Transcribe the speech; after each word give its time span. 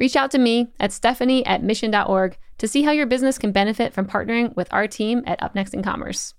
Reach 0.00 0.16
out 0.16 0.30
to 0.30 0.38
me 0.38 0.72
at 0.80 0.92
stephanie 0.92 1.44
at 1.44 1.62
mission.org 1.62 2.38
to 2.56 2.66
see 2.66 2.84
how 2.84 2.90
your 2.90 3.04
business 3.04 3.36
can 3.36 3.52
benefit 3.52 3.92
from 3.92 4.06
partnering 4.06 4.56
with 4.56 4.66
our 4.72 4.88
team 4.88 5.22
at 5.26 5.38
UpNext 5.42 5.74
in 5.74 5.82
Commerce. 5.82 6.32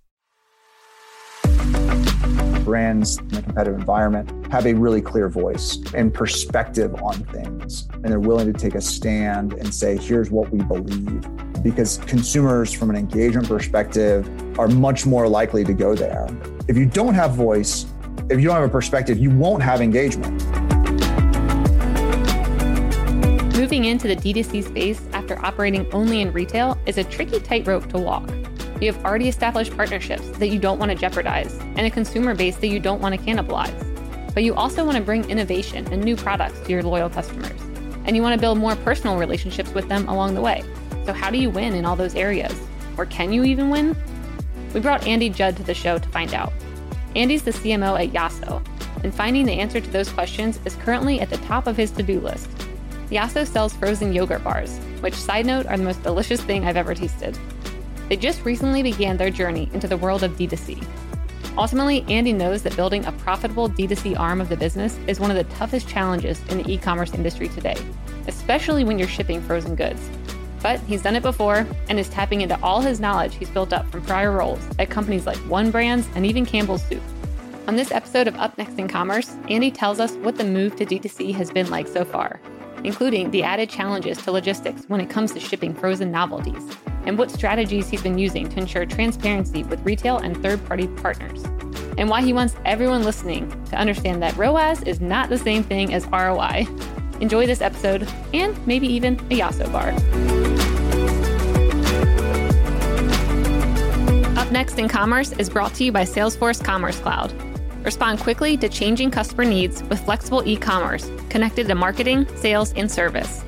Brands 2.66 3.20
in 3.20 3.36
a 3.36 3.42
competitive 3.44 3.80
environment 3.80 4.52
have 4.52 4.66
a 4.66 4.74
really 4.74 5.00
clear 5.00 5.30
voice 5.30 5.78
and 5.94 6.12
perspective 6.12 6.96
on 7.04 7.14
things, 7.26 7.88
and 7.94 8.06
they're 8.06 8.20
willing 8.20 8.52
to 8.52 8.60
take 8.60 8.74
a 8.74 8.82
stand 8.82 9.54
and 9.54 9.72
say, 9.72 9.96
here's 9.96 10.32
what 10.32 10.50
we 10.50 10.64
believe. 10.64 11.24
Because 11.62 12.00
consumers, 12.08 12.74
from 12.74 12.90
an 12.90 12.96
engagement 12.96 13.48
perspective, 13.48 14.28
are 14.58 14.70
much 14.70 15.06
more 15.06 15.28
likely 15.28 15.64
to 15.66 15.74
go 15.74 15.94
there. 15.94 16.28
If 16.68 16.78
you 16.78 16.88
don't 16.88 17.14
have 17.14 17.36
voice, 17.36 17.86
if 18.32 18.40
you 18.40 18.48
don't 18.48 18.56
have 18.56 18.68
a 18.68 18.70
perspective, 18.70 19.20
you 19.20 19.30
won't 19.30 19.62
have 19.62 19.82
engagement. 19.82 20.42
Moving 23.72 23.86
into 23.86 24.10
the 24.10 24.18
D2C 24.18 24.66
space 24.66 25.02
after 25.14 25.40
operating 25.46 25.90
only 25.94 26.20
in 26.20 26.34
retail 26.34 26.78
is 26.86 26.98
a 26.98 27.06
tricky 27.06 27.40
tightrope 27.40 27.88
to 27.92 28.00
walk. 28.00 28.30
You 28.82 28.92
have 28.92 29.06
already 29.06 29.30
established 29.30 29.78
partnerships 29.78 30.28
that 30.40 30.50
you 30.50 30.60
don't 30.60 30.78
want 30.78 30.92
to 30.92 30.98
jeopardize 30.98 31.58
and 31.78 31.88
a 31.88 31.90
consumer 31.90 32.36
base 32.36 32.58
that 32.58 32.68
you 32.68 32.82
don't 32.82 33.00
want 33.00 33.16
to 33.16 33.22
cannibalize. 33.22 34.34
But 34.34 34.44
you 34.44 34.56
also 34.56 34.84
want 34.84 34.98
to 34.98 35.04
bring 35.04 35.30
innovation 35.30 35.88
and 35.90 36.04
new 36.04 36.18
products 36.18 36.60
to 36.60 36.70
your 36.70 36.84
loyal 36.84 37.10
customers. 37.10 37.62
And 38.04 38.14
you 38.14 38.22
want 38.22 38.36
to 38.36 38.42
build 38.42 38.58
more 38.58 38.76
personal 38.76 39.18
relationships 39.18 39.74
with 39.74 39.88
them 39.88 40.10
along 40.10 40.36
the 40.36 40.42
way. 40.42 40.66
So, 41.06 41.14
how 41.14 41.32
do 41.32 41.38
you 41.38 41.50
win 41.50 41.74
in 41.74 41.86
all 41.86 41.96
those 41.96 42.16
areas? 42.16 42.54
Or 42.98 43.06
can 43.06 43.32
you 43.32 43.46
even 43.46 43.70
win? 43.70 43.96
We 44.74 44.82
brought 44.82 45.08
Andy 45.08 45.30
Judd 45.30 45.56
to 45.56 45.64
the 45.64 45.74
show 45.74 45.98
to 45.98 46.10
find 46.10 46.34
out. 46.34 46.52
Andy's 47.16 47.44
the 47.44 47.52
CMO 47.52 47.98
at 47.98 48.12
Yasso, 48.12 48.62
and 49.06 49.16
finding 49.16 49.46
the 49.46 49.54
answer 49.54 49.80
to 49.80 49.92
those 49.92 50.10
questions 50.10 50.60
is 50.66 50.76
currently 50.76 51.22
at 51.22 51.30
the 51.30 51.38
top 51.38 51.68
of 51.68 51.78
his 51.78 51.92
to 51.92 52.04
do 52.04 52.20
list. 52.20 52.50
Yasso 53.12 53.46
sells 53.46 53.74
frozen 53.74 54.14
yogurt 54.14 54.42
bars, 54.42 54.78
which, 55.02 55.14
side 55.14 55.46
note, 55.46 55.66
are 55.66 55.76
the 55.76 55.84
most 55.84 56.02
delicious 56.02 56.42
thing 56.42 56.64
I've 56.64 56.78
ever 56.78 56.96
tasted. 56.96 57.38
They 58.08 58.16
just 58.16 58.46
recently 58.46 58.82
began 58.82 59.18
their 59.18 59.30
journey 59.30 59.70
into 59.74 59.88
the 59.88 59.98
world 59.98 60.24
of 60.24 60.32
D2C. 60.38 60.82
Ultimately, 61.58 62.06
Andy 62.08 62.32
knows 62.32 62.64
that 62.64 62.76
building 62.78 63.04
a 63.04 63.12
profitable 63.12 63.70
D2C 63.70 64.18
arm 64.18 64.40
of 64.40 64.48
the 64.48 64.56
business 64.56 64.98
is 65.08 65.20
one 65.20 65.30
of 65.30 65.36
the 65.36 65.56
toughest 65.56 65.90
challenges 65.90 66.42
in 66.48 66.60
the 66.60 66.72
e 66.72 66.78
commerce 66.78 67.14
industry 67.14 67.50
today, 67.50 67.76
especially 68.28 68.86
when 68.86 68.98
you're 68.98 69.10
shipping 69.10 69.42
frozen 69.42 69.76
goods. 69.76 70.10
But 70.64 70.80
he's 70.82 71.02
done 71.02 71.18
it 71.18 71.24
before 71.24 71.68
and 71.90 72.00
is 72.00 72.08
tapping 72.08 72.40
into 72.40 72.58
all 72.64 72.80
his 72.80 73.02
knowledge 73.02 73.36
he's 73.36 73.50
built 73.50 73.74
up 73.74 73.92
from 73.92 74.04
prior 74.04 74.32
roles 74.32 74.66
at 74.80 74.90
companies 74.90 75.26
like 75.26 75.38
One 75.50 75.70
Brands 75.70 76.08
and 76.16 76.26
even 76.26 76.46
Campbell's 76.46 76.84
Soup. 76.84 77.04
On 77.68 77.76
this 77.76 77.92
episode 77.92 78.30
of 78.30 78.36
Up 78.36 78.58
Next 78.58 78.80
in 78.80 78.88
Commerce, 78.88 79.36
Andy 79.50 79.70
tells 79.70 80.00
us 80.00 80.14
what 80.18 80.38
the 80.38 80.46
move 80.46 80.78
to 80.78 80.86
D2C 80.86 81.34
has 81.34 81.52
been 81.52 81.70
like 81.70 81.88
so 81.88 82.06
far 82.06 82.40
including 82.84 83.32
the 83.32 83.44
added 83.44 83.70
challenges 83.70 84.18
to 84.20 84.32
logistics 84.32 84.84
when 84.88 85.02
it 85.02 85.10
comes 85.10 85.32
to 85.34 85.40
shipping 85.40 85.74
frozen 85.74 86.12
novelties, 86.12 86.64
and 87.06 87.18
what 87.18 87.32
strategies 87.32 87.90
he's 87.90 88.02
been 88.02 88.18
using 88.18 88.48
to 88.50 88.60
ensure 88.60 88.86
transparency 88.86 89.64
with 89.64 89.84
retail 89.86 90.18
and 90.18 90.42
third 90.42 90.64
party 90.66 90.88
partners, 90.88 91.44
and 91.98 92.10
why 92.10 92.22
he 92.22 92.34
wants 92.34 92.56
everyone 92.66 93.04
listening 93.04 93.50
to 93.66 93.76
understand 93.76 94.22
that 94.22 94.36
ROAS 94.38 94.84
is 94.84 95.02
not 95.02 95.30
the 95.30 95.38
same 95.38 95.64
thing 95.64 95.94
as 95.94 96.06
ROI. 96.08 96.68
Enjoy 97.20 97.46
this 97.46 97.62
episode 97.62 98.08
and 98.34 98.56
maybe 98.66 98.88
even 98.88 99.16
a 99.16 99.40
Yasso 99.40 99.72
bar. 99.72 99.92
Up 104.38 104.52
next 104.52 104.80
in 104.80 104.88
commerce 104.88 105.32
is 105.34 105.50
brought 105.50 105.74
to 105.76 105.84
you 105.84 105.92
by 105.92 106.04
Salesforce 106.04 106.64
Commerce 106.64 107.00
Cloud. 107.00 107.32
Respond 107.84 108.20
quickly 108.20 108.58
to 108.58 108.68
changing 108.70 109.10
customer 109.12 109.46
needs 109.46 109.84
with 109.84 110.04
flexible 110.06 110.48
e 110.48 110.56
commerce 110.56 111.10
connected 111.30 111.68
to 111.68 111.76
marketing, 111.76 112.28
sales, 112.36 112.74
and 112.74 112.92
service. 112.92 113.44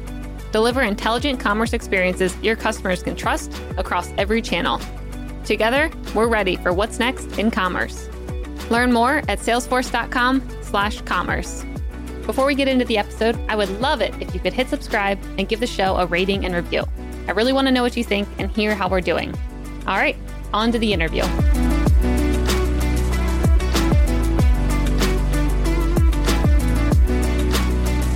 Deliver 0.52 0.82
intelligent 0.82 1.40
commerce 1.40 1.74
experiences 1.74 2.36
your 2.42 2.56
customers 2.56 3.04
can 3.04 3.16
trust 3.16 3.52
across 3.78 4.12
every 4.18 4.42
channel. 4.42 4.82
Together, 5.46 5.92
we're 6.16 6.28
ready 6.28 6.56
for 6.56 6.74
what's 6.74 6.98
next 7.00 7.38
in 7.38 7.52
commerce. 7.52 8.10
Learn 8.70 8.94
more 8.94 9.18
at 9.28 9.40
salesforce.com/commerce. 9.40 11.66
Before 12.26 12.46
we 12.46 12.56
get 12.56 12.70
into 12.70 12.86
the 12.86 12.98
episode, 12.98 13.38
I 13.50 13.56
would 13.56 13.70
love 13.82 14.02
it 14.02 14.14
if 14.22 14.34
you 14.34 14.40
could 14.40 14.54
hit 14.54 14.70
subscribe 14.70 15.20
and 15.38 15.50
give 15.50 15.60
the 15.60 15.68
show 15.68 15.98
a 15.98 16.06
rating 16.06 16.46
and 16.46 16.56
review. 16.56 16.86
I 17.28 17.32
really 17.32 17.54
want 17.54 17.68
to 17.68 17.72
know 17.72 17.84
what 17.84 17.98
you 17.98 18.04
think 18.04 18.28
and 18.38 18.50
hear 18.52 18.74
how 18.74 18.88
we're 18.88 19.02
doing. 19.02 19.34
All 19.88 19.98
right, 19.98 20.16
on 20.54 20.72
to 20.72 20.80
the 20.80 20.94
interview. 20.94 21.24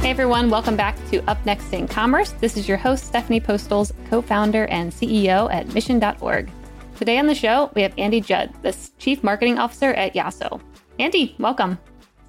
Hey 0.01 0.11
everyone, 0.11 0.49
welcome 0.49 0.77
back 0.77 0.95
to 1.09 1.21
Up 1.29 1.43
Next 1.45 1.73
in 1.73 1.87
Commerce. 1.87 2.31
This 2.39 2.55
is 2.55 2.67
your 2.67 2.77
host, 2.77 3.05
Stephanie 3.05 3.41
Postles, 3.41 3.91
co 4.09 4.21
founder 4.21 4.65
and 4.67 4.91
CEO 4.91 5.51
at 5.53 5.73
Mission.org. 5.73 6.49
Today 6.95 7.17
on 7.17 7.27
the 7.27 7.35
show, 7.35 7.71
we 7.75 7.81
have 7.81 7.93
Andy 7.97 8.21
Judd, 8.21 8.53
the 8.61 8.73
Chief 8.99 9.21
Marketing 9.23 9.57
Officer 9.57 9.93
at 9.93 10.13
Yasso. 10.13 10.61
Andy, 10.99 11.35
welcome. 11.39 11.77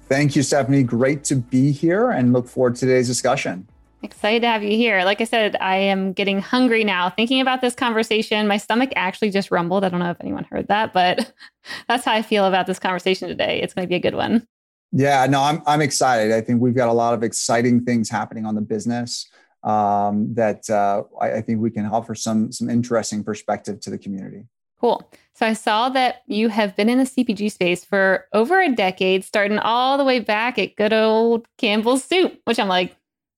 Thank 0.09 0.35
you, 0.35 0.43
Stephanie. 0.43 0.83
Great 0.83 1.23
to 1.25 1.35
be 1.35 1.71
here 1.71 2.09
and 2.09 2.33
look 2.33 2.47
forward 2.47 2.75
to 2.75 2.81
today's 2.81 3.07
discussion. 3.07 3.67
Excited 4.01 4.41
to 4.41 4.47
have 4.47 4.63
you 4.63 4.75
here. 4.75 5.03
Like 5.03 5.21
I 5.21 5.25
said, 5.25 5.55
I 5.61 5.75
am 5.75 6.13
getting 6.13 6.41
hungry 6.41 6.83
now 6.83 7.09
thinking 7.09 7.39
about 7.39 7.61
this 7.61 7.75
conversation. 7.75 8.47
My 8.47 8.57
stomach 8.57 8.91
actually 8.95 9.29
just 9.29 9.51
rumbled. 9.51 9.83
I 9.83 9.89
don't 9.89 9.99
know 9.99 10.09
if 10.09 10.21
anyone 10.21 10.45
heard 10.49 10.67
that, 10.69 10.91
but 10.91 11.31
that's 11.87 12.03
how 12.03 12.13
I 12.13 12.23
feel 12.23 12.45
about 12.45 12.65
this 12.65 12.79
conversation 12.79 13.27
today. 13.29 13.61
It's 13.61 13.73
going 13.73 13.85
to 13.85 13.89
be 13.89 13.95
a 13.95 13.99
good 13.99 14.15
one. 14.15 14.47
Yeah, 14.91 15.25
no, 15.27 15.41
I'm 15.41 15.61
I'm 15.67 15.81
excited. 15.81 16.31
I 16.31 16.41
think 16.41 16.61
we've 16.61 16.75
got 16.75 16.89
a 16.89 16.93
lot 16.93 17.13
of 17.13 17.23
exciting 17.23 17.83
things 17.83 18.09
happening 18.09 18.45
on 18.45 18.55
the 18.55 18.61
business 18.61 19.29
um, 19.63 20.33
that 20.33 20.69
uh, 20.69 21.03
I, 21.21 21.33
I 21.33 21.41
think 21.41 21.61
we 21.61 21.69
can 21.69 21.85
offer 21.85 22.15
some 22.15 22.51
some 22.51 22.69
interesting 22.69 23.23
perspective 23.23 23.79
to 23.81 23.89
the 23.89 23.97
community. 23.97 24.45
Cool. 24.79 25.11
So 25.33 25.45
I 25.45 25.53
saw 25.53 25.89
that 25.89 26.23
you 26.27 26.47
have 26.49 26.75
been 26.75 26.89
in 26.89 26.97
the 26.97 27.03
CPG 27.03 27.51
space 27.51 27.83
for 27.83 28.27
over 28.33 28.61
a 28.61 28.73
decade, 28.73 29.25
starting 29.25 29.59
all 29.59 29.97
the 29.97 30.05
way 30.05 30.19
back 30.19 30.57
at 30.57 30.75
good 30.77 30.93
old 30.93 31.47
Campbell's 31.57 32.03
Soup, 32.03 32.39
which 32.45 32.59
I'm 32.59 32.69
like, 32.69 32.95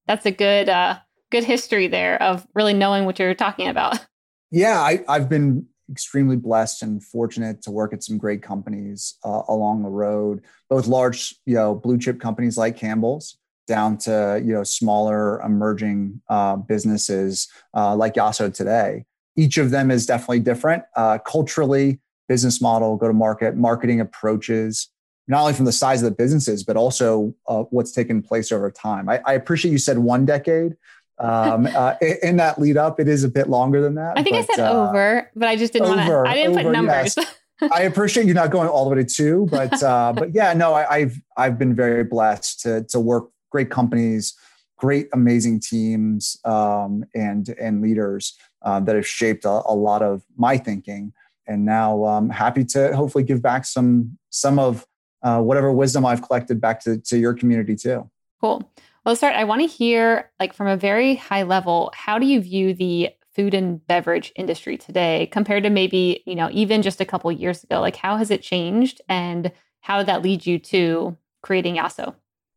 that's 0.07 0.25
a 0.25 0.31
good 0.31 0.69
uh, 0.69 0.99
good 1.31 1.43
history 1.43 1.87
there 1.87 2.21
of 2.21 2.47
really 2.53 2.73
knowing 2.73 3.05
what 3.05 3.17
you're 3.19 3.33
talking 3.33 3.67
about. 3.67 4.05
Yeah, 4.51 4.79
I, 4.79 5.03
I've 5.07 5.29
been 5.29 5.65
extremely 5.91 6.35
blessed 6.35 6.83
and 6.83 7.03
fortunate 7.03 7.61
to 7.63 7.71
work 7.71 7.93
at 7.93 8.03
some 8.03 8.17
great 8.17 8.41
companies 8.41 9.17
uh, 9.23 9.41
along 9.49 9.83
the 9.83 9.89
road, 9.89 10.41
both 10.69 10.87
large, 10.87 11.35
you 11.45 11.55
know, 11.55 11.75
blue 11.75 11.97
chip 11.97 12.19
companies 12.19 12.57
like 12.57 12.77
Campbell's 12.77 13.37
down 13.67 13.97
to, 13.97 14.41
you 14.43 14.53
know, 14.53 14.63
smaller 14.63 15.41
emerging 15.41 16.21
uh, 16.29 16.55
businesses 16.55 17.47
uh, 17.75 17.95
like 17.95 18.15
Yasso 18.15 18.53
today. 18.53 19.05
Each 19.37 19.57
of 19.57 19.69
them 19.69 19.91
is 19.91 20.05
definitely 20.05 20.39
different 20.39 20.83
uh, 20.95 21.19
culturally, 21.19 21.99
business 22.27 22.61
model, 22.61 22.97
go 22.97 23.07
to 23.07 23.13
market, 23.13 23.55
marketing 23.55 24.01
approaches, 24.01 24.89
not 25.27 25.41
only 25.41 25.53
from 25.53 25.65
the 25.65 25.71
size 25.71 26.01
of 26.01 26.09
the 26.09 26.15
businesses, 26.15 26.63
but 26.63 26.75
also 26.75 27.33
uh, 27.47 27.63
what's 27.69 27.91
taken 27.91 28.21
place 28.21 28.51
over 28.51 28.71
time. 28.71 29.07
I, 29.07 29.21
I 29.25 29.33
appreciate 29.33 29.71
you 29.71 29.77
said 29.77 29.99
one 29.99 30.25
decade 30.25 30.73
um, 31.21 31.67
uh, 31.67 31.95
in 32.23 32.37
that 32.37 32.59
lead 32.59 32.77
up, 32.77 32.99
it 32.99 33.07
is 33.07 33.23
a 33.23 33.29
bit 33.29 33.47
longer 33.47 33.81
than 33.81 33.95
that. 33.95 34.17
I 34.17 34.23
think 34.23 34.35
but, 34.35 34.51
I 34.51 34.55
said 34.55 34.65
uh, 34.65 34.89
over, 34.89 35.31
but 35.35 35.47
I 35.47 35.55
just 35.55 35.73
didn't 35.73 35.89
want 35.89 36.01
to. 36.01 36.23
I 36.27 36.33
didn't 36.33 36.53
over, 36.53 36.63
put 36.63 36.71
numbers. 36.71 37.15
Yes. 37.17 37.35
I 37.71 37.83
appreciate 37.83 38.25
you 38.25 38.33
not 38.33 38.49
going 38.49 38.67
all 38.67 38.89
the 38.89 38.95
way 38.95 39.03
to 39.03 39.07
two, 39.07 39.47
but 39.51 39.81
uh, 39.83 40.13
but 40.17 40.33
yeah, 40.33 40.53
no, 40.53 40.73
I, 40.73 41.01
have 41.01 41.15
I've 41.37 41.59
been 41.59 41.75
very 41.75 42.03
blessed 42.03 42.61
to 42.61 42.83
to 42.85 42.99
work 42.99 43.29
great 43.51 43.69
companies, 43.69 44.33
great 44.77 45.09
amazing 45.13 45.59
teams, 45.59 46.37
um, 46.43 47.05
and 47.13 47.49
and 47.59 47.81
leaders 47.81 48.35
uh, 48.63 48.79
that 48.79 48.95
have 48.95 49.07
shaped 49.07 49.45
a, 49.45 49.61
a, 49.65 49.75
lot 49.75 50.01
of 50.01 50.23
my 50.37 50.57
thinking. 50.57 51.13
And 51.47 51.65
now 51.65 52.05
I'm 52.05 52.29
happy 52.29 52.63
to 52.65 52.95
hopefully 52.95 53.23
give 53.23 53.41
back 53.41 53.65
some 53.65 54.17
some 54.31 54.57
of 54.57 54.87
uh, 55.21 55.41
whatever 55.41 55.71
wisdom 55.71 56.05
I've 56.05 56.23
collected 56.23 56.59
back 56.59 56.79
to 56.81 56.97
to 56.97 57.17
your 57.17 57.35
community 57.35 57.75
too. 57.75 58.09
Cool. 58.39 58.67
Well, 59.03 59.15
start. 59.15 59.35
I 59.35 59.45
want 59.45 59.61
to 59.61 59.67
hear, 59.67 60.29
like, 60.39 60.53
from 60.53 60.67
a 60.67 60.77
very 60.77 61.15
high 61.15 61.41
level, 61.41 61.91
how 61.95 62.19
do 62.19 62.27
you 62.27 62.39
view 62.39 62.75
the 62.75 63.09
food 63.33 63.55
and 63.55 63.85
beverage 63.87 64.31
industry 64.35 64.77
today 64.77 65.27
compared 65.31 65.63
to 65.63 65.71
maybe, 65.71 66.21
you 66.27 66.35
know, 66.35 66.49
even 66.51 66.83
just 66.83 67.01
a 67.01 67.05
couple 67.05 67.31
years 67.31 67.63
ago? 67.63 67.81
Like, 67.81 67.95
how 67.95 68.17
has 68.17 68.29
it 68.29 68.43
changed, 68.43 69.01
and 69.09 69.51
how 69.79 69.97
did 69.97 70.05
that 70.05 70.21
lead 70.21 70.45
you 70.45 70.59
to 70.59 71.17
creating 71.41 71.77
Yasso? 71.77 72.13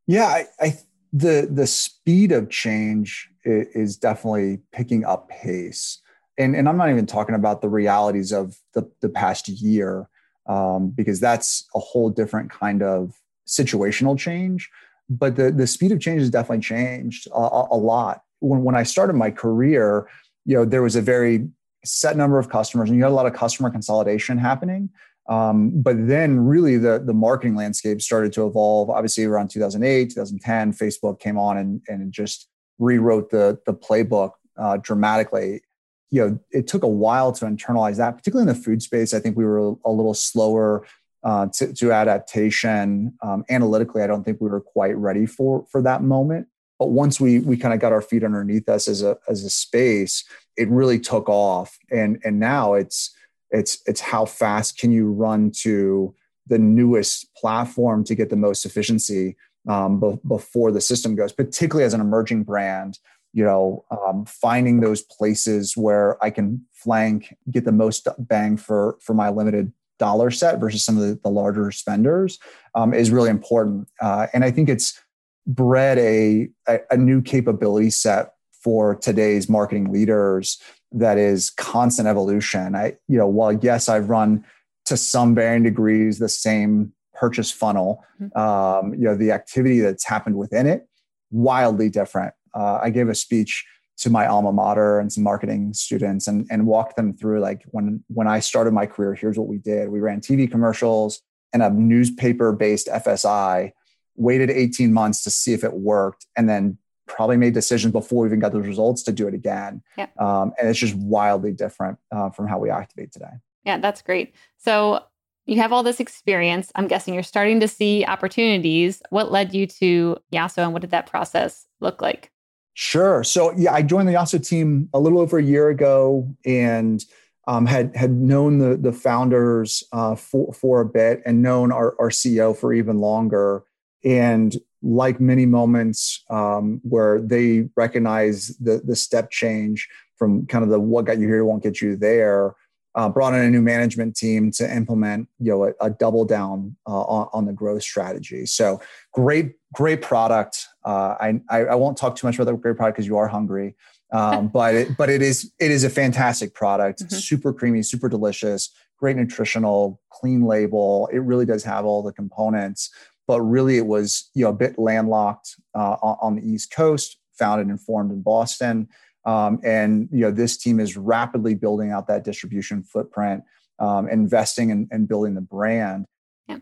Yeah, 0.06 0.26
I, 0.26 0.46
I 0.60 0.78
the 1.14 1.48
the 1.50 1.66
speed 1.66 2.30
of 2.30 2.50
change 2.50 3.30
is 3.44 3.96
definitely 3.96 4.60
picking 4.70 5.04
up 5.04 5.30
pace. 5.30 6.00
And, 6.36 6.54
and 6.54 6.68
I'm 6.68 6.76
not 6.76 6.90
even 6.90 7.06
talking 7.06 7.36
about 7.36 7.62
the 7.62 7.68
realities 7.68 8.32
of 8.32 8.56
the, 8.74 8.90
the 9.00 9.08
past 9.08 9.48
year, 9.48 10.08
um, 10.46 10.90
because 10.90 11.20
that's 11.20 11.66
a 11.74 11.78
whole 11.78 12.10
different 12.10 12.50
kind 12.50 12.82
of 12.82 13.14
situational 13.46 14.18
change. 14.18 14.68
But 15.08 15.36
the, 15.36 15.50
the 15.50 15.66
speed 15.66 15.92
of 15.92 16.00
change 16.00 16.20
has 16.20 16.30
definitely 16.30 16.62
changed 16.62 17.26
a, 17.28 17.66
a 17.70 17.76
lot. 17.76 18.22
When, 18.40 18.62
when 18.64 18.74
I 18.74 18.82
started 18.82 19.14
my 19.14 19.30
career, 19.30 20.08
you 20.44 20.56
know, 20.56 20.64
there 20.64 20.82
was 20.82 20.96
a 20.96 21.02
very 21.02 21.48
set 21.84 22.16
number 22.16 22.38
of 22.38 22.48
customers 22.48 22.88
and 22.88 22.96
you 22.96 23.04
had 23.04 23.12
a 23.12 23.14
lot 23.14 23.26
of 23.26 23.34
customer 23.34 23.70
consolidation 23.70 24.38
happening. 24.38 24.90
Um, 25.28 25.70
but 25.82 25.96
then 26.06 26.38
really 26.40 26.76
the, 26.76 27.02
the 27.04 27.14
marketing 27.14 27.54
landscape 27.54 28.02
started 28.02 28.32
to 28.34 28.46
evolve. 28.46 28.90
Obviously 28.90 29.24
around 29.24 29.48
2008, 29.48 30.10
2010, 30.10 30.72
Facebook 30.72 31.20
came 31.20 31.38
on 31.38 31.56
and, 31.56 31.80
and 31.88 32.12
just 32.12 32.48
rewrote 32.78 33.30
the, 33.30 33.58
the 33.66 33.74
playbook 33.74 34.32
uh, 34.58 34.78
dramatically. 34.78 35.62
You 36.10 36.28
know, 36.28 36.38
it 36.50 36.66
took 36.66 36.82
a 36.82 36.88
while 36.88 37.32
to 37.32 37.44
internalize 37.44 37.96
that, 37.96 38.16
particularly 38.16 38.48
in 38.50 38.56
the 38.56 38.62
food 38.62 38.82
space. 38.82 39.14
I 39.14 39.20
think 39.20 39.36
we 39.36 39.44
were 39.44 39.58
a 39.58 39.90
little 39.90 40.14
slower 40.14 40.86
uh, 41.24 41.46
to, 41.46 41.72
to, 41.72 41.90
adaptation. 41.90 43.14
Um, 43.22 43.44
analytically, 43.48 44.02
I 44.02 44.06
don't 44.06 44.24
think 44.24 44.40
we 44.40 44.48
were 44.48 44.60
quite 44.60 44.96
ready 44.96 45.24
for, 45.26 45.64
for 45.70 45.80
that 45.82 46.02
moment. 46.02 46.48
But 46.78 46.90
once 46.90 47.20
we 47.20 47.38
we 47.38 47.56
kind 47.56 47.72
of 47.72 47.80
got 47.80 47.92
our 47.92 48.02
feet 48.02 48.24
underneath 48.24 48.68
us 48.68 48.88
as 48.88 49.02
a 49.02 49.16
as 49.28 49.44
a 49.44 49.50
space, 49.50 50.24
it 50.56 50.68
really 50.68 50.98
took 50.98 51.28
off. 51.28 51.78
And 51.90 52.20
and 52.24 52.38
now 52.40 52.74
it's 52.74 53.14
it's 53.50 53.78
it's 53.86 54.00
how 54.00 54.24
fast 54.24 54.78
can 54.78 54.90
you 54.90 55.12
run 55.12 55.52
to 55.60 56.14
the 56.46 56.58
newest 56.58 57.32
platform 57.36 58.04
to 58.04 58.14
get 58.14 58.28
the 58.28 58.36
most 58.36 58.66
efficiency 58.66 59.36
um, 59.68 60.00
be- 60.00 60.18
before 60.26 60.72
the 60.72 60.80
system 60.80 61.14
goes, 61.14 61.32
particularly 61.32 61.84
as 61.84 61.94
an 61.94 62.00
emerging 62.00 62.42
brand. 62.42 62.98
You 63.32 63.44
know, 63.44 63.84
um, 63.90 64.24
finding 64.26 64.80
those 64.80 65.02
places 65.02 65.76
where 65.76 66.22
I 66.22 66.30
can 66.30 66.66
flank, 66.72 67.34
get 67.50 67.64
the 67.64 67.72
most 67.72 68.06
bang 68.18 68.56
for 68.56 68.98
for 69.00 69.14
my 69.14 69.30
limited 69.30 69.72
dollar 69.98 70.30
set 70.30 70.58
versus 70.60 70.84
some 70.84 70.96
of 70.96 71.02
the, 71.02 71.18
the 71.22 71.30
larger 71.30 71.70
spenders 71.70 72.38
um, 72.74 72.92
is 72.92 73.10
really 73.10 73.30
important. 73.30 73.88
Uh, 74.00 74.26
and 74.32 74.44
I 74.44 74.50
think 74.50 74.68
it's 74.68 75.00
bred 75.46 75.98
a, 75.98 76.48
a, 76.68 76.78
a 76.90 76.96
new 76.96 77.22
capability 77.22 77.90
set 77.90 78.34
for 78.62 78.94
today's 78.94 79.48
marketing 79.48 79.92
leaders 79.92 80.60
that 80.92 81.18
is 81.18 81.50
constant 81.50 82.08
evolution. 82.08 82.74
I, 82.74 82.96
you 83.08 83.18
know, 83.18 83.26
while 83.26 83.52
yes, 83.52 83.88
I've 83.88 84.08
run 84.08 84.44
to 84.86 84.96
some 84.96 85.34
varying 85.34 85.62
degrees 85.62 86.18
the 86.18 86.28
same 86.28 86.92
purchase 87.12 87.50
funnel, 87.50 88.04
mm-hmm. 88.20 88.38
um, 88.38 88.94
you 88.94 89.04
know, 89.04 89.16
the 89.16 89.32
activity 89.32 89.80
that's 89.80 90.04
happened 90.04 90.36
within 90.36 90.66
it, 90.66 90.88
wildly 91.30 91.88
different. 91.88 92.34
Uh, 92.54 92.78
I 92.82 92.90
gave 92.90 93.08
a 93.08 93.14
speech 93.14 93.64
to 93.96 94.10
my 94.10 94.26
alma 94.26 94.52
mater 94.52 94.98
and 94.98 95.12
some 95.12 95.22
marketing 95.22 95.72
students 95.72 96.26
and, 96.26 96.46
and 96.50 96.66
walked 96.66 96.96
them 96.96 97.16
through 97.16 97.40
like 97.40 97.62
when 97.66 98.02
when 98.08 98.26
I 98.26 98.40
started 98.40 98.72
my 98.72 98.86
career, 98.86 99.14
here's 99.14 99.38
what 99.38 99.48
we 99.48 99.58
did. 99.58 99.88
We 99.88 100.00
ran 100.00 100.20
TV 100.20 100.50
commercials 100.50 101.20
and 101.52 101.62
a 101.62 101.70
newspaper 101.70 102.52
based 102.52 102.88
FSI 102.88 103.70
waited 104.16 104.50
18 104.50 104.92
months 104.92 105.22
to 105.24 105.30
see 105.30 105.52
if 105.52 105.64
it 105.64 105.72
worked, 105.72 106.26
and 106.36 106.48
then 106.48 106.78
probably 107.06 107.36
made 107.36 107.54
decisions 107.54 107.92
before 107.92 108.22
we 108.22 108.28
even 108.28 108.40
got 108.40 108.52
those 108.52 108.66
results 108.66 109.02
to 109.04 109.12
do 109.12 109.28
it 109.28 109.34
again. 109.34 109.82
Yeah. 109.96 110.06
Um, 110.18 110.52
and 110.58 110.68
it's 110.68 110.78
just 110.78 110.94
wildly 110.94 111.52
different 111.52 111.98
uh, 112.10 112.30
from 112.30 112.48
how 112.48 112.58
we 112.58 112.70
activate 112.70 113.12
today. 113.12 113.32
Yeah, 113.64 113.78
that's 113.78 114.02
great. 114.02 114.34
So 114.56 115.04
you 115.46 115.58
have 115.58 115.72
all 115.72 115.82
this 115.82 116.00
experience. 116.00 116.72
I'm 116.74 116.88
guessing 116.88 117.12
you're 117.12 117.22
starting 117.22 117.60
to 117.60 117.68
see 117.68 118.04
opportunities. 118.06 119.02
What 119.10 119.30
led 119.30 119.54
you 119.54 119.66
to 119.66 120.16
Yasso 120.32 120.58
and 120.58 120.72
what 120.72 120.80
did 120.80 120.92
that 120.92 121.06
process 121.06 121.66
look 121.80 122.00
like? 122.00 122.30
Sure. 122.74 123.22
So 123.22 123.52
yeah, 123.56 123.72
I 123.72 123.82
joined 123.82 124.08
the 124.08 124.12
Yasso 124.12 124.44
team 124.46 124.88
a 124.92 124.98
little 124.98 125.20
over 125.20 125.38
a 125.38 125.42
year 125.42 125.68
ago 125.68 126.28
and 126.44 127.04
um, 127.46 127.66
had 127.66 127.94
had 127.94 128.10
known 128.10 128.58
the 128.58 128.76
the 128.76 128.92
founders 128.92 129.84
uh, 129.92 130.16
for 130.16 130.52
for 130.52 130.80
a 130.80 130.84
bit 130.84 131.22
and 131.24 131.42
known 131.42 131.70
our, 131.70 131.94
our 132.00 132.10
CEO 132.10 132.56
for 132.56 132.72
even 132.72 132.98
longer. 132.98 133.62
And 134.04 134.54
like 134.82 135.20
many 135.20 135.46
moments 135.46 136.22
um, 136.28 136.80
where 136.82 137.20
they 137.20 137.68
recognize 137.74 138.48
the, 138.58 138.82
the 138.84 138.94
step 138.96 139.30
change 139.30 139.88
from 140.16 140.46
kind 140.46 140.62
of 140.62 140.70
the 140.70 140.78
what 140.78 141.06
got 141.06 141.18
you 141.18 141.26
here 141.26 141.44
won't 141.44 141.62
get 141.62 141.80
you 141.80 141.96
there, 141.96 142.54
uh, 142.94 143.08
brought 143.08 143.34
in 143.34 143.40
a 143.40 143.50
new 143.50 143.62
management 143.62 144.16
team 144.16 144.50
to 144.52 144.74
implement 144.74 145.28
you 145.38 145.50
know 145.50 145.64
a, 145.64 145.72
a 145.80 145.90
double 145.90 146.24
down 146.24 146.76
uh, 146.86 147.02
on, 147.02 147.28
on, 147.32 147.44
the 147.46 147.52
growth 147.52 147.82
strategy. 147.82 148.46
So 148.46 148.80
great, 149.12 149.54
great 149.72 150.02
product. 150.02 150.66
Uh, 150.84 151.16
I, 151.20 151.40
I, 151.50 151.74
won't 151.74 151.96
talk 151.96 152.16
too 152.16 152.26
much 152.26 152.36
about 152.36 152.44
the 152.44 152.56
great 152.56 152.76
product 152.76 152.96
because 152.96 153.06
you 153.06 153.16
are 153.16 153.26
hungry, 153.26 153.74
um, 154.12 154.48
but 154.52 154.74
it, 154.74 154.96
but 154.96 155.10
it 155.10 155.22
is 155.22 155.52
it 155.58 155.70
is 155.70 155.84
a 155.84 155.90
fantastic 155.90 156.54
product. 156.54 157.00
Mm-hmm. 157.00 157.16
Super 157.16 157.52
creamy, 157.52 157.82
super 157.82 158.08
delicious, 158.08 158.70
great 158.98 159.16
nutritional, 159.16 160.00
clean 160.10 160.42
label. 160.42 161.08
It 161.12 161.18
really 161.18 161.46
does 161.46 161.64
have 161.64 161.84
all 161.84 162.02
the 162.02 162.12
components 162.12 162.90
but 163.26 163.40
really 163.40 163.78
it 163.78 163.86
was 163.86 164.30
you 164.34 164.44
know 164.44 164.50
a 164.50 164.54
bit 164.54 164.78
landlocked 164.78 165.56
uh, 165.74 165.96
on 166.02 166.36
the 166.36 166.42
East 166.42 166.70
Coast, 166.70 167.18
founded 167.38 167.68
and 167.68 167.80
formed 167.80 168.12
in 168.12 168.22
Boston. 168.22 168.88
Um, 169.26 169.58
and 169.64 170.08
you 170.12 170.20
know 170.20 170.30
this 170.30 170.56
team 170.56 170.80
is 170.80 170.96
rapidly 170.96 171.54
building 171.54 171.90
out 171.90 172.06
that 172.08 172.24
distribution 172.24 172.82
footprint, 172.82 173.42
um, 173.78 174.08
investing 174.08 174.70
and 174.70 174.88
in, 174.90 175.02
in 175.02 175.06
building 175.06 175.34
the 175.34 175.40
brand. 175.40 176.04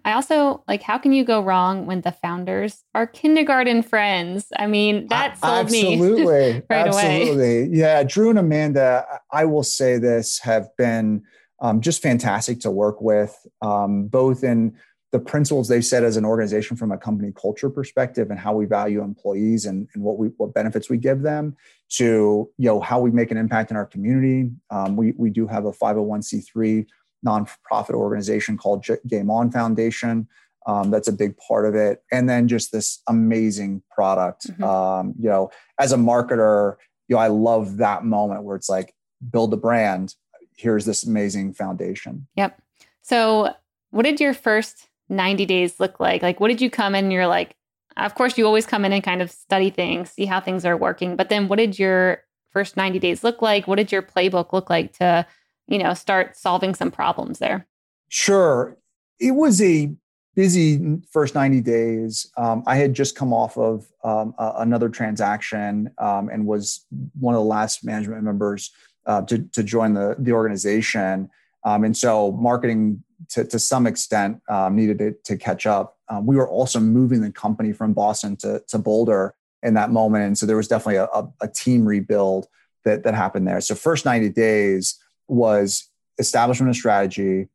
I 0.05 0.13
also 0.13 0.63
like 0.69 0.83
how 0.83 0.97
can 0.97 1.13
you 1.13 1.25
go 1.25 1.43
wrong 1.43 1.87
when 1.87 2.03
the 2.03 2.13
founders 2.13 2.85
are 2.95 3.07
kindergarten 3.07 3.83
friends? 3.83 4.47
I 4.57 4.69
mean, 4.69 5.09
that 5.09 5.39
sold 5.39 5.67
absolutely, 5.67 6.25
me 6.25 6.63
right 6.71 6.87
absolutely. 6.87 7.63
away. 7.63 7.69
Yeah, 7.73 8.03
Drew 8.05 8.31
and 8.31 8.39
Amanda, 8.39 9.05
I 9.33 9.45
will 9.45 9.65
say 9.65 9.99
this 9.99 10.39
have 10.41 10.69
been 10.77 11.25
um, 11.61 11.81
just 11.81 12.03
fantastic 12.03 12.61
to 12.61 12.71
work 12.71 13.01
with, 13.01 13.37
um, 13.61 14.07
both 14.07 14.45
in 14.45 14.77
the 15.13 15.21
principles 15.21 15.69
they 15.69 15.81
set 15.81 16.03
as 16.03 16.17
an 16.17 16.25
organization 16.25 16.77
from 16.77 16.91
a 16.91 16.99
company 16.99 17.33
culture 17.39 17.69
perspective 17.71 18.31
and 18.31 18.39
how 18.39 18.55
we 18.55 18.65
value 18.65 19.03
employees 19.03 19.67
and, 19.67 19.87
and 19.95 20.03
what 20.03 20.19
we 20.19 20.29
what 20.39 20.55
benefits 20.55 20.89
we 20.89 20.97
give 20.97 21.23
them 21.23 21.55
to 21.91 22.51
you 22.57 22.67
know 22.67 22.81
how 22.81 22.99
we 22.99 23.11
make 23.11 23.31
an 23.31 23.37
impact 23.37 23.71
in 23.71 23.77
our 23.77 23.87
community. 23.87 24.51
Um, 24.71 24.97
we, 24.97 25.13
we 25.17 25.31
do 25.31 25.47
have 25.47 25.67
a 25.67 25.73
501c3 25.73 26.87
nonprofit 27.25 27.95
organization 27.95 28.57
called 28.57 28.85
game 29.07 29.31
on 29.31 29.53
foundation. 29.53 30.27
Um, 30.67 30.91
that's 30.91 31.09
a 31.09 31.13
big 31.13 31.37
part 31.37 31.67
of 31.67 31.75
it. 31.75 32.03
And 32.11 32.29
then 32.29 32.49
just 32.49 32.73
this 32.73 33.03
amazing 33.09 33.83
product. 33.91 34.49
Mm-hmm. 34.49 34.65
um, 34.65 35.15
you 35.19 35.29
know 35.29 35.51
as 35.79 35.93
a 35.93 35.97
marketer 35.97 36.77
you 37.09 37.17
know 37.17 37.21
i 37.21 37.29
love 37.29 37.77
that 37.79 38.05
moment 38.05 38.45
where 38.45 38.57
it's 38.57 38.69
like 38.69 38.95
build 39.31 39.53
a 39.53 39.57
brand. 39.57 40.15
Here's 40.57 40.85
this 40.85 41.05
amazing 41.05 41.55
foundation. 41.55 42.27
Yep. 42.37 42.61
So 43.03 43.55
what 43.91 44.03
did 44.03 44.21
your 44.21 44.35
first 44.35 44.89
90 45.09 45.47
days 45.47 45.81
look 45.81 46.01
like? 46.01 46.23
Like, 46.23 46.41
what 46.41 46.49
did 46.49 46.61
you 46.61 46.71
come 46.71 46.95
in 46.95 47.11
you're 47.11 47.27
like, 47.27 47.57
of 47.97 48.15
course, 48.15 48.39
you 48.39 48.47
always 48.47 48.67
come 48.67 48.85
in 48.85 48.93
and 48.93 49.05
kind 49.05 49.23
of 49.23 49.31
study 49.31 49.71
things, 49.71 50.11
see 50.11 50.25
how 50.25 50.41
things 50.41 50.65
are 50.65 50.77
working. 50.77 51.17
But 51.17 51.29
then 51.29 51.49
what 51.49 51.57
did 51.57 51.79
your 51.79 52.23
first 52.51 52.77
90 52.77 52.99
days 52.99 53.23
look 53.25 53.43
like? 53.43 53.67
What 53.67 53.77
did 53.77 53.93
your 53.93 54.03
playbook 54.03 54.53
look 54.53 54.71
like 54.71 54.93
to, 54.99 55.27
you 55.69 55.79
know, 55.79 55.95
start 55.95 56.37
solving 56.37 56.75
some 56.75 56.91
problems 56.91 57.39
there? 57.39 57.67
Sure. 58.09 58.77
It 59.21 59.33
was 59.33 59.61
a 59.61 59.93
busy 60.35 60.99
first 61.11 61.35
90 61.35 61.61
days. 61.61 62.31
Um, 62.37 62.63
I 62.67 62.77
had 62.77 62.95
just 62.95 63.17
come 63.17 63.33
off 63.33 63.57
of 63.59 63.87
um, 64.03 64.35
another 64.39 64.89
transaction 64.89 65.91
um, 65.99 66.29
and 66.31 66.47
was 66.47 66.87
one 67.19 67.35
of 67.35 67.41
the 67.41 67.47
last 67.47 67.85
management 67.85 68.23
members 68.23 68.71
uh, 69.07 69.23
to, 69.23 69.39
to 69.39 69.63
join 69.63 69.95
the, 69.95 70.17
the 70.19 70.33
organization. 70.33 71.29
Um, 71.65 71.85
and 71.85 71.97
so 71.97 72.33
marketing 72.33 73.03
to, 73.31 73.45
to 73.45 73.59
some 73.59 73.87
extent 73.87 74.41
um, 74.49 74.77
needed 74.77 74.99
to, 74.99 75.13
to, 75.25 75.37
catch 75.37 75.67
up. 75.67 75.99
Um, 76.09 76.27
we 76.27 76.37
were 76.37 76.49
also 76.49 76.81
moving 76.81 77.21
the 77.21 77.31
company 77.33 77.73
from 77.73 77.93
Boston 77.93 78.37
to, 78.37 78.63
to 78.69 78.79
Boulder 78.79 79.35
in 79.63 79.75
that 79.75 79.91
moment. 79.91 80.25
And 80.25 80.39
so 80.39 80.47
there 80.47 80.57
was 80.57 80.69
definitely 80.69 80.97
a, 80.97 81.05
a, 81.05 81.29
a 81.43 81.49
team 81.49 81.87
rebuild 81.87 82.47
that, 82.85 83.05
that 83.05 83.15
happened 83.15 83.47
there. 83.47 83.61
So 83.61 83.75
first 83.75 84.05
90 84.05 84.31
days 84.31 84.99
was 85.29 85.89
establishment 86.19 86.71
of 86.71 86.77
strategy, 86.77 87.49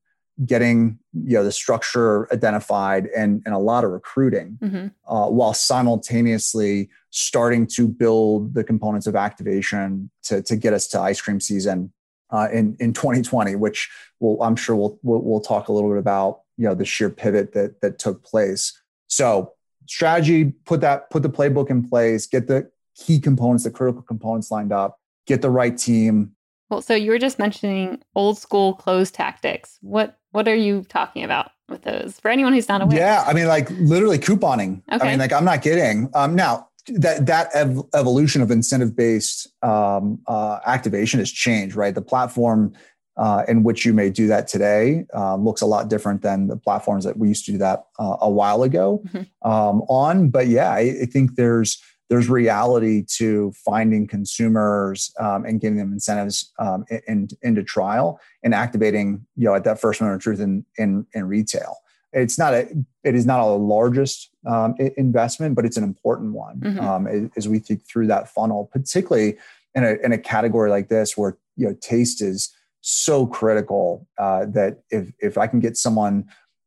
getting 0.46 1.00
you 1.14 1.34
know 1.34 1.44
the 1.44 1.52
structure 1.52 2.32
identified 2.32 3.08
and, 3.08 3.42
and 3.46 3.56
a 3.56 3.58
lot 3.58 3.84
of 3.84 3.90
recruiting 3.90 4.58
mm-hmm. 4.62 4.88
uh, 5.12 5.28
while 5.30 5.54
simultaneously 5.54 6.90
starting 7.10 7.66
to 7.66 7.88
build 7.88 8.54
the 8.54 8.64
components 8.64 9.08
of 9.08 9.16
activation 9.16 10.12
to, 10.22 10.44
to 10.44 10.56
get 10.56 10.74
us 10.74 10.88
to 10.88 11.00
ice 11.00 11.20
cream 11.20 11.40
season 11.40 11.92
uh, 12.30 12.48
in 12.52 12.76
in 12.80 12.94
2020, 12.94 13.56
which 13.56 13.90
we'll, 14.20 14.42
I'm 14.42 14.56
sure 14.56 14.76
we'll, 14.76 15.00
we'll, 15.04 15.22
we'll 15.22 15.42
talk 15.42 15.68
a 15.68 15.72
little 15.72 15.90
bit 15.90 16.00
about 16.00 16.42
you 16.58 16.68
know 16.68 16.76
the 16.76 16.86
sheer 16.86 17.10
pivot 17.10 17.54
that 17.54 17.82
that 17.82 18.00
took 18.00 18.24
place. 18.24 18.80
So 19.08 19.54
strategy, 19.88 20.54
put 20.66 20.82
that 20.82 21.10
put 21.10 21.24
the 21.24 21.30
playbook 21.30 21.70
in 21.70 21.88
place, 21.88 22.28
get 22.28 22.48
the 22.48 22.70
key 22.96 23.20
components, 23.20 23.64
the 23.64 23.72
critical 23.72 24.02
components 24.02 24.52
lined 24.52 24.72
up, 24.72 25.00
get 25.26 25.42
the 25.42 25.50
right 25.50 25.78
team. 25.78 26.34
Well, 26.70 26.82
so 26.82 26.96
you 26.96 27.12
were 27.12 27.20
just 27.20 27.40
mentioning 27.40 28.04
old 28.16 28.38
school 28.38 28.74
close 28.74 29.12
tactics. 29.12 29.78
What 29.82 30.18
what 30.32 30.48
are 30.48 30.56
you 30.56 30.84
talking 30.90 31.24
about 31.24 31.52
with 31.70 31.84
those? 31.84 32.20
For 32.20 32.30
anyone 32.30 32.54
who's 32.54 32.68
not 32.68 32.82
aware. 32.82 32.98
Yeah, 32.98 33.24
I 33.26 33.34
mean, 33.34 33.48
like 33.48 33.70
literally 33.72 34.20
couponing. 34.20 34.82
Okay. 34.92 35.06
I 35.08 35.10
mean, 35.12 35.20
like 35.20 35.32
I'm 35.32 35.46
not 35.46 35.62
kidding. 35.62 36.10
Um, 36.14 36.36
now 36.36 36.68
that 36.90 37.26
that 37.26 37.50
ev- 37.54 37.84
evolution 37.94 38.42
of 38.42 38.52
incentive 38.52 38.96
based 38.96 39.48
um, 39.64 40.20
uh, 40.28 40.60
activation 40.66 41.20
has 41.20 41.32
changed, 41.32 41.76
right? 41.76 41.94
The 41.94 42.02
platform 42.02 42.74
uh, 43.18 43.44
in 43.48 43.64
which 43.64 43.86
you 43.86 43.94
may 43.94 44.10
do 44.10 44.28
that 44.28 44.48
today 44.48 45.06
um, 45.14 45.44
looks 45.44 45.62
a 45.62 45.66
lot 45.66 45.90
different 45.90 46.22
than 46.22 46.48
the 46.48 46.56
platforms 46.56 47.04
that 47.04 47.18
we 47.18 47.28
used 47.28 47.46
to 47.46 47.52
do 47.52 47.58
that 47.58 47.86
uh, 48.00 48.18
a 48.22 48.30
while 48.30 48.64
ago 48.64 49.02
mm-hmm. 49.08 49.50
um, 49.50 49.82
on. 49.90 50.30
But 50.30 50.48
yeah, 50.48 50.70
I, 50.70 50.96
I, 51.02 51.06
think 51.06 51.36
there's 51.36 51.82
there's 52.10 52.30
reality 52.30 53.04
to 53.18 53.52
finding 53.66 54.08
consumers 54.08 55.12
um, 55.20 55.46
and 55.46 55.60
giving 55.60 55.78
them 55.78 55.92
incentives 55.92 56.54
um, 56.60 56.86
in, 56.90 57.02
in, 57.08 57.28
into 57.42 57.64
trial 57.64 58.20
and 58.44 58.54
activating 58.54 59.26
you 59.36 59.46
know 59.46 59.56
at 59.56 59.64
that 59.64 59.82
first 59.82 60.00
moment 60.00 60.18
of 60.18 60.22
truth 60.22 60.40
in 60.40 60.64
in, 60.78 61.06
in 61.14 61.28
retail. 61.28 61.78
It's 62.22 62.38
not 62.38 62.54
a 62.54 62.68
it 63.04 63.16
is 63.16 63.26
not 63.26 63.40
a 63.40 63.46
largest 63.46 64.30
um, 64.46 64.76
investment, 64.98 65.56
but 65.56 65.66
it's 65.66 65.78
an 65.78 65.84
important 65.84 66.34
one 66.34 66.60
mm-hmm. 66.60 66.80
Um, 66.80 67.32
as 67.36 67.48
we 67.48 67.60
think 67.60 67.88
through 67.88 68.08
that 68.08 68.30
funnel, 68.30 68.70
particularly 68.72 69.38
in 69.76 69.84
a 69.84 69.94
in 70.04 70.12
a 70.12 70.18
category 70.18 70.70
like 70.70 70.90
this 70.90 71.18
where 71.18 71.38
you 71.56 71.68
know 71.68 71.76
taste 71.82 72.22
is 72.22 72.54
so 72.82 73.28
critical 73.28 74.08
uh, 74.18 74.46
that 74.46 74.80
if 74.90 75.12
if 75.20 75.38
I 75.38 75.48
can 75.48 75.60
get 75.60 75.78
someone 75.78 76.26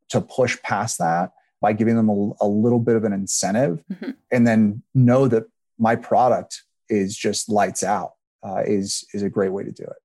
to 0.09 0.21
push 0.21 0.61
past 0.61 0.97
that 0.99 1.31
by 1.61 1.73
giving 1.73 1.95
them 1.95 2.09
a, 2.09 2.31
a 2.41 2.47
little 2.47 2.79
bit 2.79 2.95
of 2.95 3.03
an 3.03 3.13
incentive, 3.13 3.83
mm-hmm. 3.91 4.11
and 4.31 4.47
then 4.47 4.83
know 4.93 5.27
that 5.27 5.43
my 5.77 5.95
product 5.95 6.63
is 6.89 7.15
just 7.15 7.49
lights 7.49 7.83
out 7.83 8.13
uh, 8.43 8.63
is 8.65 9.05
is 9.13 9.23
a 9.23 9.29
great 9.29 9.51
way 9.51 9.63
to 9.63 9.71
do 9.71 9.83
it. 9.83 10.01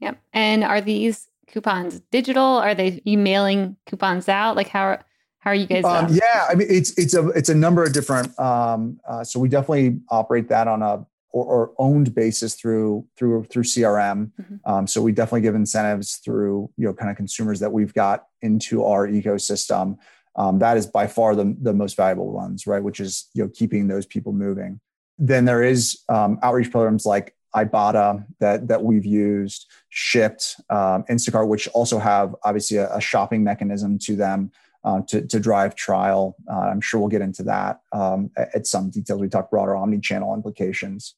Yep. 0.00 0.18
And 0.32 0.64
are 0.64 0.80
these 0.80 1.28
coupons 1.46 2.00
digital? 2.10 2.42
Are 2.42 2.74
they 2.74 3.02
emailing 3.06 3.76
coupons 3.86 4.28
out? 4.28 4.56
Like 4.56 4.68
how? 4.68 4.98
How 5.38 5.52
are 5.52 5.54
you 5.54 5.66
guys? 5.66 5.84
Um, 5.84 6.08
yeah, 6.10 6.46
I 6.50 6.56
mean 6.56 6.66
it's 6.68 6.90
it's 6.98 7.14
a 7.14 7.28
it's 7.28 7.48
a 7.48 7.54
number 7.54 7.84
of 7.84 7.92
different. 7.92 8.36
Um, 8.38 8.98
uh, 9.08 9.22
so 9.22 9.38
we 9.38 9.48
definitely 9.48 10.00
operate 10.10 10.48
that 10.48 10.66
on 10.66 10.82
a 10.82 11.06
or, 11.30 11.44
or, 11.44 11.72
owned 11.78 12.14
basis 12.14 12.54
through 12.54 13.06
through 13.16 13.44
through 13.44 13.62
CRM. 13.62 14.32
Mm-hmm. 14.40 14.56
Um, 14.64 14.86
so 14.88 15.02
we 15.02 15.12
definitely 15.12 15.42
give 15.42 15.54
incentives 15.54 16.16
through 16.16 16.70
you 16.76 16.86
know 16.86 16.94
kind 16.94 17.10
of 17.10 17.16
consumers 17.16 17.60
that 17.60 17.70
we've 17.70 17.94
got 17.94 18.24
into 18.42 18.84
our 18.84 19.06
ecosystem. 19.06 19.98
Um, 20.34 20.58
that 20.58 20.76
is 20.76 20.86
by 20.86 21.06
far 21.06 21.36
the, 21.36 21.56
the 21.60 21.72
most 21.72 21.96
valuable 21.96 22.32
ones, 22.32 22.66
right? 22.66 22.82
Which 22.82 22.98
is 22.98 23.28
you 23.34 23.44
know 23.44 23.50
keeping 23.54 23.86
those 23.86 24.04
people 24.04 24.32
moving. 24.32 24.80
Then 25.16 25.44
there 25.44 25.62
is 25.62 26.00
um, 26.08 26.40
outreach 26.42 26.72
programs 26.72 27.06
like 27.06 27.35
Ibotta 27.56 28.26
that 28.38 28.68
that 28.68 28.82
we've 28.82 29.06
used, 29.06 29.66
Shipt, 29.90 30.60
um, 30.70 31.04
Instacart, 31.10 31.48
which 31.48 31.68
also 31.68 31.98
have 31.98 32.34
obviously 32.44 32.76
a, 32.76 32.94
a 32.94 33.00
shopping 33.00 33.42
mechanism 33.42 33.98
to 34.00 34.16
them. 34.16 34.52
Uh, 34.84 35.02
to, 35.08 35.20
to 35.26 35.40
drive 35.40 35.74
trial. 35.74 36.36
Uh, 36.48 36.60
I'm 36.70 36.80
sure 36.80 37.00
we'll 37.00 37.08
get 37.08 37.20
into 37.20 37.42
that 37.42 37.80
um, 37.92 38.30
at, 38.36 38.68
some 38.68 38.88
details. 38.88 39.20
We 39.20 39.28
talk 39.28 39.50
broader 39.50 39.74
omni-channel 39.74 40.32
implications 40.32 41.16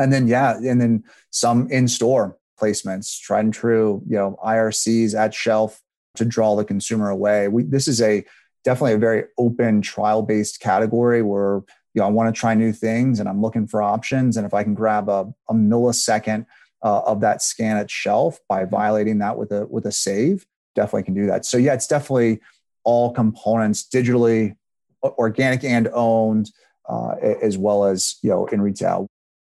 and 0.00 0.12
then 0.12 0.26
yeah 0.26 0.56
and 0.56 0.80
then 0.80 1.04
some 1.30 1.68
in-store 1.70 2.36
placements 2.60 3.20
tried 3.20 3.44
and 3.44 3.54
true 3.54 4.02
you 4.06 4.16
know 4.16 4.36
ircs 4.44 5.14
at 5.14 5.34
shelf 5.34 5.80
to 6.16 6.24
draw 6.24 6.56
the 6.56 6.64
consumer 6.64 7.10
away 7.10 7.48
we, 7.48 7.62
this 7.62 7.86
is 7.86 8.00
a 8.00 8.24
definitely 8.64 8.94
a 8.94 8.98
very 8.98 9.24
open 9.38 9.80
trial 9.80 10.22
based 10.22 10.60
category 10.60 11.22
where 11.22 11.62
you 11.94 12.00
know 12.00 12.06
i 12.06 12.10
want 12.10 12.32
to 12.32 12.38
try 12.38 12.54
new 12.54 12.72
things 12.72 13.20
and 13.20 13.28
i'm 13.28 13.40
looking 13.40 13.66
for 13.66 13.82
options 13.82 14.36
and 14.36 14.46
if 14.46 14.54
i 14.54 14.62
can 14.62 14.74
grab 14.74 15.08
a, 15.08 15.32
a 15.48 15.54
millisecond 15.54 16.46
uh, 16.82 17.00
of 17.00 17.20
that 17.20 17.42
scan 17.42 17.76
at 17.76 17.90
shelf 17.90 18.38
by 18.48 18.64
violating 18.64 19.18
that 19.18 19.36
with 19.36 19.52
a 19.52 19.66
with 19.66 19.86
a 19.86 19.92
save 19.92 20.46
definitely 20.74 21.02
can 21.02 21.14
do 21.14 21.26
that 21.26 21.44
so 21.44 21.56
yeah 21.56 21.74
it's 21.74 21.86
definitely 21.86 22.40
all 22.84 23.12
components 23.12 23.86
digitally 23.86 24.56
organic 25.02 25.64
and 25.64 25.88
owned 25.92 26.50
uh, 26.88 27.14
as 27.42 27.58
well 27.58 27.84
as 27.84 28.16
you 28.22 28.30
know 28.30 28.46
in 28.46 28.60
retail 28.60 29.06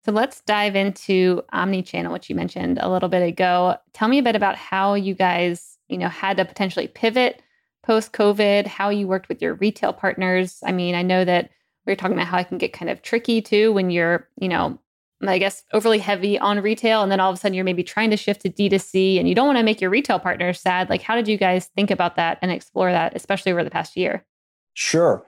so 0.06 0.14
let's 0.14 0.42
dive 0.42 0.76
into 0.76 1.44
omni-channel, 1.52 2.14
which 2.14 2.30
you 2.30 2.36
mentioned 2.36 2.80
a 2.82 2.90
little 2.90 3.10
bit 3.10 3.22
ago. 3.22 3.76
Tell 3.94 4.08
me 4.08 4.20
a 4.20 4.24
bit 4.24 4.36
about 4.36 4.56
how 4.56 4.94
you 4.94 5.14
guys, 5.14 5.78
you 5.88 5.98
know, 5.98 6.08
had 6.08 6.38
to 6.38 6.46
potentially 6.46 6.88
pivot 6.88 7.42
post-COVID, 7.84 8.66
how 8.66 8.90
you 8.90 9.08
worked 9.08 9.30
with 9.30 9.42
your 9.42 9.56
retail 9.56 9.94
partners. 9.94 10.60
I 10.66 10.72
mean, 10.72 10.96
I 10.96 11.02
know 11.02 11.26
that 11.26 11.50
we 11.86 11.94
are 11.94 11.96
talking 11.96 12.16
about 12.16 12.28
how 12.28 12.40
it 12.40 12.48
can 12.48 12.58
get 12.58 12.74
kind 12.74 12.90
of 12.90 13.02
tricky 13.02 13.42
too 13.42 13.72
when 13.74 13.90
you're, 13.90 14.28
you 14.40 14.50
know, 14.50 14.80
I 15.22 15.38
guess 15.38 15.64
overly 15.74 16.00
heavy 16.00 16.40
on 16.40 16.62
retail 16.62 17.02
and 17.02 17.12
then 17.12 17.20
all 17.20 17.30
of 17.30 17.36
a 17.36 17.40
sudden 17.40 17.54
you're 17.54 17.66
maybe 17.66 17.84
trying 17.84 18.10
to 18.12 18.18
shift 18.18 18.42
to 18.42 18.50
D2C 18.50 19.20
and 19.20 19.28
you 19.28 19.36
don't 19.36 19.48
want 19.48 19.58
to 19.58 19.64
make 19.64 19.82
your 19.82 19.90
retail 19.90 20.20
partners 20.20 20.62
sad. 20.62 20.90
Like 20.90 21.02
how 21.02 21.16
did 21.16 21.28
you 21.28 21.38
guys 21.38 21.68
think 21.76 21.92
about 21.92 22.16
that 22.16 22.38
and 22.42 22.52
explore 22.52 22.92
that, 22.92 23.16
especially 23.16 23.52
over 23.52 23.64
the 23.64 23.70
past 23.70 23.98
year? 23.98 24.26
Sure. 24.74 25.26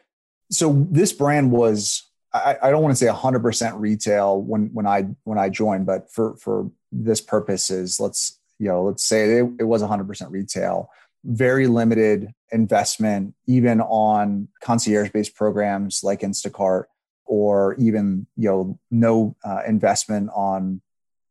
So 0.50 0.88
this 0.90 1.12
brand 1.12 1.52
was 1.52 2.04
I, 2.34 2.58
I 2.62 2.72
don't 2.72 2.82
want 2.82 2.96
to 2.96 3.06
say 3.06 3.12
100% 3.12 3.80
retail 3.80 4.42
when 4.42 4.68
when 4.74 4.88
I 4.88 5.08
when 5.24 5.38
I 5.38 5.50
joined, 5.50 5.86
but 5.86 6.12
for 6.12 6.36
for 6.38 6.72
this 6.92 7.20
purposes, 7.20 8.00
let's 8.00 8.40
you 8.58 8.68
know 8.68 8.84
let's 8.84 9.04
say 9.04 9.40
it, 9.40 9.50
it 9.60 9.64
was 9.64 9.84
100% 9.84 10.32
retail. 10.32 10.90
Very 11.24 11.68
limited 11.68 12.34
investment, 12.52 13.34
even 13.48 13.82
on 13.82 14.48
concierge-based 14.62 15.36
programs 15.36 16.04
like 16.04 16.22
Instacart, 16.22 16.86
or 17.26 17.76
even 17.76 18.28
you 18.36 18.50
know 18.50 18.80
no 18.90 19.36
uh, 19.44 19.62
investment 19.68 20.30
on 20.34 20.82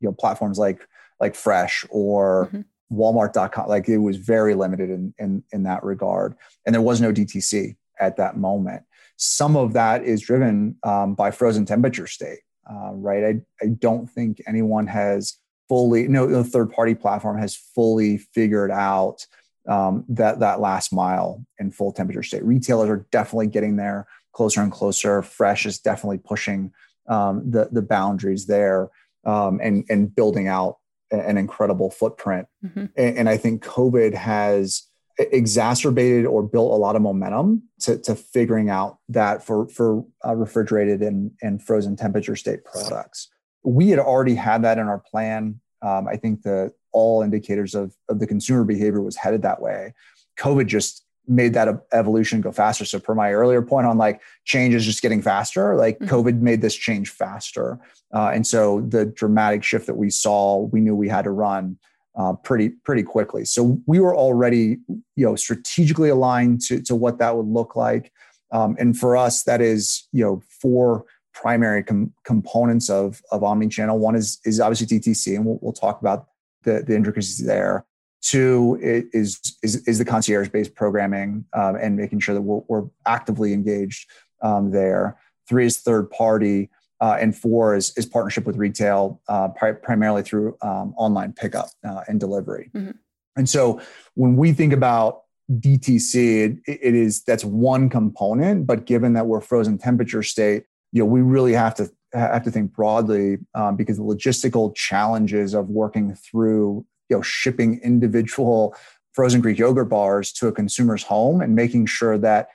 you 0.00 0.08
know 0.08 0.12
platforms 0.12 0.58
like 0.58 0.86
like 1.18 1.34
Fresh 1.34 1.84
or 1.90 2.46
mm-hmm. 2.46 2.60
Walmart.com. 2.96 3.68
Like 3.68 3.88
it 3.88 3.98
was 3.98 4.16
very 4.16 4.54
limited 4.54 4.90
in, 4.90 5.14
in 5.18 5.42
in 5.52 5.62
that 5.64 5.82
regard, 5.82 6.36
and 6.64 6.74
there 6.74 6.82
was 6.82 7.00
no 7.00 7.12
DTC 7.12 7.76
at 7.98 8.16
that 8.16 8.36
moment 8.36 8.84
some 9.22 9.54
of 9.54 9.74
that 9.74 10.02
is 10.02 10.22
driven 10.22 10.74
um, 10.82 11.14
by 11.14 11.30
frozen 11.30 11.66
temperature 11.66 12.06
state, 12.06 12.38
uh, 12.70 12.92
right? 12.94 13.22
I, 13.22 13.40
I 13.62 13.68
don't 13.78 14.08
think 14.08 14.40
anyone 14.46 14.86
has 14.86 15.36
fully, 15.68 16.08
no, 16.08 16.24
no 16.24 16.42
third 16.42 16.72
party 16.72 16.94
platform 16.94 17.36
has 17.36 17.54
fully 17.54 18.16
figured 18.16 18.70
out 18.70 19.26
um, 19.68 20.04
that 20.08 20.40
that 20.40 20.60
last 20.60 20.92
mile 20.92 21.44
in 21.58 21.70
full 21.70 21.92
temperature 21.92 22.22
state. 22.22 22.44
Retailers 22.44 22.90
are 22.90 23.06
definitely 23.10 23.48
getting 23.48 23.76
there 23.76 24.06
closer 24.32 24.62
and 24.62 24.72
closer. 24.72 25.22
Fresh 25.22 25.66
is 25.66 25.78
definitely 25.78 26.18
pushing 26.18 26.72
um, 27.08 27.50
the 27.50 27.68
the 27.70 27.82
boundaries 27.82 28.46
there 28.46 28.90
um, 29.24 29.60
and 29.62 29.84
and 29.88 30.14
building 30.14 30.48
out 30.48 30.78
an 31.10 31.36
incredible 31.36 31.90
footprint. 31.90 32.46
Mm-hmm. 32.64 32.86
And, 32.96 33.18
and, 33.18 33.28
I 33.28 33.36
think 33.36 33.64
COVID 33.64 34.14
has 34.14 34.84
exacerbated 35.18 36.24
or 36.24 36.42
built 36.42 36.72
a 36.72 36.76
lot 36.76 36.94
of 36.94 37.02
momentum 37.02 37.64
to, 37.80 37.98
to 37.98 38.14
figuring 38.14 38.70
out 38.70 38.98
that 39.08 39.44
for 39.44 39.68
for 39.68 40.04
uh, 40.24 40.36
refrigerated 40.36 41.02
and, 41.02 41.32
and 41.42 41.62
frozen 41.62 41.96
temperature 41.96 42.36
state 42.36 42.64
products. 42.64 43.28
We 43.62 43.90
had 43.90 43.98
already 43.98 44.36
had 44.36 44.62
that 44.62 44.78
in 44.78 44.86
our 44.86 45.00
plan. 45.00 45.60
Um, 45.82 46.06
I 46.08 46.16
think 46.16 46.42
the 46.42 46.72
all 46.92 47.22
indicators 47.22 47.74
of, 47.74 47.94
of 48.08 48.18
the 48.20 48.26
consumer 48.26 48.64
behavior 48.64 49.00
was 49.00 49.16
headed 49.16 49.42
that 49.42 49.60
way. 49.60 49.94
COVID 50.38 50.66
just 50.66 51.04
made 51.28 51.54
that 51.54 51.68
evolution 51.92 52.40
go 52.40 52.50
faster. 52.50 52.84
So 52.84 52.98
per 52.98 53.14
my 53.14 53.32
earlier 53.32 53.62
point 53.62 53.86
on 53.86 53.98
like 53.98 54.20
change 54.44 54.74
is 54.74 54.84
just 54.84 55.02
getting 55.02 55.22
faster, 55.22 55.76
like 55.76 55.98
mm-hmm. 55.98 56.12
COVID 56.14 56.40
made 56.40 56.60
this 56.60 56.74
change 56.74 57.10
faster. 57.10 57.78
Uh, 58.12 58.30
and 58.34 58.46
so 58.46 58.80
the 58.80 59.06
dramatic 59.06 59.62
shift 59.62 59.86
that 59.86 59.96
we 59.96 60.10
saw, 60.10 60.58
we 60.58 60.80
knew 60.80 60.96
we 60.96 61.08
had 61.08 61.22
to 61.22 61.30
run 61.30 61.78
uh, 62.16 62.32
pretty 62.32 62.70
pretty 62.70 63.02
quickly. 63.02 63.44
So 63.44 63.80
we 63.86 64.00
were 64.00 64.16
already 64.16 64.78
you 64.88 65.26
know 65.26 65.36
strategically 65.36 66.08
aligned 66.08 66.60
to 66.62 66.82
to 66.82 66.94
what 66.94 67.18
that 67.18 67.36
would 67.36 67.46
look 67.46 67.76
like, 67.76 68.12
um, 68.50 68.76
and 68.78 68.98
for 68.98 69.16
us 69.16 69.44
that 69.44 69.60
is 69.60 70.08
you 70.12 70.24
know 70.24 70.42
four 70.60 71.04
primary 71.32 71.84
com- 71.84 72.12
components 72.24 72.90
of 72.90 73.22
of 73.30 73.42
omnichannel. 73.42 73.96
One 73.98 74.16
is 74.16 74.40
is 74.44 74.60
obviously 74.60 74.98
DTC, 74.98 75.36
and 75.36 75.46
we'll, 75.46 75.58
we'll 75.62 75.72
talk 75.72 76.00
about 76.00 76.26
the 76.64 76.82
the 76.86 76.94
intricacies 76.94 77.44
there. 77.44 77.86
Two 78.22 78.78
is 78.82 79.40
is 79.62 79.86
is 79.86 79.98
the 79.98 80.04
concierge 80.04 80.48
based 80.48 80.74
programming 80.74 81.44
um, 81.54 81.76
and 81.76 81.96
making 81.96 82.20
sure 82.20 82.34
that 82.34 82.42
we're, 82.42 82.62
we're 82.68 82.88
actively 83.06 83.52
engaged 83.52 84.08
um, 84.42 84.70
there. 84.70 85.18
Three 85.48 85.66
is 85.66 85.78
third 85.78 86.10
party 86.10 86.70
uh, 87.00 87.16
and 87.18 87.36
four 87.36 87.74
is, 87.74 87.96
is 87.96 88.06
partnership 88.06 88.44
with 88.44 88.56
retail, 88.56 89.20
uh, 89.28 89.48
pri- 89.48 89.72
primarily 89.72 90.22
through 90.22 90.56
um, 90.62 90.94
online 90.96 91.32
pickup 91.32 91.68
uh, 91.86 92.02
and 92.08 92.20
delivery. 92.20 92.70
Mm-hmm. 92.74 92.90
And 93.36 93.48
so 93.48 93.80
when 94.14 94.36
we 94.36 94.52
think 94.52 94.72
about 94.72 95.22
DTC, 95.50 96.60
it, 96.66 96.78
it 96.80 96.94
is 96.94 97.22
that's 97.24 97.44
one 97.44 97.88
component. 97.88 98.66
But 98.66 98.84
given 98.84 99.14
that 99.14 99.26
we're 99.26 99.40
frozen 99.40 99.78
temperature 99.78 100.22
state, 100.22 100.64
you 100.92 101.02
know, 101.02 101.06
we 101.06 101.22
really 101.22 101.54
have 101.54 101.74
to 101.76 101.90
have 102.12 102.42
to 102.44 102.50
think 102.50 102.72
broadly 102.72 103.38
um, 103.54 103.76
because 103.76 103.96
the 103.96 104.02
logistical 104.02 104.74
challenges 104.74 105.54
of 105.54 105.68
working 105.68 106.14
through 106.14 106.84
you 107.08 107.16
know 107.16 107.22
shipping 107.22 107.80
individual 107.82 108.74
frozen 109.12 109.40
Greek 109.40 109.58
yogurt 109.58 109.88
bars 109.88 110.32
to 110.32 110.48
a 110.48 110.52
consumer's 110.52 111.02
home 111.02 111.40
and 111.40 111.54
making 111.54 111.86
sure 111.86 112.18
that 112.18 112.48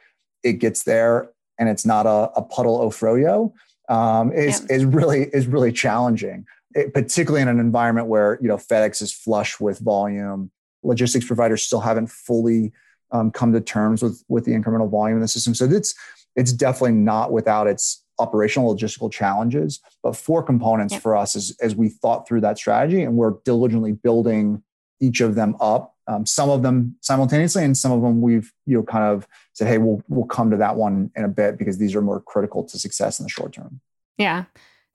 it 0.43 0.53
gets 0.53 0.83
there 0.83 1.29
and 1.57 1.69
it's 1.69 1.85
not 1.85 2.05
a, 2.05 2.31
a 2.35 2.41
puddle 2.41 2.81
of 2.81 2.95
froyo 2.95 3.51
um, 3.89 4.31
is 4.31 4.65
yeah. 4.69 4.75
is 4.75 4.85
really 4.85 5.23
is 5.33 5.47
really 5.47 5.71
challenging, 5.71 6.45
it, 6.73 6.93
particularly 6.93 7.41
in 7.41 7.47
an 7.47 7.59
environment 7.59 8.07
where 8.07 8.39
you 8.41 8.47
know 8.47 8.57
FedEx 8.57 9.01
is 9.01 9.11
flush 9.11 9.59
with 9.59 9.79
volume. 9.79 10.51
Logistics 10.83 11.25
providers 11.25 11.63
still 11.63 11.79
haven't 11.81 12.07
fully 12.07 12.71
um, 13.11 13.31
come 13.31 13.53
to 13.53 13.61
terms 13.61 14.01
with 14.01 14.23
with 14.27 14.45
the 14.45 14.51
incremental 14.51 14.89
volume 14.89 15.17
in 15.17 15.21
the 15.21 15.27
system. 15.27 15.53
So 15.53 15.65
it's 15.65 15.95
it's 16.35 16.51
definitely 16.51 16.93
not 16.93 17.31
without 17.31 17.67
its 17.67 18.03
operational 18.19 18.73
logistical 18.73 19.11
challenges, 19.11 19.79
but 20.03 20.15
four 20.15 20.43
components 20.43 20.93
yeah. 20.93 20.99
for 20.99 21.15
us 21.15 21.35
as, 21.35 21.55
as 21.61 21.75
we 21.75 21.89
thought 21.89 22.27
through 22.27 22.41
that 22.41 22.57
strategy 22.57 23.03
and 23.03 23.15
we're 23.15 23.33
diligently 23.43 23.91
building 23.91 24.63
each 24.99 25.21
of 25.21 25.35
them 25.35 25.55
up. 25.59 25.93
Um, 26.07 26.25
some 26.25 26.49
of 26.49 26.61
them 26.61 26.95
simultaneously, 27.01 27.63
and 27.63 27.75
some 27.75 27.91
of 27.91 28.01
them 28.01 28.21
we've 28.21 28.53
you 28.65 28.77
know 28.77 28.83
kind 28.83 29.05
of 29.05 29.27
said, 29.53 29.67
hey, 29.67 29.79
we'll 29.79 30.03
we'll 30.07 30.25
come 30.25 30.51
to 30.51 30.57
that 30.57 30.75
one 30.75 31.11
in 31.15 31.23
a 31.23 31.27
bit 31.27 31.57
because 31.57 31.77
these 31.79 31.95
are 31.95 32.01
more 32.01 32.21
critical 32.21 32.63
to 32.63 32.77
success 32.77 33.19
in 33.19 33.23
the 33.23 33.29
short 33.29 33.53
term. 33.53 33.81
Yeah. 34.17 34.45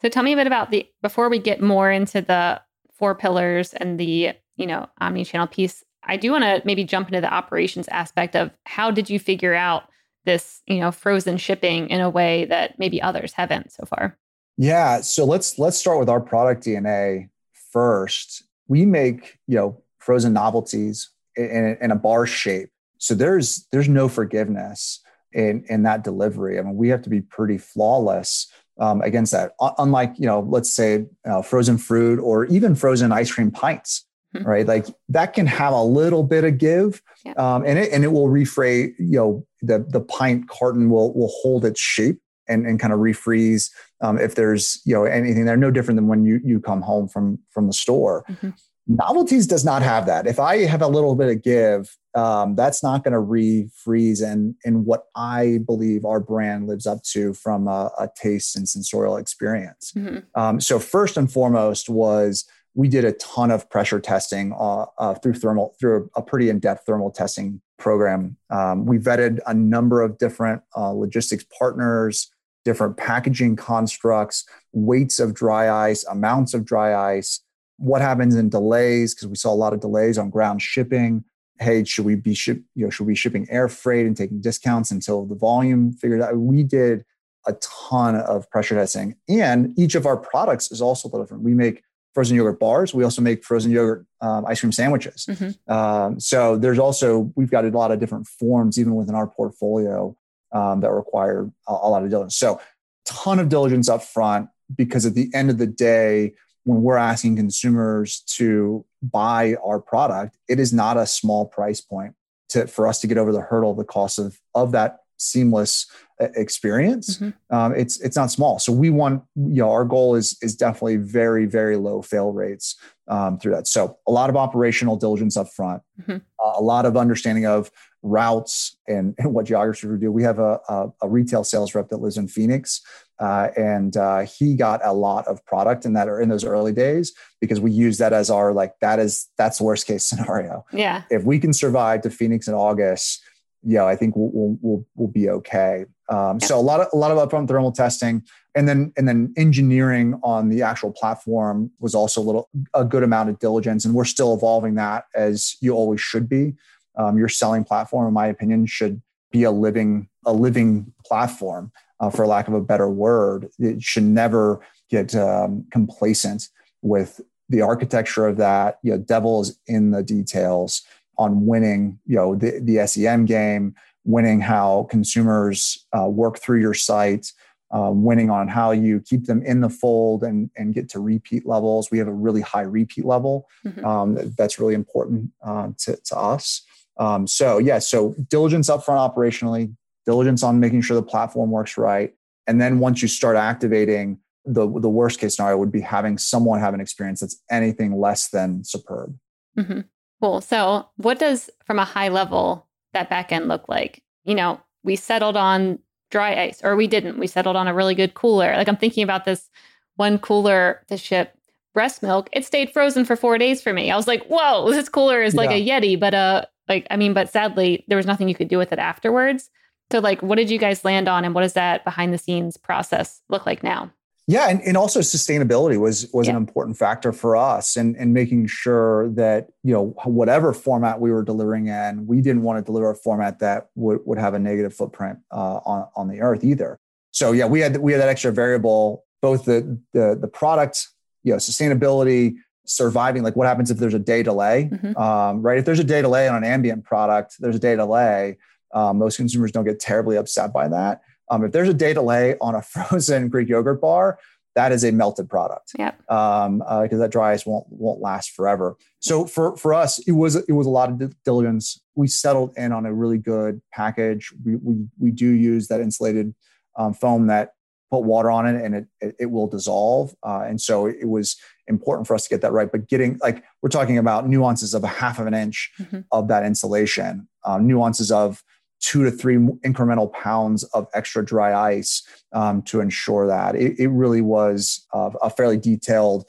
So 0.03 0.09
tell 0.09 0.23
me 0.23 0.33
a 0.33 0.37
bit 0.37 0.47
about 0.47 0.71
the 0.71 0.89
before 1.03 1.29
we 1.29 1.39
get 1.39 1.61
more 1.61 1.91
into 1.91 2.23
the 2.23 2.61
four 2.93 3.15
pillars 3.15 3.75
and 3.75 3.99
the 3.99 4.35
you 4.57 4.67
know 4.67 4.89
omni-channel 5.01 5.49
piece. 5.49 5.83
I 6.05 6.17
do 6.17 6.31
want 6.31 6.45
to 6.45 6.63
maybe 6.65 6.85
jump 6.85 7.09
into 7.09 7.21
the 7.21 7.33
operations 7.33 7.89
aspect 7.89 8.37
of 8.37 8.51
how 8.65 8.91
did 8.91 9.11
you 9.11 9.19
figure 9.19 9.55
out 9.55 9.90
this 10.25 10.63
you 10.67 10.79
know 10.79 10.91
frozen 10.91 11.37
shipping 11.37 11.89
in 11.89 12.01
a 12.01 12.11
way 12.11 12.45
that 12.47 12.79
maybe 12.79 13.01
others 13.01 13.33
haven't 13.33 13.73
so 13.73 13.85
far. 13.85 14.19
Yeah. 14.57 15.01
So 15.01 15.25
let's 15.25 15.59
let's 15.59 15.79
start 15.79 15.99
with 15.99 16.09
our 16.09 16.21
product 16.21 16.65
DNA 16.65 17.31
first. 17.73 18.45
We 18.69 18.85
make 18.85 19.39
you 19.47 19.57
know 19.57 19.83
frozen 19.99 20.33
novelties 20.33 21.11
in, 21.37 21.79
in 21.81 21.91
a 21.91 21.97
bar 21.97 22.27
shape. 22.27 22.71
So 22.99 23.15
there's 23.15 23.67
there's 23.73 23.89
no 23.89 24.09
forgiveness 24.09 25.01
in 25.33 25.65
in 25.69 25.85
that 25.85 26.05
delivery. 26.05 26.59
I 26.59 26.63
mean, 26.63 26.77
we 26.77 26.89
have 26.89 27.03
to 27.03 27.11
be 27.11 27.21
pretty 27.21 27.59
flawless 27.59 28.53
um, 28.79 29.01
against 29.03 29.33
that. 29.33 29.53
Unlike 29.79 30.15
you 30.19 30.27
know, 30.27 30.41
let's 30.41 30.73
say 30.73 31.07
uh, 31.25 31.43
frozen 31.43 31.79
fruit 31.79 32.19
or 32.19 32.47
even 32.47 32.75
frozen 32.75 33.13
ice 33.13 33.33
cream 33.33 33.51
pints. 33.51 34.05
Right? 34.35 34.67
Like 34.67 34.87
that 35.09 35.35
can 35.35 35.47
have 35.47 35.73
a 35.73 35.83
little 35.83 36.23
bit 36.23 36.45
of 36.45 36.59
give, 36.59 37.03
yeah. 37.25 37.33
um, 37.33 37.65
and 37.67 37.79
it 37.79 37.93
and 37.93 38.05
it 38.05 38.13
will 38.13 38.29
refray. 38.29 38.93
You 38.99 39.19
know, 39.19 39.47
the 39.63 39.85
the 39.89 40.01
pint 40.01 40.49
carton 40.49 40.91
will 40.91 41.13
will 41.15 41.33
hold 41.43 41.65
its 41.65 41.81
shape 41.81 42.21
and, 42.49 42.67
and 42.67 42.81
kind 42.81 42.93
of 42.93 43.01
refreeze 43.01 43.71
um, 44.01 44.19
if 44.19 44.35
there's 44.35 44.81
you 44.85 44.95
know 44.95 45.05
anything 45.05 45.45
there. 45.45 45.57
No 45.57 45.71
different 45.71 45.97
than 45.97 46.09
when 46.09 46.25
you 46.25 46.41
you 46.45 46.61
come 46.61 46.83
home 46.83 47.09
from 47.09 47.39
from 47.51 47.67
the 47.67 47.73
store. 47.73 48.25
Mm-hmm. 48.29 48.51
Novelties 48.87 49.47
does 49.47 49.65
not 49.65 49.83
have 49.83 50.07
that. 50.07 50.27
If 50.27 50.41
I 50.41 50.65
have 50.65 50.83
a 50.83 50.89
little 50.89 51.15
bit 51.15 51.29
of 51.29 51.43
give, 51.43 51.97
um, 52.17 52.57
that's 52.57 52.83
not 52.83 53.05
going 53.05 53.13
to 53.13 53.21
refreeze 53.21 54.21
and 54.21 54.57
in 54.65 54.85
what 54.85 55.05
I 55.15 55.61
believe 55.65 56.05
our 56.05 56.19
brand 56.19 56.67
lives 56.67 56.89
up 56.89 57.03
to 57.13 57.33
from 57.35 57.69
a, 57.69 57.93
a 57.99 58.09
taste 58.17 58.57
and 58.57 58.69
sensorial 58.69 59.17
experience. 59.17 59.93
Mm-hmm. 59.97 60.19
Um, 60.35 60.61
so 60.61 60.81
first 60.81 61.17
and 61.17 61.33
foremost 61.33 61.89
was 61.89 62.47
we 62.75 62.89
did 62.89 63.05
a 63.05 63.13
ton 63.13 63.51
of 63.51 63.69
pressure 63.69 64.01
testing 64.01 64.53
uh, 64.53 64.87
uh, 64.99 65.15
through 65.15 65.35
thermal 65.35 65.75
through 65.81 66.11
a 66.15 66.23
pretty 66.23 66.49
in-depth 66.49 66.87
thermal 66.87 67.11
testing 67.11 67.61
program. 67.79 68.37
Um, 68.51 68.87
we 68.87 68.99
vetted 68.99 69.41
a 69.47 69.55
number 69.55 70.03
of 70.03 70.19
different 70.19 70.63
uh, 70.77 70.91
logistics 70.91 71.45
partners, 71.59 72.31
different 72.65 72.97
packaging 72.97 73.57
constructs, 73.57 74.45
weights 74.73 75.19
of 75.19 75.35
dry 75.35 75.89
ice, 75.89 76.05
amounts 76.05 76.55
of 76.55 76.65
dry 76.65 77.17
ice. 77.17 77.41
What 77.79 78.03
happens 78.03 78.37
in 78.37 78.51
delays? 78.51 79.15
Because 79.15 79.29
we 79.29 79.37
saw 79.37 79.53
a 79.53 79.55
lot 79.55 79.73
of 79.73 79.81
delays 79.81 80.19
on 80.19 80.31
ground 80.31 80.63
shipping. 80.63 81.25
Hey 81.59 81.85
should 81.85 82.07
we 82.07 82.15
be 82.15 82.35
ship 82.35 82.63
you 82.75 82.85
know 82.85 82.91
should 82.91 83.07
we 83.07 83.13
be 83.13 83.17
shipping 83.17 83.47
air 83.51 83.69
freight 83.69 84.07
and 84.07 84.17
taking 84.17 84.41
discounts 84.41 84.91
until 84.91 85.27
the 85.27 85.35
volume 85.35 85.93
figured 85.93 86.23
out? 86.23 86.37
We 86.37 86.63
did 86.63 87.05
a 87.47 87.55
ton 87.55 88.17
of 88.17 88.49
pressure 88.51 88.75
testing. 88.75 89.17
And 89.29 89.79
each 89.79 89.95
of 89.95 90.07
our 90.07 90.17
products 90.17 90.71
is 90.71 90.83
also 90.83 91.09
a 91.09 91.11
little 91.11 91.25
different. 91.25 91.43
We 91.43 91.55
make 91.55 91.83
frozen 92.15 92.37
yogurt 92.37 92.59
bars. 92.59 92.93
We 92.93 93.05
also 93.05 93.23
make 93.23 93.45
frozen 93.45 93.71
yogurt 93.71 94.07
um, 94.21 94.45
ice 94.47 94.61
cream 94.61 94.73
sandwiches. 94.73 95.27
Mm-hmm. 95.27 95.73
um, 95.73 96.21
so 96.21 96.57
there's 96.57 96.79
also 96.79 97.33
we've 97.37 97.51
got 97.51 97.65
a 97.65 97.69
lot 97.69 97.93
of 97.93 98.01
different 98.01 98.27
forms 98.27 98.79
even 98.79 98.95
within 98.95 99.15
our 99.15 99.27
portfolio 99.27 100.17
um, 100.53 100.81
that 100.81 100.91
require 100.91 101.51
a, 101.69 101.73
a 101.73 101.89
lot 101.89 102.03
of 102.03 102.11
diligence. 102.11 102.37
So 102.37 102.61
ton 103.05 103.39
of 103.39 103.49
diligence 103.49 103.89
up 103.89 104.03
front 104.03 104.49
because 104.77 105.07
at 105.07 105.15
the 105.15 105.31
end 105.35 105.51
of 105.51 105.59
the 105.59 105.67
day 105.67 106.33
when 106.65 106.83
we're 106.83 106.97
asking 106.97 107.37
consumers 107.37 108.21
to 108.21 108.85
buy 109.03 109.57
our 109.65 109.81
product, 109.81 110.37
it 110.49 110.61
is 110.61 110.73
not 110.73 110.97
a 110.97 111.07
small 111.07 111.47
price 111.47 111.81
point 111.81 112.15
to, 112.51 112.67
for 112.67 112.87
us 112.87 113.01
to 113.01 113.07
get 113.07 113.19
over 113.19 113.33
the 113.33 113.41
hurdle 113.41 113.71
of 113.71 113.77
the 113.77 113.85
cost 113.85 114.19
of, 114.19 114.39
of 114.55 114.73
that 114.73 114.99
seamless 115.17 115.87
experience. 116.21 117.19
Mm-hmm. 117.19 117.55
Um, 117.55 117.75
it's 117.75 118.01
it's 118.01 118.17
not 118.17 118.31
small. 118.31 118.59
So 118.59 118.73
we 118.73 118.91
want, 118.91 119.23
you 119.35 119.63
know, 119.63 119.71
our 119.71 119.85
goal 119.85 120.15
is 120.15 120.37
is 120.43 120.55
definitely 120.55 120.97
very 120.97 121.47
very 121.47 121.77
low 121.77 122.03
fail 122.03 122.33
rates 122.33 122.77
um, 123.09 123.39
through 123.39 123.55
that. 123.55 123.67
So 123.67 123.99
a 124.07 124.13
lot 124.13 124.31
of 124.31 124.37
operational 124.37 124.97
diligence 124.97 125.37
up 125.37 125.49
front, 125.53 125.83
mm-hmm. 126.01 126.19
uh, 126.45 126.53
a 126.57 126.63
lot 126.63 126.87
of 126.87 126.97
understanding 126.97 127.45
of 127.45 127.71
routes 128.03 128.77
and, 128.89 129.15
and 129.19 129.35
what 129.35 129.47
geography 129.47 129.89
we 129.89 129.99
do. 129.99 130.13
We 130.13 130.23
have 130.23 130.39
a, 130.39 130.61
a, 130.69 130.89
a, 131.03 131.09
retail 131.09 131.45
sales 131.45 131.75
rep 131.75 131.89
that 131.89 131.99
lives 131.99 132.17
in 132.17 132.29
Phoenix, 132.29 132.81
uh, 133.19 133.49
and 133.57 133.97
uh, 133.97 134.21
he 134.21 134.55
got 134.55 134.81
a 134.85 134.93
lot 134.93 135.27
of 135.27 135.45
product 135.45 135.85
in 135.85 135.93
that 135.95 136.09
in 136.09 136.29
those 136.29 136.45
early 136.45 136.73
days 136.73 137.13
because 137.41 137.61
we 137.61 137.71
use 137.71 137.99
that 137.99 138.13
as 138.13 138.31
our 138.31 138.53
like 138.53 138.75
that 138.81 138.99
is 138.99 139.29
that's 139.37 139.59
the 139.59 139.65
worst 139.65 139.87
case 139.87 140.05
scenario. 140.09 140.65
Yeah, 140.73 141.03
if 141.11 141.25
we 141.25 141.39
can 141.39 141.53
survive 141.53 142.03
to 142.03 142.11
Phoenix 142.11 142.49
in 142.49 142.55
August, 142.55 143.23
yeah, 143.63 143.85
I 143.85 143.97
think 143.97 144.17
we'll 144.17 144.31
we'll 144.33 144.59
we'll, 144.61 144.87
we'll 144.97 145.09
be 145.09 145.29
okay. 145.29 145.85
Um, 146.09 146.39
yeah. 146.41 146.47
So 146.47 146.59
a 146.59 146.61
lot 146.61 146.81
of 146.81 146.89
a 146.93 146.97
lot 146.97 147.11
of 147.11 147.19
upfront 147.19 147.49
thermal 147.49 147.73
testing, 147.73 148.23
and 148.55 148.69
then 148.69 148.93
and 148.97 149.07
then 149.07 149.33
engineering 149.37 150.19
on 150.23 150.49
the 150.49 150.63
actual 150.63 150.93
platform 150.93 151.71
was 151.81 151.95
also 151.95 152.21
a 152.21 152.25
little 152.25 152.49
a 152.75 152.85
good 152.85 153.03
amount 153.03 153.29
of 153.29 153.39
diligence, 153.39 153.85
and 153.85 153.95
we're 153.95 154.05
still 154.05 154.35
evolving 154.35 154.75
that 154.75 155.05
as 155.15 155.57
you 155.61 155.73
always 155.73 156.01
should 156.01 156.29
be 156.29 156.55
um, 156.97 157.19
your 157.19 157.29
selling 157.29 157.65
platform, 157.65 158.07
in 158.09 158.15
my 158.15 158.27
opinion, 158.27 158.67
should 158.67 159.01
be 159.31 159.45
a 159.45 159.51
living 159.51 160.09
a 160.27 160.33
living 160.33 160.93
platform, 161.05 161.73
uh, 162.01 162.11
for 162.11 162.27
lack 162.27 162.49
of 162.49 162.55
a 162.55 162.61
better 162.61 162.89
word. 162.89 163.49
It 163.59 163.83
should 163.83 164.03
never 164.03 164.61
get 164.91 165.15
um, 165.15 165.65
complacent 165.71 166.49
with 166.83 167.21
the 167.49 167.63
architecture 167.63 168.27
of 168.27 168.37
that. 168.37 168.79
You 168.83 168.93
know, 168.93 168.99
devil 168.99 169.41
is 169.43 169.59
in 169.67 169.93
the 169.93 170.03
details 170.03 170.83
on 171.21 171.47
winning. 171.47 172.01
You 172.07 172.17
know, 172.17 172.35
the 172.35 172.61
the 172.61 172.87
SEM 172.87 173.27
game, 173.27 173.75
winning 174.05 174.41
how 174.41 174.89
consumers 174.91 175.87
uh, 175.97 176.09
work 176.09 176.41
through 176.41 176.61
your 176.61 176.75
site. 176.75 177.33
Uh, 177.73 177.93
winning 177.93 178.31
on 178.31 178.49
how 178.49 178.73
you 178.73 178.99
keep 178.99 179.27
them 179.27 179.45
in 179.45 179.61
the 179.61 179.69
fold 179.69 180.25
and, 180.25 180.51
and 180.57 180.75
get 180.75 180.89
to 180.89 180.99
repeat 180.99 181.47
levels. 181.47 181.89
We 181.93 181.99
have 181.99 182.09
a 182.09 182.13
really 182.13 182.41
high 182.41 182.63
repeat 182.63 183.05
level. 183.05 183.47
Mm-hmm. 183.65 183.85
Um, 183.85 184.19
that's 184.37 184.59
really 184.59 184.75
important 184.75 185.31
uh, 185.41 185.69
to, 185.79 185.97
to 186.07 186.19
us. 186.19 186.63
Um, 186.99 187.29
so 187.29 187.59
yeah, 187.59 187.79
so 187.79 188.17
diligence 188.29 188.69
upfront 188.69 189.15
operationally, 189.15 189.73
diligence 190.05 190.43
on 190.43 190.59
making 190.59 190.83
sure 190.83 190.97
the 190.97 191.03
platform 191.03 191.53
works 191.53 191.79
right, 191.79 192.13
and 192.49 192.61
then 192.61 192.81
once 192.81 193.03
you 193.03 193.09
start 193.09 193.37
activating, 193.37 194.19
the 194.45 194.67
the 194.81 194.91
worst 194.91 195.21
case 195.21 195.37
scenario 195.37 195.57
would 195.57 195.73
be 195.73 195.81
having 195.81 196.19
someone 196.19 196.59
have 196.59 196.75
an 196.75 196.81
experience 196.81 197.21
that's 197.21 197.41
anything 197.51 197.99
less 197.99 198.29
than 198.31 198.65
superb. 198.65 199.17
Mm-hmm. 199.57 199.81
Cool. 200.21 200.41
So 200.41 200.89
what 200.97 201.19
does 201.19 201.51
from 201.65 201.79
a 201.79 201.85
high 201.85 202.09
level 202.09 202.67
that 202.93 203.11
back 203.11 203.33
end 203.33 203.49
look 203.49 203.69
like? 203.69 204.03
You 204.25 204.35
know, 204.35 204.61
we 204.83 204.97
settled 204.97 205.37
on 205.37 205.79
dry 206.11 206.35
ice, 206.43 206.61
or 206.63 206.77
we 206.77 206.87
didn't. 206.87 207.19
We 207.19 207.27
settled 207.27 207.57
on 207.57 207.69
a 207.69 207.75
really 207.75 207.95
good 207.95 208.15
cooler. 208.15 208.55
Like 208.57 208.69
I'm 208.69 208.77
thinking 208.77 209.05
about 209.05 209.25
this 209.25 209.49
one 209.97 210.19
cooler 210.19 210.83
to 210.89 210.97
ship 210.97 211.37
breast 211.73 212.03
milk. 212.03 212.29
It 212.33 212.45
stayed 212.45 212.73
frozen 212.73 213.05
for 213.05 213.17
four 213.17 213.39
days 213.39 213.63
for 213.63 213.73
me. 213.73 213.91
I 213.91 213.97
was 213.97 214.09
like, 214.09 214.27
whoa, 214.27 214.71
this 214.71 214.89
cooler 214.89 215.23
is 215.23 215.35
like 215.35 215.51
yeah. 215.51 215.77
a 215.77 215.81
Yeti, 215.81 215.99
but 215.99 216.15
uh 216.15 216.45
like, 216.71 216.87
I 216.89 216.97
mean, 216.97 217.15
but 217.15 217.29
sadly, 217.29 217.85
there 217.89 217.97
was 217.97 218.07
nothing 218.07 218.29
you 218.29 218.35
could 218.35 218.49
do 218.49 218.57
with 218.57 218.73
it 218.73 218.79
afterwards. 218.79 219.51
So, 219.91 219.99
like, 219.99 220.23
what 220.23 220.37
did 220.37 220.51
you 220.51 220.59
guys 220.59 220.85
land 220.85 221.09
on, 221.09 221.25
and 221.25 221.35
what 221.35 221.43
does 221.43 221.55
that 221.55 221.85
behind 221.85 222.15
the 222.15 222.19
scenes 222.19 222.57
process 222.57 223.23
look 223.29 223.45
like 223.45 223.65
now? 223.65 223.91
Yeah, 224.27 224.49
and, 224.49 224.61
and 224.63 224.77
also 224.77 225.01
sustainability 225.01 225.79
was 225.79 226.09
was 226.13 226.27
yeah. 226.27 226.33
an 226.33 226.37
important 226.37 226.79
factor 226.79 227.13
for 227.13 227.37
us, 227.37 227.77
and 227.77 227.97
and 227.97 228.15
making 228.15 228.47
sure 228.47 229.11
that 229.11 229.49
you 229.65 229.73
know 229.73 229.89
whatever 230.05 230.53
format 230.53 231.01
we 231.01 231.11
were 231.11 231.25
delivering 231.25 231.67
in, 231.67 232.07
we 232.07 232.21
didn't 232.21 232.43
want 232.43 232.59
to 232.59 232.65
deliver 232.65 232.91
a 232.91 232.95
format 232.95 233.41
that 233.41 233.69
would, 233.75 234.01
would 234.05 234.19
have 234.19 234.35
a 234.35 234.39
negative 234.39 234.73
footprint 234.73 235.19
uh, 235.33 235.61
on 235.65 235.89
on 235.97 236.09
the 236.09 236.21
earth 236.21 236.45
either. 236.45 236.79
So 237.11 237.33
yeah, 237.33 237.47
we 237.47 237.61
had 237.61 237.79
we 237.79 237.93
had 237.93 238.01
that 238.01 238.09
extra 238.09 238.31
variable, 238.31 239.05
both 239.21 239.47
the 239.47 239.81
the 239.93 240.17
the 240.21 240.29
product, 240.29 240.89
you 241.25 241.33
know, 241.33 241.39
sustainability, 241.39 242.37
surviving 242.71 243.23
like 243.23 243.35
what 243.35 243.47
happens 243.49 243.71
if 243.71 243.79
there's 243.79 243.95
a 243.95 243.99
day 243.99 244.23
delay 244.23 244.69
mm-hmm. 244.73 244.97
um, 244.97 245.43
right 245.43 245.59
if 245.59 245.65
there's 245.65 245.81
a 245.81 245.85
day 245.85 246.01
delay 246.01 246.29
on 246.29 246.37
an 246.37 246.45
ambient 246.45 246.85
product 246.85 247.35
there's 247.41 247.57
a 247.57 247.61
day 247.61 247.75
delay 247.75 248.37
um, 248.73 248.99
most 248.99 249.17
consumers 249.17 249.51
don't 249.51 249.65
get 249.65 249.81
terribly 249.81 250.17
upset 250.17 250.53
by 250.53 250.69
that 250.69 251.01
um, 251.31 251.45
if 251.45 251.53
there's 251.53 251.69
a 251.69 251.75
day 251.75 251.95
delay 251.95 252.37
on 252.41 252.55
a 252.55 252.63
frozen 252.63 253.29
greek 253.29 253.49
yogurt 253.49 253.81
bar 253.81 254.19
that 254.57 254.73
is 254.73 254.85
a 254.85 254.91
melted 254.91 255.29
product. 255.29 255.73
Yeah 255.79 255.93
um, 256.11 256.59
because 256.59 256.95
uh, 256.95 256.99
that 256.99 257.13
dry 257.13 257.33
ice 257.33 257.47
won't 257.47 257.67
won't 257.69 258.01
last 258.01 258.33
forever. 258.33 258.77
So 258.99 259.25
for 259.27 259.57
for 259.57 259.73
us 259.73 259.99
it 260.01 260.13
was 260.13 260.37
it 260.37 260.53
was 260.53 260.67
a 260.67 260.71
lot 260.71 260.91
of 260.91 261.15
diligence. 261.25 261.81
We 261.95 262.09
settled 262.09 262.53
in 262.57 262.73
on 262.73 262.85
a 262.85 262.93
really 262.93 263.19
good 263.19 263.63
package. 263.73 264.33
We 264.45 264.57
we, 264.57 264.87
we 264.99 265.11
do 265.13 265.31
use 265.31 265.69
that 265.69 265.81
insulated 265.81 266.35
um, 266.77 266.95
foam 266.95 267.29
that 267.29 267.53
put 267.91 268.01
water 268.01 268.31
on 268.31 268.47
it 268.47 268.63
and 268.63 268.75
it 268.75 268.87
it, 269.01 269.17
it 269.21 269.27
will 269.27 269.47
dissolve. 269.47 270.15
Uh, 270.25 270.43
and 270.47 270.61
so 270.61 270.87
it 270.87 271.09
was 271.09 271.37
important 271.69 272.09
for 272.09 272.15
us 272.17 272.25
to 272.25 272.31
get 272.31 272.41
that 272.41 272.53
right. 272.53 272.71
But 272.71 272.89
getting 272.89 273.19
like 273.23 273.45
we're 273.63 273.69
talking 273.69 273.99
about 273.99 274.29
nuances 274.29 274.75
of 274.75 274.83
a 274.83 274.89
half 274.89 275.21
of 275.21 275.29
an 275.29 275.35
inch 275.35 275.71
mm-hmm. 275.81 276.01
of 276.11 276.27
that 276.27 276.45
insulation, 276.45 277.29
um, 277.45 277.69
nuances 277.69 278.11
of 278.11 278.43
two 278.81 279.05
to 279.05 279.11
three 279.11 279.37
incremental 279.37 280.13
pounds 280.13 280.65
of 280.65 280.89
extra 280.95 281.25
dry 281.25 281.55
ice 281.55 282.03
um, 282.33 282.63
to 282.63 282.81
ensure 282.81 283.27
that. 283.27 283.55
It, 283.55 283.79
it 283.79 283.89
really 283.89 284.21
was 284.21 284.87
uh, 284.93 285.11
a 285.23 285.31
fairly 285.31 285.57
detailed, 285.57 286.27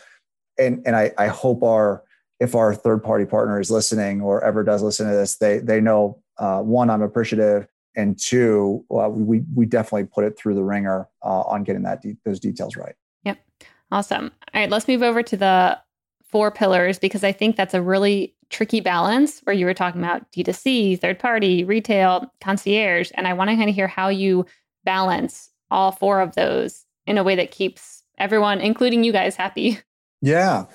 and 0.60 0.82
and 0.86 0.96
I, 0.96 1.12
I 1.18 1.28
hope 1.28 1.64
our 1.64 2.04
if 2.40 2.56
our 2.56 2.74
third 2.74 3.04
party 3.04 3.26
partner 3.26 3.60
is 3.60 3.72
listening 3.72 4.22
or 4.22 4.44
ever 4.44 4.64
does 4.64 4.82
listen 4.82 5.08
to 5.08 5.14
this, 5.14 5.38
they 5.38 5.60
they 5.60 5.80
know 5.80 6.22
uh, 6.38 6.60
one 6.60 6.90
I'm 6.90 7.02
appreciative, 7.02 7.68
and 7.96 8.20
two 8.20 8.86
we 8.90 9.44
we 9.56 9.66
definitely 9.66 10.06
put 10.06 10.26
it 10.26 10.38
through 10.38 10.56
the 10.56 10.64
ringer 10.64 11.08
uh, 11.24 11.42
on 11.42 11.64
getting 11.64 11.84
that 11.84 12.02
de- 12.02 12.18
those 12.26 12.40
details 12.40 12.76
right. 12.76 12.96
Yep, 13.24 13.38
awesome. 13.92 14.32
All 14.54 14.62
right, 14.62 14.70
let's 14.70 14.88
move 14.88 15.04
over 15.04 15.24
to 15.24 15.38
the 15.38 15.80
four 16.24 16.52
pillars 16.52 16.98
because 16.98 17.24
I 17.24 17.32
think 17.32 17.56
that's 17.56 17.74
a 17.74 17.82
really 17.82 18.36
tricky 18.52 18.82
balance 18.82 19.40
where 19.44 19.56
you 19.56 19.66
were 19.66 19.74
talking 19.74 20.02
about 20.02 20.32
D2C, 20.32 21.00
third 21.00 21.18
party, 21.18 21.64
retail, 21.64 22.32
concierge. 22.42 23.10
And 23.16 23.28
I 23.28 23.34
want 23.34 23.50
to 23.50 23.56
kind 23.56 23.70
of 23.70 23.76
hear 23.76 23.88
how 23.88 24.10
you 24.10 24.46
balance 24.84 25.50
all 25.72 25.92
four 25.92 26.22
of 26.22 26.36
those 26.36 26.86
in 27.08 27.18
a 27.18 27.24
way 27.24 27.36
that 27.36 27.52
keeps 27.52 28.04
everyone, 28.18 28.62
including 28.62 29.04
you 29.04 29.12
guys, 29.12 29.36
happy. 29.36 29.80
Yeah. 30.22 30.66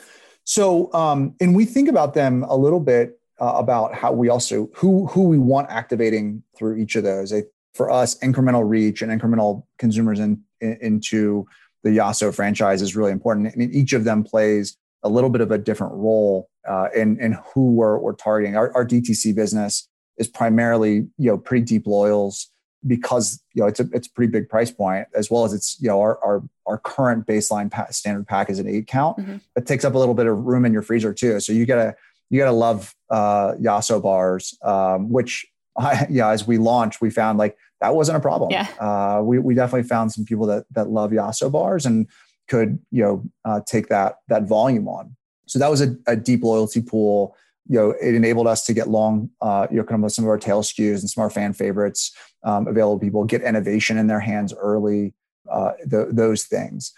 So, 0.44 0.92
um, 0.92 1.34
and 1.40 1.54
we 1.54 1.64
think 1.64 1.88
about 1.88 2.14
them 2.14 2.44
a 2.44 2.56
little 2.56 2.80
bit 2.80 3.20
uh, 3.40 3.54
about 3.56 3.94
how 3.94 4.12
we 4.12 4.28
also 4.28 4.70
who 4.74 5.06
who 5.06 5.24
we 5.24 5.38
want 5.38 5.68
activating 5.70 6.42
through 6.56 6.76
each 6.76 6.96
of 6.96 7.04
those. 7.04 7.32
for 7.74 7.90
us, 7.90 8.18
incremental 8.20 8.66
reach 8.66 9.02
and 9.02 9.12
incremental 9.12 9.64
consumers 9.78 10.18
in, 10.18 10.42
in, 10.60 10.78
into 10.80 11.46
the 11.84 11.90
Yasso 11.90 12.34
franchise 12.34 12.80
is 12.80 12.96
really 12.96 13.12
important, 13.12 13.54
and 13.54 13.74
each 13.74 13.92
of 13.92 14.04
them 14.04 14.24
plays 14.24 14.76
a 15.02 15.08
little 15.08 15.30
bit 15.30 15.42
of 15.42 15.50
a 15.50 15.58
different 15.58 15.92
role 15.94 16.48
uh, 16.68 16.88
in, 16.94 17.20
in 17.20 17.38
who 17.52 17.72
we're, 17.72 17.98
we're 17.98 18.14
targeting. 18.14 18.56
Our, 18.56 18.72
our 18.74 18.86
DTC 18.86 19.34
business 19.34 19.88
is 20.18 20.28
primarily, 20.28 21.06
you 21.18 21.30
know, 21.30 21.38
pretty 21.38 21.64
deep 21.64 21.86
loyals 21.86 22.50
because, 22.86 23.42
you 23.54 23.62
know, 23.62 23.68
it's 23.68 23.80
a, 23.80 23.88
it's 23.92 24.06
a 24.06 24.12
pretty 24.12 24.30
big 24.30 24.48
price 24.48 24.70
point 24.70 25.06
as 25.14 25.30
well 25.30 25.44
as 25.44 25.52
it's, 25.52 25.76
you 25.80 25.88
know, 25.88 26.00
our, 26.00 26.22
our, 26.24 26.42
our 26.66 26.78
current 26.78 27.26
baseline 27.26 27.70
standard 27.92 28.26
pack 28.26 28.50
is 28.50 28.58
an 28.58 28.68
eight 28.68 28.86
count. 28.86 29.18
Mm-hmm. 29.18 29.36
It 29.56 29.66
takes 29.66 29.84
up 29.84 29.94
a 29.94 29.98
little 29.98 30.14
bit 30.14 30.26
of 30.26 30.38
room 30.38 30.64
in 30.64 30.72
your 30.72 30.82
freezer 30.82 31.12
too. 31.12 31.40
So 31.40 31.52
you 31.52 31.66
gotta, 31.66 31.94
you 32.30 32.38
gotta 32.38 32.52
love 32.52 32.94
uh, 33.10 33.52
Yasso 33.54 34.02
bars, 34.02 34.56
um, 34.62 35.10
which 35.10 35.46
I, 35.76 36.06
yeah, 36.10 36.30
as 36.30 36.46
we 36.46 36.58
launched, 36.58 37.00
we 37.00 37.10
found 37.10 37.38
like 37.38 37.56
that 37.80 37.94
wasn't 37.94 38.16
a 38.16 38.20
problem. 38.20 38.50
Yeah. 38.50 38.68
Uh, 38.80 39.22
we, 39.22 39.38
we 39.38 39.54
definitely 39.54 39.88
found 39.88 40.12
some 40.12 40.24
people 40.24 40.46
that, 40.46 40.64
that 40.72 40.88
love 40.88 41.10
Yasso 41.10 41.50
bars 41.50 41.86
and 41.86 42.06
could, 42.48 42.78
you 42.90 43.02
know, 43.02 43.24
uh, 43.44 43.60
take 43.66 43.88
that, 43.88 44.16
that 44.28 44.44
volume 44.44 44.88
on. 44.88 45.16
So 45.46 45.58
that 45.58 45.70
was 45.70 45.80
a, 45.80 45.96
a, 46.06 46.16
deep 46.16 46.42
loyalty 46.42 46.82
pool. 46.82 47.36
You 47.68 47.78
know, 47.78 47.90
it 48.00 48.14
enabled 48.14 48.46
us 48.46 48.64
to 48.66 48.74
get 48.74 48.88
long, 48.88 49.30
uh, 49.40 49.66
you 49.70 49.78
know, 49.78 49.84
kind 49.84 50.04
of 50.04 50.12
some 50.12 50.24
of 50.24 50.28
our 50.28 50.38
tail 50.38 50.62
SKUs 50.62 51.00
and 51.00 51.10
some 51.10 51.22
of 51.22 51.24
our 51.24 51.30
fan 51.30 51.52
favorites 51.52 52.12
um, 52.44 52.68
available 52.68 52.98
people, 52.98 53.24
get 53.24 53.42
innovation 53.42 53.98
in 53.98 54.06
their 54.06 54.20
hands 54.20 54.54
early, 54.54 55.14
uh, 55.50 55.72
the, 55.84 56.08
those 56.12 56.44
things. 56.44 56.92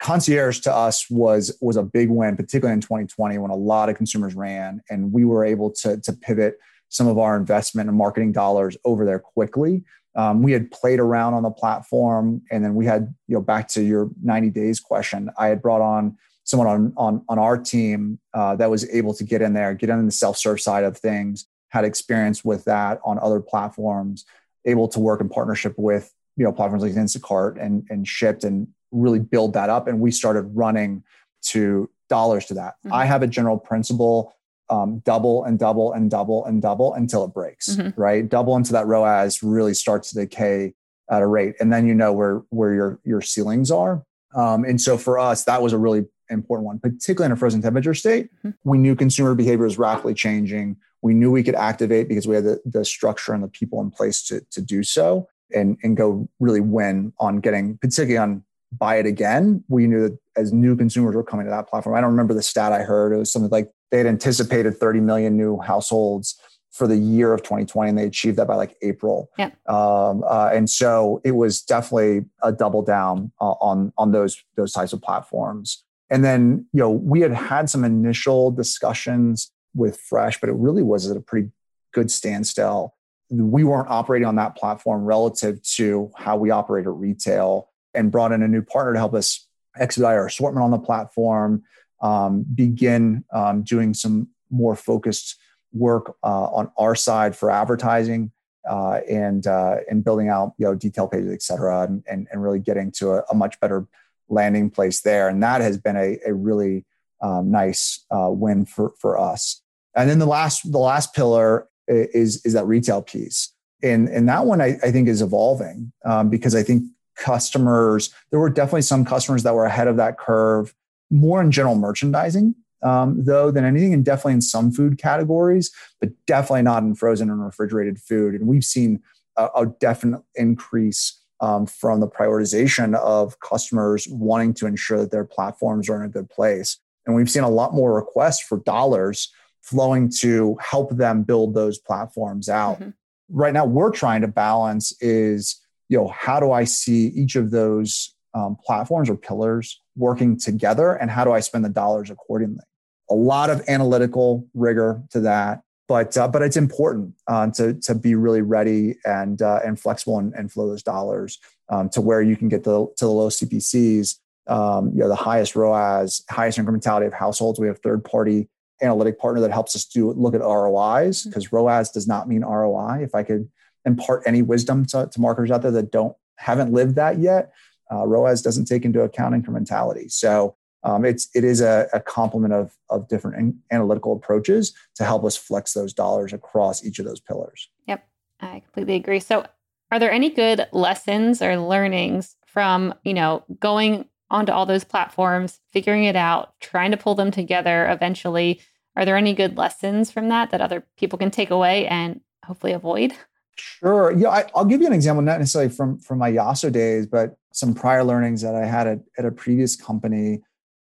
Concierge 0.00 0.60
to 0.60 0.74
us 0.74 1.10
was 1.10 1.56
was 1.60 1.76
a 1.76 1.82
big 1.82 2.08
win, 2.08 2.34
particularly 2.34 2.72
in 2.72 2.80
2020 2.80 3.36
when 3.38 3.50
a 3.50 3.54
lot 3.54 3.90
of 3.90 3.96
consumers 3.96 4.34
ran, 4.34 4.80
and 4.88 5.12
we 5.12 5.24
were 5.26 5.44
able 5.44 5.70
to 5.70 5.98
to 6.00 6.12
pivot 6.12 6.58
some 6.88 7.06
of 7.06 7.18
our 7.18 7.36
investment 7.36 7.88
and 7.88 7.96
marketing 7.96 8.32
dollars 8.32 8.76
over 8.84 9.04
there 9.04 9.18
quickly. 9.18 9.84
Um, 10.16 10.42
we 10.42 10.52
had 10.52 10.70
played 10.70 10.98
around 10.98 11.34
on 11.34 11.42
the 11.42 11.50
platform, 11.50 12.42
and 12.50 12.64
then 12.64 12.74
we 12.74 12.86
had 12.86 13.14
you 13.28 13.34
know 13.34 13.42
back 13.42 13.68
to 13.68 13.82
your 13.82 14.10
90 14.22 14.50
days 14.50 14.80
question. 14.80 15.30
I 15.38 15.48
had 15.48 15.60
brought 15.60 15.82
on 15.82 16.16
someone 16.50 16.66
on 16.66 16.92
on 16.96 17.24
on 17.28 17.38
our 17.38 17.56
team 17.56 18.18
uh, 18.34 18.56
that 18.56 18.68
was 18.68 18.88
able 18.90 19.14
to 19.14 19.24
get 19.24 19.40
in 19.40 19.54
there, 19.54 19.72
get 19.72 19.88
in 19.88 20.04
the 20.04 20.12
self 20.12 20.36
serve 20.36 20.60
side 20.60 20.84
of 20.84 20.98
things, 20.98 21.46
had 21.68 21.84
experience 21.84 22.44
with 22.44 22.64
that 22.64 23.00
on 23.04 23.18
other 23.20 23.40
platforms, 23.40 24.24
able 24.64 24.88
to 24.88 24.98
work 24.98 25.20
in 25.20 25.28
partnership 25.28 25.74
with 25.78 26.12
you 26.36 26.44
know 26.44 26.52
platforms 26.52 26.82
like 26.82 26.92
Instacart 26.92 27.62
and 27.64 27.86
and 27.88 28.04
Shipt 28.06 28.44
and 28.44 28.66
really 28.90 29.20
build 29.20 29.54
that 29.54 29.70
up. 29.70 29.86
And 29.86 30.00
we 30.00 30.10
started 30.10 30.42
running 30.54 31.04
to 31.42 31.88
dollars 32.08 32.46
to 32.46 32.54
that. 32.54 32.74
Mm-hmm. 32.84 32.94
I 32.94 33.04
have 33.04 33.22
a 33.22 33.26
general 33.26 33.58
principle. 33.58 34.34
Um, 34.68 35.00
double 35.00 35.42
and 35.42 35.58
double 35.58 35.92
and 35.94 36.08
double 36.08 36.44
and 36.44 36.62
double 36.62 36.94
until 36.94 37.24
it 37.24 37.34
breaks, 37.34 37.70
mm-hmm. 37.70 38.00
right? 38.00 38.28
Double 38.28 38.56
into 38.56 38.70
that 38.74 38.86
ROAS 38.86 39.42
really 39.42 39.74
starts 39.74 40.10
to 40.10 40.20
decay 40.20 40.74
at 41.10 41.22
a 41.22 41.26
rate, 41.26 41.56
and 41.58 41.72
then 41.72 41.88
you 41.88 41.94
know 41.94 42.12
where 42.12 42.42
where 42.50 42.72
your 42.72 43.00
your 43.02 43.20
ceilings 43.20 43.72
are. 43.72 44.04
Um, 44.32 44.62
and 44.62 44.80
so 44.80 44.96
for 44.96 45.18
us, 45.18 45.42
that 45.44 45.60
was 45.60 45.72
a 45.72 45.78
really 45.78 46.06
important 46.30 46.66
one, 46.66 46.78
particularly 46.78 47.26
in 47.26 47.32
a 47.32 47.36
frozen 47.36 47.62
temperature 47.62 47.94
state. 47.94 48.30
Mm-hmm. 48.38 48.50
We 48.64 48.78
knew 48.78 48.94
consumer 48.94 49.34
behavior 49.34 49.64
was 49.64 49.78
rapidly 49.78 50.14
changing. 50.14 50.76
We 51.02 51.14
knew 51.14 51.30
we 51.30 51.42
could 51.42 51.54
activate 51.54 52.08
because 52.08 52.26
we 52.26 52.34
had 52.34 52.44
the, 52.44 52.60
the 52.64 52.84
structure 52.84 53.32
and 53.32 53.42
the 53.42 53.48
people 53.48 53.80
in 53.80 53.90
place 53.90 54.22
to, 54.24 54.40
to 54.50 54.60
do 54.60 54.82
so 54.82 55.28
and, 55.54 55.78
and 55.82 55.96
go 55.96 56.28
really 56.38 56.60
win 56.60 57.12
on 57.18 57.40
getting, 57.40 57.78
particularly 57.78 58.18
on 58.18 58.44
buy 58.72 58.96
it 58.96 59.06
again. 59.06 59.64
We 59.68 59.86
knew 59.86 60.08
that 60.08 60.18
as 60.36 60.52
new 60.52 60.76
consumers 60.76 61.14
were 61.14 61.24
coming 61.24 61.46
to 61.46 61.50
that 61.50 61.68
platform. 61.68 61.96
I 61.96 62.00
don't 62.00 62.10
remember 62.10 62.34
the 62.34 62.42
stat 62.42 62.72
I 62.72 62.82
heard. 62.82 63.12
It 63.12 63.16
was 63.16 63.32
something 63.32 63.50
like 63.50 63.70
they 63.90 63.98
had 63.98 64.06
anticipated 64.06 64.76
30 64.76 65.00
million 65.00 65.36
new 65.36 65.58
households 65.58 66.40
for 66.70 66.86
the 66.86 66.96
year 66.96 67.32
of 67.32 67.42
2020 67.42 67.88
and 67.88 67.98
they 67.98 68.04
achieved 68.04 68.36
that 68.38 68.46
by 68.46 68.54
like 68.54 68.76
april 68.80 69.28
yeah. 69.36 69.50
um, 69.66 70.22
uh, 70.26 70.50
and 70.52 70.70
so 70.70 71.20
it 71.24 71.32
was 71.32 71.62
definitely 71.62 72.24
a 72.42 72.52
double 72.52 72.80
down 72.80 73.32
uh, 73.40 73.54
on 73.60 73.92
on 73.98 74.12
those 74.12 74.42
those 74.56 74.72
types 74.72 74.92
of 74.92 75.02
platforms 75.02 75.84
and 76.10 76.24
then, 76.24 76.66
you 76.72 76.80
know, 76.80 76.90
we 76.90 77.20
had 77.20 77.32
had 77.32 77.70
some 77.70 77.84
initial 77.84 78.50
discussions 78.50 79.52
with 79.74 79.98
Fresh, 80.00 80.40
but 80.40 80.48
it 80.50 80.56
really 80.56 80.82
was 80.82 81.08
at 81.08 81.16
a 81.16 81.20
pretty 81.20 81.50
good 81.92 82.10
standstill. 82.10 82.94
We 83.30 83.62
weren't 83.62 83.88
operating 83.88 84.26
on 84.26 84.34
that 84.36 84.56
platform 84.56 85.04
relative 85.04 85.62
to 85.74 86.10
how 86.16 86.36
we 86.36 86.50
operate 86.50 86.86
at 86.86 86.92
retail 86.92 87.70
and 87.94 88.10
brought 88.10 88.32
in 88.32 88.42
a 88.42 88.48
new 88.48 88.62
partner 88.62 88.94
to 88.94 88.98
help 88.98 89.14
us 89.14 89.46
expedite 89.78 90.16
our 90.16 90.26
assortment 90.26 90.64
on 90.64 90.72
the 90.72 90.78
platform, 90.78 91.62
um, 92.02 92.44
begin 92.54 93.24
um, 93.32 93.62
doing 93.62 93.94
some 93.94 94.28
more 94.50 94.74
focused 94.74 95.36
work 95.72 96.16
uh, 96.24 96.46
on 96.46 96.72
our 96.76 96.96
side 96.96 97.36
for 97.36 97.52
advertising 97.52 98.32
uh, 98.68 99.00
and 99.08 99.46
uh, 99.46 99.76
and 99.88 100.04
building 100.04 100.28
out 100.28 100.52
you 100.58 100.66
know 100.66 100.74
detail 100.74 101.06
pages, 101.06 101.32
et 101.32 101.42
cetera, 101.42 101.82
and, 101.82 102.02
and, 102.08 102.26
and 102.32 102.42
really 102.42 102.58
getting 102.58 102.90
to 102.90 103.12
a, 103.12 103.22
a 103.30 103.34
much 103.34 103.58
better 103.60 103.86
landing 104.30 104.70
place 104.70 105.02
there. 105.02 105.28
And 105.28 105.42
that 105.42 105.60
has 105.60 105.76
been 105.76 105.96
a, 105.96 106.18
a 106.26 106.32
really 106.32 106.86
um, 107.20 107.50
nice 107.50 108.04
uh, 108.10 108.30
win 108.30 108.64
for, 108.64 108.92
for 108.98 109.18
us. 109.18 109.60
And 109.94 110.08
then 110.08 110.18
the 110.18 110.26
last, 110.26 110.70
the 110.70 110.78
last 110.78 111.14
pillar 111.14 111.68
is, 111.88 112.44
is 112.44 112.52
that 112.54 112.64
retail 112.66 113.02
piece. 113.02 113.52
And, 113.82 114.08
and 114.08 114.28
that 114.28 114.46
one 114.46 114.60
I, 114.60 114.78
I 114.82 114.90
think 114.90 115.08
is 115.08 115.22
evolving 115.22 115.92
um, 116.04 116.30
because 116.30 116.54
I 116.54 116.62
think 116.62 116.84
customers, 117.16 118.14
there 118.30 118.40
were 118.40 118.50
definitely 118.50 118.82
some 118.82 119.04
customers 119.04 119.42
that 119.42 119.54
were 119.54 119.66
ahead 119.66 119.88
of 119.88 119.96
that 119.96 120.18
curve, 120.18 120.74
more 121.10 121.40
in 121.40 121.50
general 121.50 121.74
merchandising, 121.74 122.54
um, 122.82 123.24
though, 123.24 123.50
than 123.50 123.64
anything, 123.64 123.92
and 123.92 124.04
definitely 124.04 124.34
in 124.34 124.40
some 124.40 124.70
food 124.70 124.96
categories, 124.96 125.70
but 126.00 126.10
definitely 126.26 126.62
not 126.62 126.82
in 126.82 126.94
frozen 126.94 127.28
and 127.28 127.44
refrigerated 127.44 127.98
food. 127.98 128.34
And 128.34 128.46
we've 128.46 128.64
seen 128.64 129.02
a, 129.36 129.48
a 129.56 129.66
definite 129.66 130.22
increase 130.34 131.19
um, 131.40 131.66
from 131.66 132.00
the 132.00 132.08
prioritization 132.08 132.94
of 132.96 133.38
customers 133.40 134.06
wanting 134.10 134.54
to 134.54 134.66
ensure 134.66 134.98
that 134.98 135.10
their 135.10 135.24
platforms 135.24 135.88
are 135.88 135.96
in 135.96 136.02
a 136.02 136.12
good 136.12 136.28
place. 136.28 136.78
And 137.06 137.14
we've 137.16 137.30
seen 137.30 137.42
a 137.42 137.48
lot 137.48 137.72
more 137.72 137.94
requests 137.94 138.42
for 138.42 138.58
dollars 138.58 139.32
flowing 139.62 140.10
to 140.10 140.56
help 140.60 140.96
them 140.96 141.22
build 141.22 141.54
those 141.54 141.78
platforms 141.78 142.48
out. 142.48 142.80
Mm-hmm. 142.80 142.90
Right 143.30 143.54
now, 143.54 143.64
we're 143.64 143.90
trying 143.90 144.22
to 144.22 144.28
balance 144.28 144.92
is, 145.00 145.60
you 145.88 145.98
know, 145.98 146.08
how 146.08 146.40
do 146.40 146.52
I 146.52 146.64
see 146.64 147.08
each 147.08 147.36
of 147.36 147.50
those 147.50 148.14
um, 148.34 148.56
platforms 148.64 149.08
or 149.08 149.16
pillars 149.16 149.80
working 149.96 150.38
together 150.38 150.94
and 150.94 151.10
how 151.10 151.24
do 151.24 151.32
I 151.32 151.40
spend 151.40 151.64
the 151.64 151.70
dollars 151.70 152.10
accordingly? 152.10 152.64
A 153.10 153.14
lot 153.14 153.50
of 153.50 153.62
analytical 153.68 154.46
rigor 154.54 155.02
to 155.10 155.20
that 155.20 155.62
but 155.90 156.16
uh, 156.16 156.28
but 156.28 156.40
it's 156.40 156.56
important 156.56 157.12
uh, 157.26 157.50
to 157.50 157.74
to 157.74 157.96
be 157.96 158.14
really 158.14 158.42
ready 158.42 158.94
and 159.04 159.42
uh, 159.42 159.58
and 159.64 159.78
flexible 159.78 160.20
and, 160.20 160.32
and 160.34 160.52
flow 160.52 160.68
those 160.68 160.84
dollars 160.84 161.40
um, 161.68 161.88
to 161.88 162.00
where 162.00 162.22
you 162.22 162.36
can 162.36 162.48
get 162.48 162.62
the 162.62 162.86
to 162.96 163.04
the 163.04 163.10
low 163.10 163.28
CPCs, 163.28 164.14
um, 164.46 164.92
you 164.94 165.00
know, 165.00 165.08
the 165.08 165.16
highest 165.16 165.56
ROAS, 165.56 166.24
highest 166.30 166.58
incrementality 166.58 167.08
of 167.08 167.12
households. 167.12 167.58
We 167.58 167.66
have 167.66 167.80
third 167.80 168.04
party 168.04 168.48
analytic 168.80 169.18
partner 169.18 169.40
that 169.40 169.50
helps 169.50 169.74
us 169.74 169.84
do 169.84 170.12
look 170.12 170.32
at 170.32 170.42
ROIs 170.42 171.24
because 171.24 171.46
mm-hmm. 171.46 171.56
ROAS 171.56 171.90
does 171.90 172.06
not 172.06 172.28
mean 172.28 172.42
ROI. 172.42 173.02
If 173.02 173.16
I 173.16 173.24
could 173.24 173.50
impart 173.84 174.22
any 174.26 174.42
wisdom 174.42 174.86
to, 174.86 175.08
to 175.10 175.20
marketers 175.20 175.50
out 175.50 175.62
there 175.62 175.72
that 175.72 175.90
don't 175.90 176.16
haven't 176.36 176.72
lived 176.72 176.94
that 176.94 177.18
yet, 177.18 177.52
uh, 177.92 178.06
ROAS 178.06 178.42
doesn't 178.42 178.66
take 178.66 178.84
into 178.84 179.00
account 179.00 179.34
incrementality. 179.34 180.08
So 180.08 180.54
um, 180.82 181.04
it's 181.04 181.28
it 181.34 181.44
is 181.44 181.60
a, 181.60 181.88
a 181.92 182.00
complement 182.00 182.54
of 182.54 182.76
of 182.88 183.08
different 183.08 183.56
analytical 183.70 184.12
approaches 184.12 184.74
to 184.96 185.04
help 185.04 185.24
us 185.24 185.36
flex 185.36 185.72
those 185.72 185.92
dollars 185.92 186.32
across 186.32 186.84
each 186.84 186.98
of 186.98 187.04
those 187.04 187.20
pillars. 187.20 187.68
Yep, 187.86 188.06
I 188.40 188.60
completely 188.60 188.94
agree. 188.96 189.20
So, 189.20 189.46
are 189.90 189.98
there 189.98 190.12
any 190.12 190.30
good 190.30 190.66
lessons 190.72 191.42
or 191.42 191.56
learnings 191.56 192.36
from 192.46 192.94
you 193.04 193.14
know 193.14 193.44
going 193.58 194.06
onto 194.30 194.52
all 194.52 194.64
those 194.64 194.84
platforms, 194.84 195.60
figuring 195.72 196.04
it 196.04 196.16
out, 196.16 196.58
trying 196.60 196.92
to 196.92 196.96
pull 196.96 197.14
them 197.14 197.30
together 197.30 197.88
eventually? 197.88 198.60
Are 198.96 199.04
there 199.04 199.16
any 199.16 199.34
good 199.34 199.56
lessons 199.56 200.10
from 200.10 200.28
that 200.28 200.50
that 200.50 200.60
other 200.60 200.84
people 200.96 201.18
can 201.18 201.30
take 201.30 201.50
away 201.50 201.86
and 201.86 202.20
hopefully 202.44 202.72
avoid? 202.72 203.14
Sure. 203.56 204.12
Yeah, 204.12 204.30
I, 204.30 204.46
will 204.54 204.64
give 204.64 204.80
you 204.80 204.86
an 204.86 204.92
example, 204.92 205.22
not 205.22 205.38
necessarily 205.38 205.70
from 205.70 205.98
from 205.98 206.18
my 206.18 206.30
Yasso 206.32 206.72
days, 206.72 207.06
but 207.06 207.36
some 207.52 207.74
prior 207.74 208.04
learnings 208.04 208.40
that 208.42 208.54
I 208.54 208.64
had 208.64 208.86
at, 208.86 209.00
at 209.18 209.24
a 209.26 209.30
previous 209.30 209.76
company. 209.76 210.40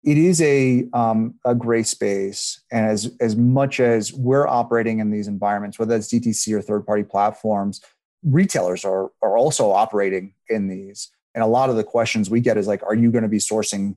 It 0.06 0.18
is 0.18 0.40
a 0.40 0.86
um, 0.92 1.34
a 1.44 1.52
gray 1.52 1.82
space, 1.82 2.60
and 2.70 2.86
as 2.86 3.10
as 3.20 3.34
much 3.34 3.80
as 3.80 4.12
we're 4.12 4.46
operating 4.46 5.00
in 5.00 5.10
these 5.10 5.26
environments, 5.26 5.80
whether 5.80 5.96
it's 5.96 6.12
DTC 6.12 6.54
or 6.54 6.62
third 6.62 6.86
party 6.86 7.02
platforms, 7.02 7.80
retailers 8.22 8.84
are 8.84 9.10
are 9.20 9.36
also 9.36 9.72
operating 9.72 10.32
in 10.48 10.68
these. 10.68 11.10
And 11.34 11.42
a 11.42 11.48
lot 11.48 11.70
of 11.70 11.76
the 11.76 11.82
questions 11.82 12.30
we 12.30 12.40
get 12.40 12.56
is 12.56 12.68
like, 12.68 12.84
are 12.84 12.94
you 12.94 13.10
going 13.10 13.24
to 13.24 13.28
be 13.28 13.38
sourcing 13.38 13.96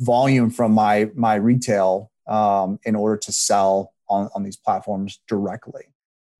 volume 0.00 0.48
from 0.48 0.72
my 0.72 1.10
my 1.14 1.34
retail 1.34 2.10
um, 2.26 2.80
in 2.84 2.96
order 2.96 3.18
to 3.18 3.30
sell 3.30 3.92
on, 4.08 4.30
on 4.34 4.42
these 4.42 4.56
platforms 4.56 5.20
directly? 5.28 5.92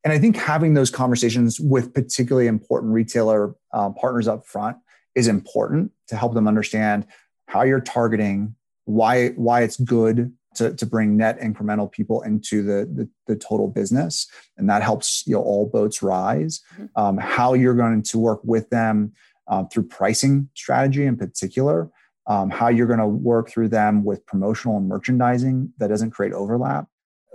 And 0.02 0.14
I 0.14 0.18
think 0.18 0.37
having 0.37 0.72
those 0.72 0.90
conversations 0.90 1.61
with 1.61 1.92
particularly 1.92 2.46
important 2.46 2.94
retailer 2.94 3.54
uh, 3.74 3.90
partners 3.90 4.28
up 4.28 4.46
front 4.46 4.78
is 5.14 5.28
important 5.28 5.92
to 6.09 6.16
help 6.16 6.33
them 6.33 6.48
understand 6.48 7.06
how 7.48 7.64
you're 7.64 7.80
targeting, 7.80 8.54
why 8.90 9.29
why 9.31 9.62
it's 9.62 9.79
good 9.79 10.33
to, 10.57 10.74
to 10.74 10.87
bring 10.87 11.16
net 11.16 11.38
incremental 11.40 11.90
people 11.90 12.22
into 12.22 12.62
the, 12.62 12.85
the, 12.92 13.09
the 13.26 13.37
total 13.37 13.68
business, 13.68 14.26
and 14.57 14.68
that 14.68 14.83
helps 14.83 15.24
you 15.26 15.35
know 15.35 15.42
all 15.42 15.66
boats 15.66 16.03
rise. 16.03 16.61
Mm-hmm. 16.74 16.87
Um, 16.96 17.16
how 17.18 17.55
you're 17.55 17.74
going 17.74 18.03
to 18.03 18.18
work 18.18 18.40
with 18.42 18.68
them 18.70 19.12
uh, 19.46 19.64
through 19.64 19.85
pricing 19.85 20.48
strategy 20.55 21.05
in 21.07 21.16
particular, 21.16 21.88
um, 22.26 22.50
how 22.50 22.68
you're 22.68 22.87
going 22.87 22.98
to 22.98 23.07
work 23.07 23.48
through 23.48 23.68
them 23.68 24.05
with 24.05 24.26
promotional 24.26 24.76
and 24.76 24.88
merchandising 24.88 25.72
that 25.79 25.88
doesn't 25.88 26.11
create 26.11 26.33
overlap. 26.33 26.87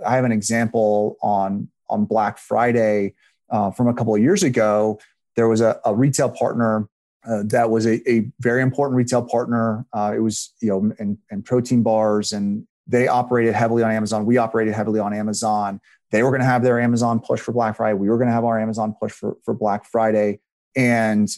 I 0.04 0.14
have 0.16 0.24
an 0.24 0.32
example 0.32 1.16
on 1.22 1.68
on 1.88 2.04
Black 2.04 2.38
Friday 2.38 3.14
uh, 3.50 3.70
from 3.70 3.88
a 3.88 3.94
couple 3.94 4.14
of 4.14 4.20
years 4.20 4.42
ago. 4.42 4.98
There 5.36 5.48
was 5.48 5.60
a, 5.60 5.80
a 5.84 5.94
retail 5.94 6.30
partner 6.30 6.88
uh, 7.26 7.42
that 7.46 7.70
was 7.70 7.86
a, 7.86 8.08
a, 8.10 8.30
very 8.40 8.62
important 8.62 8.96
retail 8.96 9.22
partner. 9.22 9.84
Uh, 9.92 10.12
it 10.14 10.20
was 10.20 10.54
you 10.60 10.68
know 10.68 10.92
and, 10.98 11.18
in 11.30 11.42
protein 11.42 11.82
bars, 11.82 12.32
and 12.32 12.66
they 12.86 13.08
operated 13.08 13.54
heavily 13.54 13.82
on 13.82 13.90
Amazon. 13.90 14.24
We 14.24 14.36
operated 14.36 14.74
heavily 14.74 15.00
on 15.00 15.12
Amazon. 15.12 15.80
They 16.12 16.22
were 16.22 16.30
going 16.30 16.40
to 16.40 16.46
have 16.46 16.62
their 16.62 16.80
Amazon 16.80 17.20
push 17.20 17.40
for 17.40 17.52
Black 17.52 17.76
Friday. 17.76 17.94
We 17.94 18.08
were 18.08 18.16
going 18.16 18.28
to 18.28 18.32
have 18.32 18.44
our 18.44 18.60
Amazon 18.60 18.94
push 18.98 19.12
for 19.12 19.36
for 19.44 19.54
Black 19.54 19.84
Friday, 19.84 20.40
and 20.76 21.28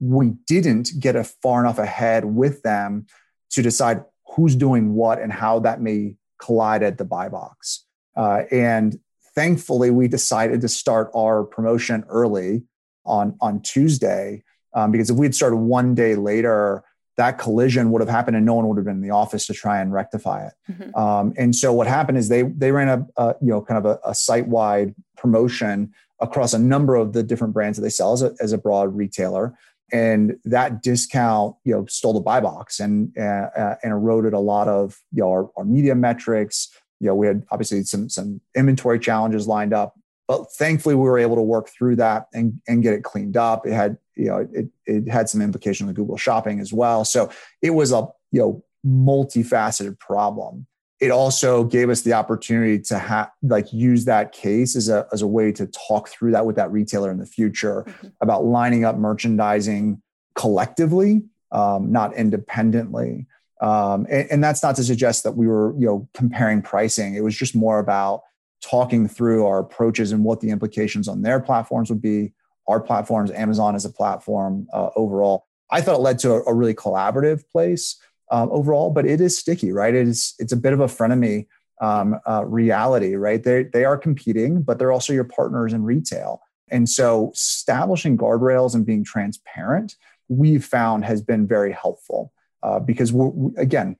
we 0.00 0.30
didn't 0.46 0.90
get 0.98 1.16
a 1.16 1.24
far 1.24 1.60
enough 1.60 1.78
ahead 1.78 2.24
with 2.24 2.62
them 2.62 3.06
to 3.50 3.62
decide 3.62 4.02
who's 4.34 4.56
doing 4.56 4.94
what 4.94 5.20
and 5.20 5.32
how 5.32 5.60
that 5.60 5.80
may 5.80 6.16
collide 6.38 6.82
at 6.82 6.98
the 6.98 7.04
buy 7.04 7.28
box. 7.28 7.84
Uh, 8.16 8.42
and 8.50 8.98
thankfully, 9.34 9.90
we 9.90 10.08
decided 10.08 10.60
to 10.60 10.68
start 10.68 11.10
our 11.14 11.44
promotion 11.44 12.04
early 12.08 12.62
on, 13.04 13.36
on 13.40 13.60
Tuesday 13.60 14.42
um, 14.74 14.90
because 14.90 15.10
if 15.10 15.16
we 15.16 15.26
had 15.26 15.34
started 15.34 15.56
one 15.56 15.94
day 15.94 16.14
later, 16.14 16.84
that 17.16 17.38
collision 17.38 17.90
would 17.92 18.00
have 18.00 18.08
happened 18.08 18.36
and 18.36 18.44
no 18.44 18.54
one 18.54 18.66
would 18.68 18.76
have 18.76 18.84
been 18.84 18.96
in 18.96 19.02
the 19.02 19.10
office 19.10 19.46
to 19.46 19.54
try 19.54 19.80
and 19.80 19.92
rectify 19.92 20.46
it. 20.46 20.52
Mm-hmm. 20.70 20.94
Um, 20.96 21.32
and 21.36 21.54
so 21.54 21.72
what 21.72 21.86
happened 21.86 22.18
is 22.18 22.28
they 22.28 22.42
they 22.42 22.72
ran 22.72 22.88
a, 22.88 23.06
a 23.16 23.34
you 23.40 23.48
know 23.48 23.62
kind 23.62 23.84
of 23.84 23.86
a, 23.86 24.10
a 24.10 24.14
site 24.14 24.48
wide 24.48 24.94
promotion 25.16 25.92
across 26.20 26.54
a 26.54 26.58
number 26.58 26.96
of 26.96 27.12
the 27.12 27.22
different 27.22 27.54
brands 27.54 27.78
that 27.78 27.82
they 27.82 27.90
sell 27.90 28.12
as 28.12 28.22
a, 28.22 28.34
as 28.40 28.52
a 28.52 28.58
broad 28.58 28.94
retailer 28.94 29.56
and 29.92 30.36
that 30.44 30.82
discount 30.82 31.54
you 31.64 31.72
know 31.72 31.84
stole 31.86 32.12
the 32.12 32.20
buy 32.20 32.40
box 32.40 32.80
and 32.80 33.16
uh, 33.18 33.48
uh, 33.56 33.76
and 33.82 33.92
eroded 33.92 34.32
a 34.32 34.38
lot 34.38 34.68
of 34.68 34.98
you 35.12 35.22
know 35.22 35.30
our, 35.30 35.50
our 35.56 35.64
media 35.64 35.94
metrics 35.94 36.70
you 37.00 37.06
know 37.06 37.14
we 37.14 37.26
had 37.26 37.44
obviously 37.50 37.82
some 37.82 38.08
some 38.08 38.40
inventory 38.56 38.98
challenges 38.98 39.46
lined 39.46 39.72
up 39.72 39.94
but 40.26 40.52
thankfully 40.52 40.94
we 40.94 41.02
were 41.02 41.18
able 41.18 41.36
to 41.36 41.42
work 41.42 41.68
through 41.68 41.96
that 41.96 42.28
and, 42.32 42.60
and 42.66 42.82
get 42.82 42.94
it 42.94 43.04
cleaned 43.04 43.36
up. 43.36 43.66
It 43.66 43.72
had 43.72 43.98
you 44.14 44.26
know 44.26 44.48
it, 44.52 44.68
it 44.86 45.08
had 45.08 45.28
some 45.28 45.42
implication 45.42 45.86
with 45.86 45.96
google 45.96 46.16
shopping 46.16 46.60
as 46.60 46.72
well. 46.72 47.04
So 47.04 47.30
it 47.62 47.70
was 47.70 47.92
a 47.92 48.08
you 48.32 48.40
know 48.40 48.64
multifaceted 48.86 49.98
problem. 49.98 50.66
It 51.00 51.10
also 51.10 51.64
gave 51.64 51.90
us 51.90 52.02
the 52.02 52.12
opportunity 52.12 52.78
to 52.82 52.98
have 52.98 53.30
like 53.42 53.72
use 53.72 54.04
that 54.04 54.32
case 54.32 54.76
as 54.76 54.88
a, 54.88 55.06
as 55.12 55.22
a 55.22 55.26
way 55.26 55.52
to 55.52 55.66
talk 55.66 56.08
through 56.08 56.30
that 56.32 56.46
with 56.46 56.56
that 56.56 56.70
retailer 56.70 57.10
in 57.10 57.18
the 57.18 57.26
future 57.26 57.84
mm-hmm. 57.86 58.08
about 58.20 58.44
lining 58.44 58.84
up 58.84 58.96
merchandising 58.96 60.00
collectively 60.34 61.22
um, 61.54 61.92
not 61.92 62.14
independently. 62.16 63.26
Um, 63.60 64.06
and, 64.10 64.30
and, 64.30 64.44
that's 64.44 64.62
not 64.62 64.76
to 64.76 64.84
suggest 64.84 65.22
that 65.22 65.32
we 65.32 65.46
were 65.46 65.72
you 65.78 65.86
know 65.86 66.08
comparing 66.12 66.60
pricing. 66.60 67.14
It 67.14 67.22
was 67.22 67.36
just 67.36 67.54
more 67.54 67.78
about 67.78 68.22
talking 68.64 69.06
through 69.06 69.46
our 69.46 69.58
approaches 69.58 70.12
and 70.12 70.24
what 70.24 70.40
the 70.40 70.50
implications 70.50 71.08
on 71.08 71.22
their 71.22 71.40
platforms 71.40 71.90
would 71.90 72.02
be 72.02 72.32
our 72.66 72.80
platforms 72.80 73.30
amazon 73.30 73.74
as 73.74 73.84
a 73.84 73.90
platform 73.90 74.66
uh, 74.72 74.90
overall 74.96 75.46
i 75.70 75.80
thought 75.80 75.96
it 75.96 76.00
led 76.02 76.18
to 76.18 76.32
a, 76.32 76.42
a 76.44 76.54
really 76.54 76.74
collaborative 76.74 77.48
place 77.50 78.00
um, 78.30 78.48
overall, 78.50 78.90
but 78.90 79.06
it 79.06 79.20
is 79.20 79.38
sticky, 79.38 79.72
right? 79.72 79.94
It 79.94 80.08
is 80.08 80.34
it's 80.38 80.52
a 80.52 80.56
bit 80.56 80.72
of 80.72 80.80
a 80.80 80.86
frenemy 80.86 81.46
um, 81.80 82.18
uh, 82.28 82.44
reality, 82.44 83.14
right? 83.14 83.42
They 83.42 83.64
they 83.64 83.84
are 83.84 83.96
competing, 83.96 84.62
but 84.62 84.78
they're 84.78 84.92
also 84.92 85.12
your 85.12 85.24
partners 85.24 85.72
in 85.72 85.84
retail, 85.84 86.40
and 86.70 86.88
so 86.88 87.30
establishing 87.34 88.16
guardrails 88.16 88.74
and 88.74 88.86
being 88.86 89.04
transparent, 89.04 89.96
we've 90.28 90.64
found 90.64 91.04
has 91.04 91.22
been 91.22 91.46
very 91.46 91.72
helpful 91.72 92.32
uh, 92.62 92.80
because 92.80 93.12
we're, 93.12 93.28
we, 93.28 93.56
again. 93.56 93.96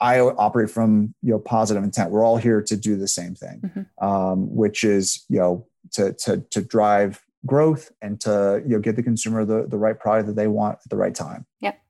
I 0.00 0.20
operate 0.20 0.70
from 0.70 1.14
you 1.22 1.32
know 1.32 1.38
positive 1.38 1.84
intent. 1.84 2.10
We're 2.10 2.24
all 2.24 2.36
here 2.36 2.62
to 2.62 2.76
do 2.76 2.96
the 2.96 3.08
same 3.08 3.34
thing, 3.34 3.60
mm-hmm. 3.60 4.04
um, 4.04 4.54
which 4.54 4.84
is 4.84 5.24
you 5.28 5.38
know 5.38 5.66
to 5.92 6.12
to 6.14 6.38
to 6.50 6.62
drive 6.62 7.24
growth 7.46 7.90
and 8.02 8.20
to 8.20 8.62
you 8.64 8.76
know 8.76 8.80
get 8.80 8.96
the 8.96 9.02
consumer 9.02 9.44
the 9.44 9.66
the 9.66 9.78
right 9.78 9.98
product 9.98 10.26
that 10.28 10.36
they 10.36 10.48
want 10.48 10.78
at 10.84 10.90
the 10.90 10.96
right 10.96 11.14
time. 11.14 11.46
Yep. 11.60 11.80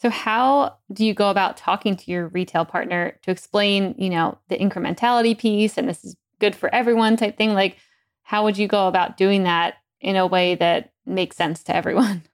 So 0.00 0.10
how 0.10 0.76
do 0.92 1.04
you 1.04 1.14
go 1.14 1.30
about 1.30 1.56
talking 1.56 1.96
to 1.96 2.10
your 2.10 2.28
retail 2.28 2.66
partner 2.66 3.16
to 3.22 3.30
explain, 3.30 3.94
you 3.96 4.10
know, 4.10 4.36
the 4.48 4.58
incrementality 4.58 5.38
piece 5.38 5.78
and 5.78 5.88
this 5.88 6.04
is 6.04 6.14
good 6.40 6.54
for 6.54 6.74
everyone 6.74 7.16
type 7.16 7.38
thing? 7.38 7.54
Like 7.54 7.78
how 8.22 8.44
would 8.44 8.58
you 8.58 8.68
go 8.68 8.86
about 8.88 9.16
doing 9.16 9.44
that 9.44 9.76
in 10.00 10.16
a 10.16 10.26
way 10.26 10.56
that 10.56 10.92
makes 11.06 11.36
sense 11.36 11.62
to 11.64 11.76
everyone? 11.76 12.22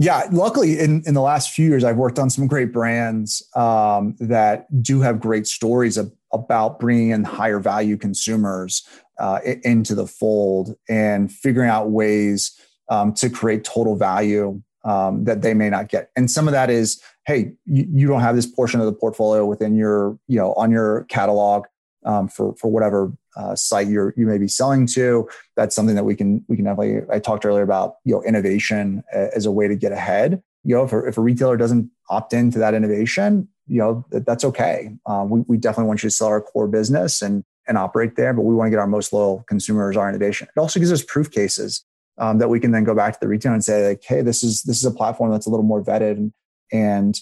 Yeah, 0.00 0.26
luckily 0.32 0.78
in, 0.78 1.02
in 1.04 1.12
the 1.12 1.20
last 1.20 1.50
few 1.50 1.68
years, 1.68 1.84
I've 1.84 1.98
worked 1.98 2.18
on 2.18 2.30
some 2.30 2.46
great 2.46 2.72
brands 2.72 3.46
um, 3.54 4.16
that 4.18 4.64
do 4.82 5.02
have 5.02 5.20
great 5.20 5.46
stories 5.46 5.98
of, 5.98 6.10
about 6.32 6.80
bringing 6.80 7.10
in 7.10 7.22
higher 7.22 7.58
value 7.58 7.98
consumers 7.98 8.82
uh, 9.18 9.40
into 9.62 9.94
the 9.94 10.06
fold 10.06 10.74
and 10.88 11.30
figuring 11.30 11.68
out 11.68 11.90
ways 11.90 12.58
um, 12.88 13.12
to 13.12 13.28
create 13.28 13.62
total 13.62 13.94
value 13.94 14.62
um, 14.86 15.24
that 15.24 15.42
they 15.42 15.52
may 15.52 15.68
not 15.68 15.90
get. 15.90 16.10
And 16.16 16.30
some 16.30 16.48
of 16.48 16.52
that 16.52 16.70
is, 16.70 17.02
hey, 17.26 17.52
you, 17.66 17.86
you, 17.92 18.08
don't 18.08 18.22
have 18.22 18.36
this 18.36 18.46
portion 18.46 18.80
of 18.80 18.86
the 18.86 18.94
portfolio 18.94 19.44
within 19.44 19.76
your, 19.76 20.18
you 20.28 20.38
know, 20.38 20.54
on 20.54 20.70
your 20.70 21.04
catalog 21.10 21.66
um, 22.06 22.26
for 22.26 22.54
for 22.56 22.70
whatever 22.72 23.12
uh, 23.36 23.54
site 23.54 23.88
you're 23.88 24.14
you 24.16 24.26
may 24.26 24.38
be 24.38 24.48
selling 24.48 24.86
to. 24.86 25.28
That's 25.56 25.74
something 25.74 25.94
that 25.94 26.04
we 26.04 26.16
can 26.16 26.44
we 26.48 26.56
can 26.56 26.64
definitely. 26.64 27.02
I 27.12 27.18
talked 27.18 27.44
earlier 27.44 27.62
about 27.62 27.96
you 28.04 28.14
know 28.14 28.22
innovation 28.22 29.02
as 29.12 29.46
a 29.46 29.52
way 29.52 29.68
to 29.68 29.76
get 29.76 29.92
ahead. 29.92 30.42
You 30.64 30.76
know, 30.76 30.84
if 30.84 30.92
a, 30.92 31.06
if 31.06 31.18
a 31.18 31.20
retailer 31.20 31.56
doesn't 31.56 31.90
opt 32.10 32.32
into 32.32 32.58
that 32.58 32.74
innovation, 32.74 33.48
you 33.66 33.78
know 33.78 34.04
that, 34.10 34.26
that's 34.26 34.44
okay. 34.44 34.90
Um, 35.06 35.30
we 35.30 35.40
we 35.46 35.56
definitely 35.56 35.88
want 35.88 36.02
you 36.02 36.10
to 36.10 36.14
sell 36.14 36.28
our 36.28 36.40
core 36.40 36.68
business 36.68 37.22
and 37.22 37.44
and 37.68 37.78
operate 37.78 38.16
there, 38.16 38.34
but 38.34 38.42
we 38.42 38.54
want 38.54 38.66
to 38.66 38.70
get 38.70 38.80
our 38.80 38.86
most 38.86 39.12
loyal 39.12 39.44
consumers 39.48 39.96
our 39.96 40.08
innovation. 40.08 40.48
It 40.54 40.58
also 40.58 40.80
gives 40.80 40.92
us 40.92 41.04
proof 41.04 41.30
cases 41.30 41.84
um, 42.18 42.38
that 42.38 42.48
we 42.48 42.60
can 42.60 42.72
then 42.72 42.84
go 42.84 42.94
back 42.94 43.14
to 43.14 43.18
the 43.20 43.28
retailer 43.28 43.54
and 43.54 43.64
say 43.64 43.88
like, 43.88 44.02
hey, 44.04 44.22
this 44.22 44.42
is 44.42 44.62
this 44.62 44.78
is 44.78 44.84
a 44.84 44.90
platform 44.90 45.30
that's 45.30 45.46
a 45.46 45.50
little 45.50 45.64
more 45.64 45.82
vetted 45.82 46.16
and, 46.16 46.32
and 46.72 47.20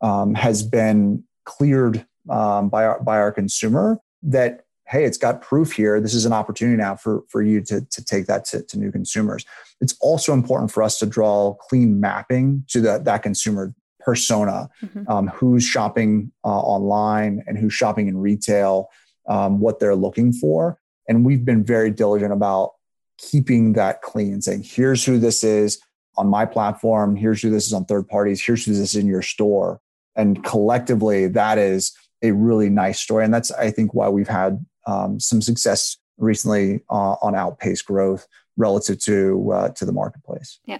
um, 0.00 0.34
has 0.34 0.62
been 0.62 1.24
cleared 1.44 2.06
um, 2.30 2.68
by 2.68 2.84
our 2.84 3.02
by 3.02 3.18
our 3.18 3.30
consumer 3.30 3.98
that 4.22 4.64
hey, 4.86 5.04
it's 5.04 5.18
got 5.18 5.40
proof 5.40 5.72
here. 5.72 6.00
This 6.00 6.14
is 6.14 6.26
an 6.26 6.32
opportunity 6.32 6.76
now 6.76 6.96
for 6.96 7.22
for 7.28 7.42
you 7.42 7.60
to 7.62 7.80
to 7.80 8.04
take 8.04 8.26
that 8.26 8.44
to, 8.46 8.62
to 8.62 8.78
new 8.78 8.92
consumers. 8.92 9.44
It's 9.80 9.96
also 10.00 10.32
important 10.32 10.70
for 10.70 10.82
us 10.82 10.98
to 10.98 11.06
draw 11.06 11.54
clean 11.54 12.00
mapping 12.00 12.64
to 12.68 12.80
that 12.82 13.04
that 13.04 13.22
consumer 13.22 13.74
persona, 14.00 14.68
mm-hmm. 14.82 15.10
um, 15.10 15.28
who's 15.28 15.64
shopping 15.64 16.30
uh, 16.44 16.48
online 16.48 17.42
and 17.46 17.56
who's 17.56 17.72
shopping 17.72 18.06
in 18.06 18.18
retail, 18.18 18.90
um, 19.28 19.60
what 19.60 19.80
they're 19.80 19.96
looking 19.96 20.32
for. 20.32 20.78
And 21.08 21.24
we've 21.24 21.44
been 21.44 21.64
very 21.64 21.90
diligent 21.90 22.32
about 22.32 22.72
keeping 23.16 23.72
that 23.74 24.02
clean, 24.02 24.42
saying, 24.42 24.62
here's 24.64 25.04
who 25.04 25.18
this 25.18 25.42
is 25.42 25.80
on 26.16 26.28
my 26.28 26.44
platform, 26.44 27.16
here's 27.16 27.42
who 27.42 27.50
this 27.50 27.66
is 27.66 27.72
on 27.72 27.86
third 27.86 28.08
parties, 28.08 28.44
here's 28.44 28.64
who 28.64 28.72
this 28.72 28.94
is 28.94 28.96
in 28.96 29.06
your 29.06 29.22
store. 29.22 29.80
And 30.16 30.44
collectively, 30.44 31.26
that 31.28 31.58
is 31.58 31.92
a 32.22 32.32
really 32.32 32.70
nice 32.70 33.00
story. 33.00 33.24
And 33.24 33.34
that's, 33.34 33.50
I 33.52 33.70
think, 33.70 33.94
why 33.94 34.08
we've 34.08 34.28
had 34.28 34.64
um, 34.86 35.20
some 35.20 35.40
success 35.42 35.96
recently 36.18 36.80
uh, 36.90 37.16
on 37.22 37.34
outpaced 37.34 37.86
growth 37.86 38.26
relative 38.56 38.98
to 39.00 39.52
uh, 39.52 39.68
to 39.70 39.84
the 39.84 39.92
marketplace. 39.92 40.60
Yeah. 40.64 40.78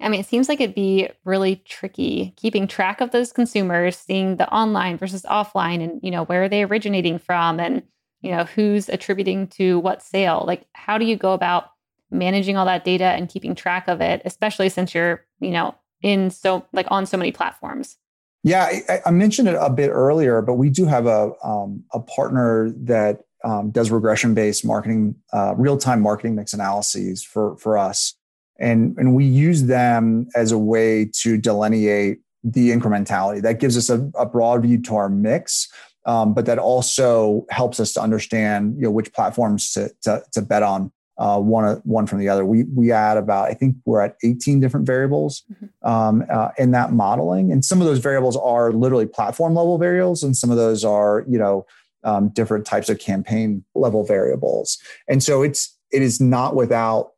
I 0.00 0.08
mean, 0.08 0.20
it 0.20 0.26
seems 0.26 0.48
like 0.48 0.60
it'd 0.60 0.74
be 0.74 1.08
really 1.24 1.62
tricky 1.64 2.34
keeping 2.36 2.66
track 2.66 3.00
of 3.00 3.12
those 3.12 3.32
consumers, 3.32 3.96
seeing 3.96 4.36
the 4.36 4.52
online 4.52 4.98
versus 4.98 5.22
offline, 5.22 5.82
and 5.82 6.00
you 6.02 6.10
know 6.10 6.24
where 6.24 6.44
are 6.44 6.48
they 6.48 6.64
originating 6.64 7.18
from, 7.18 7.60
and 7.60 7.82
you 8.20 8.32
know 8.32 8.44
who's 8.44 8.88
attributing 8.88 9.46
to 9.48 9.78
what 9.78 10.02
sale. 10.02 10.44
Like, 10.46 10.66
how 10.72 10.98
do 10.98 11.04
you 11.04 11.16
go 11.16 11.32
about 11.32 11.70
managing 12.10 12.56
all 12.56 12.66
that 12.66 12.84
data 12.84 13.04
and 13.04 13.28
keeping 13.28 13.54
track 13.54 13.88
of 13.88 14.00
it, 14.00 14.22
especially 14.24 14.68
since 14.68 14.94
you're, 14.94 15.24
you 15.40 15.50
know, 15.50 15.74
in 16.02 16.30
so 16.30 16.66
like 16.72 16.86
on 16.90 17.06
so 17.06 17.16
many 17.16 17.30
platforms? 17.30 17.96
Yeah, 18.44 18.68
I, 18.88 19.00
I 19.06 19.10
mentioned 19.12 19.48
it 19.48 19.56
a 19.58 19.70
bit 19.70 19.90
earlier, 19.90 20.42
but 20.42 20.54
we 20.54 20.68
do 20.68 20.84
have 20.86 21.06
a 21.06 21.32
um, 21.44 21.84
a 21.92 22.00
partner 22.00 22.72
that 22.76 23.20
um, 23.44 23.70
does 23.70 23.90
regression 23.90 24.34
based 24.34 24.64
marketing, 24.64 25.14
uh, 25.32 25.54
real 25.56 25.76
time 25.76 26.00
marketing 26.00 26.34
mix 26.34 26.52
analyses 26.52 27.22
for 27.22 27.56
for 27.56 27.76
us, 27.78 28.14
and 28.58 28.96
and 28.98 29.14
we 29.14 29.24
use 29.24 29.64
them 29.64 30.28
as 30.34 30.52
a 30.52 30.58
way 30.58 31.10
to 31.20 31.36
delineate 31.36 32.20
the 32.44 32.70
incrementality. 32.70 33.42
That 33.42 33.60
gives 33.60 33.76
us 33.76 33.90
a, 33.90 34.10
a 34.16 34.26
broad 34.26 34.62
view 34.62 34.80
to 34.82 34.96
our 34.96 35.08
mix, 35.08 35.68
um, 36.06 36.34
but 36.34 36.46
that 36.46 36.58
also 36.58 37.46
helps 37.50 37.80
us 37.80 37.92
to 37.94 38.00
understand 38.00 38.76
you 38.76 38.82
know 38.82 38.90
which 38.90 39.12
platforms 39.12 39.72
to 39.72 39.90
to, 40.02 40.22
to 40.32 40.42
bet 40.42 40.62
on 40.62 40.92
uh, 41.18 41.38
one 41.38 41.80
one 41.84 42.06
from 42.06 42.18
the 42.18 42.28
other. 42.28 42.44
We 42.44 42.64
we 42.64 42.90
add 42.90 43.16
about 43.16 43.48
I 43.48 43.54
think 43.54 43.76
we're 43.84 44.00
at 44.00 44.16
18 44.24 44.60
different 44.60 44.86
variables 44.86 45.42
mm-hmm. 45.52 45.88
um, 45.88 46.24
uh, 46.30 46.50
in 46.58 46.70
that 46.72 46.92
modeling, 46.92 47.52
and 47.52 47.64
some 47.64 47.80
of 47.80 47.86
those 47.86 47.98
variables 47.98 48.36
are 48.36 48.72
literally 48.72 49.06
platform 49.06 49.54
level 49.54 49.78
variables, 49.78 50.22
and 50.22 50.36
some 50.36 50.50
of 50.50 50.56
those 50.56 50.84
are 50.84 51.24
you 51.28 51.38
know 51.38 51.66
um, 52.04 52.30
different 52.30 52.66
types 52.66 52.88
of 52.88 52.98
campaign 52.98 53.64
level 53.74 54.04
variables. 54.04 54.78
And 55.08 55.22
so 55.22 55.42
it's 55.42 55.76
it 55.92 56.02
is 56.02 56.20
not 56.20 56.56
without 56.56 57.12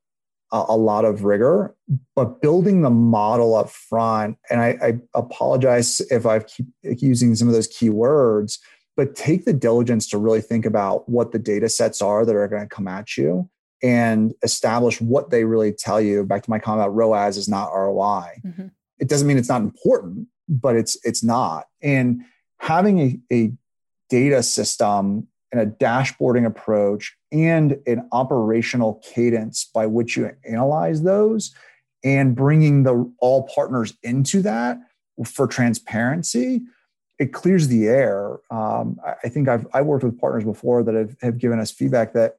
a, 0.52 0.64
a 0.68 0.76
lot 0.76 1.04
of 1.04 1.24
rigor, 1.24 1.74
but 2.14 2.40
building 2.40 2.82
the 2.82 2.90
model 2.90 3.54
up 3.54 3.70
front. 3.70 4.38
And 4.50 4.60
I, 4.60 4.78
I 4.82 4.98
apologize 5.14 6.00
if 6.10 6.26
I 6.26 6.40
keep 6.40 6.66
using 6.82 7.34
some 7.34 7.48
of 7.48 7.54
those 7.54 7.68
keywords, 7.68 8.58
but 8.96 9.16
take 9.16 9.44
the 9.44 9.52
diligence 9.52 10.06
to 10.08 10.18
really 10.18 10.40
think 10.40 10.64
about 10.64 11.08
what 11.08 11.32
the 11.32 11.38
data 11.38 11.68
sets 11.68 12.00
are 12.00 12.24
that 12.24 12.34
are 12.34 12.48
going 12.48 12.62
to 12.62 12.68
come 12.68 12.88
at 12.88 13.16
you 13.16 13.48
and 13.82 14.32
establish 14.42 15.00
what 15.00 15.30
they 15.30 15.44
really 15.44 15.72
tell 15.72 16.00
you. 16.00 16.24
Back 16.24 16.42
to 16.44 16.50
my 16.50 16.58
comment 16.58 16.86
about 16.86 16.94
ROAS 16.94 17.36
is 17.36 17.48
not 17.48 17.72
ROI. 17.72 18.40
Mm-hmm. 18.44 18.66
It 18.98 19.08
doesn't 19.08 19.26
mean 19.26 19.36
it's 19.36 19.48
not 19.48 19.62
important, 19.62 20.28
but 20.48 20.76
it's 20.76 20.96
it's 21.04 21.24
not. 21.24 21.66
And 21.82 22.22
having 22.58 23.00
a, 23.00 23.18
a 23.32 23.52
data 24.08 24.42
system 24.42 25.26
and 25.52 25.60
a 25.60 25.66
dashboarding 25.66 26.46
approach 26.46 27.16
and 27.32 27.78
an 27.86 28.08
operational 28.12 29.00
cadence 29.04 29.64
by 29.72 29.86
which 29.86 30.16
you 30.16 30.30
analyze 30.48 31.02
those 31.02 31.54
and 32.02 32.34
bringing 32.34 32.82
the 32.82 33.10
all 33.18 33.48
partners 33.54 33.94
into 34.02 34.42
that 34.42 34.78
for 35.24 35.46
transparency 35.46 36.62
it 37.20 37.32
clears 37.32 37.68
the 37.68 37.86
air. 37.86 38.40
Um, 38.50 38.98
i 39.22 39.28
think 39.28 39.48
i've 39.48 39.66
i 39.72 39.80
worked 39.80 40.04
with 40.04 40.18
partners 40.20 40.44
before 40.44 40.82
that 40.82 40.94
have, 40.94 41.16
have 41.22 41.38
given 41.38 41.60
us 41.60 41.70
feedback 41.70 42.12
that 42.14 42.38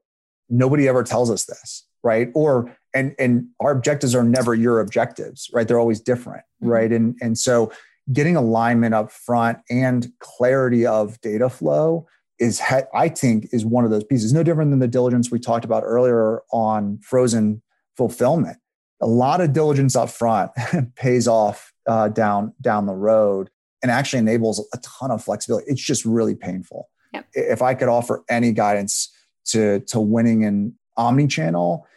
nobody 0.49 0.88
ever 0.88 1.04
tells 1.04 1.32
us 1.32 1.45
this 1.45 1.86
right? 2.06 2.30
Or 2.36 2.71
and 2.93 3.15
and 3.17 3.47
our 3.60 3.71
objectives 3.71 4.15
are 4.15 4.23
never 4.23 4.54
your 4.54 4.80
objectives 4.80 5.49
right? 5.51 5.67
They're 5.67 5.80
always 5.80 5.99
different 5.99 6.45
mm-hmm. 6.62 6.71
right? 6.71 6.91
And 6.93 7.17
and 7.19 7.38
so 7.38 7.73
getting 8.13 8.36
alignment 8.36 8.94
up 8.94 9.12
front 9.12 9.58
and 9.70 10.12
clarity 10.20 10.86
of 10.86 11.20
data 11.22 11.50
flow 11.50 12.08
is 12.39 12.62
i 12.94 13.08
think 13.10 13.48
is 13.52 13.65
one 13.65 13.86
of 13.86 13.91
those 13.91 14.04
pieces. 14.04 14.34
No 14.34 14.44
different 14.44 14.72
than 14.72 14.80
the 14.80 14.88
diligence 14.88 15.32
we 15.32 15.39
talked 15.39 15.65
about 15.65 15.84
earlier 15.84 16.41
on 16.52 17.00
frozen 17.00 17.62
fulfillment. 17.96 18.58
A 19.02 19.08
lot 19.08 19.41
of 19.41 19.54
diligence 19.54 19.96
up 19.96 20.10
front 20.10 20.52
pays 20.96 21.28
off 21.28 21.74
uh, 21.88 22.10
down 22.10 22.54
down 22.62 22.86
the 22.86 22.94
road 22.94 23.50
and 23.82 23.91
actually 23.91 24.20
enables 24.20 24.65
a 24.74 24.78
ton 24.80 25.12
of 25.12 25.24
flexibility. 25.24 25.65
It's 25.70 25.82
just 25.82 26.06
really 26.06 26.36
painful. 26.36 26.89
Yep. 27.13 27.28
if 27.34 27.62
i 27.62 27.74
could 27.74 27.88
offer 27.88 28.26
any 28.30 28.52
guidance 28.52 29.10
to 29.46 29.80
to 29.88 30.02
winning 30.02 30.41
in 30.41 30.74
omni-channel 30.98 31.88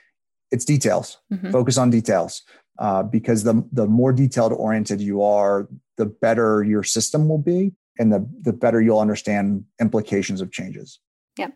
it's 0.50 0.64
details. 0.64 1.18
Mm-hmm. 1.32 1.50
focus 1.50 1.76
on 1.76 1.90
details 1.90 2.42
uh, 2.78 3.02
because 3.02 3.44
the 3.44 3.66
the 3.72 3.86
more 3.86 4.12
detailed 4.12 4.52
oriented 4.52 5.00
you 5.00 5.22
are 5.22 5.68
the 5.96 6.06
better 6.06 6.62
your 6.62 6.82
system 6.82 7.28
will 7.28 7.38
be 7.38 7.72
and 7.98 8.12
the 8.12 8.28
the 8.42 8.52
better 8.52 8.80
you'll 8.80 9.00
understand 9.00 9.64
implications 9.80 10.40
of 10.40 10.50
changes. 10.52 10.98
Yeah 11.36 11.48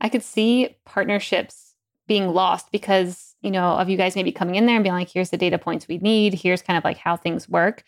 i 0.00 0.08
could 0.08 0.22
see 0.22 0.76
partnerships 0.84 1.74
being 2.06 2.28
lost 2.28 2.70
because 2.70 3.34
you 3.40 3.50
know 3.50 3.70
of 3.78 3.88
you 3.88 3.96
guys 3.96 4.14
maybe 4.14 4.32
coming 4.32 4.54
in 4.54 4.66
there 4.66 4.76
and 4.76 4.84
being 4.84 4.94
like 4.94 5.10
here's 5.10 5.30
the 5.30 5.36
data 5.36 5.58
points 5.58 5.88
we 5.88 5.98
need. 5.98 6.34
Here's 6.34 6.62
kind 6.62 6.76
of 6.76 6.84
like 6.84 6.98
how 6.98 7.16
things 7.16 7.48
work 7.48 7.82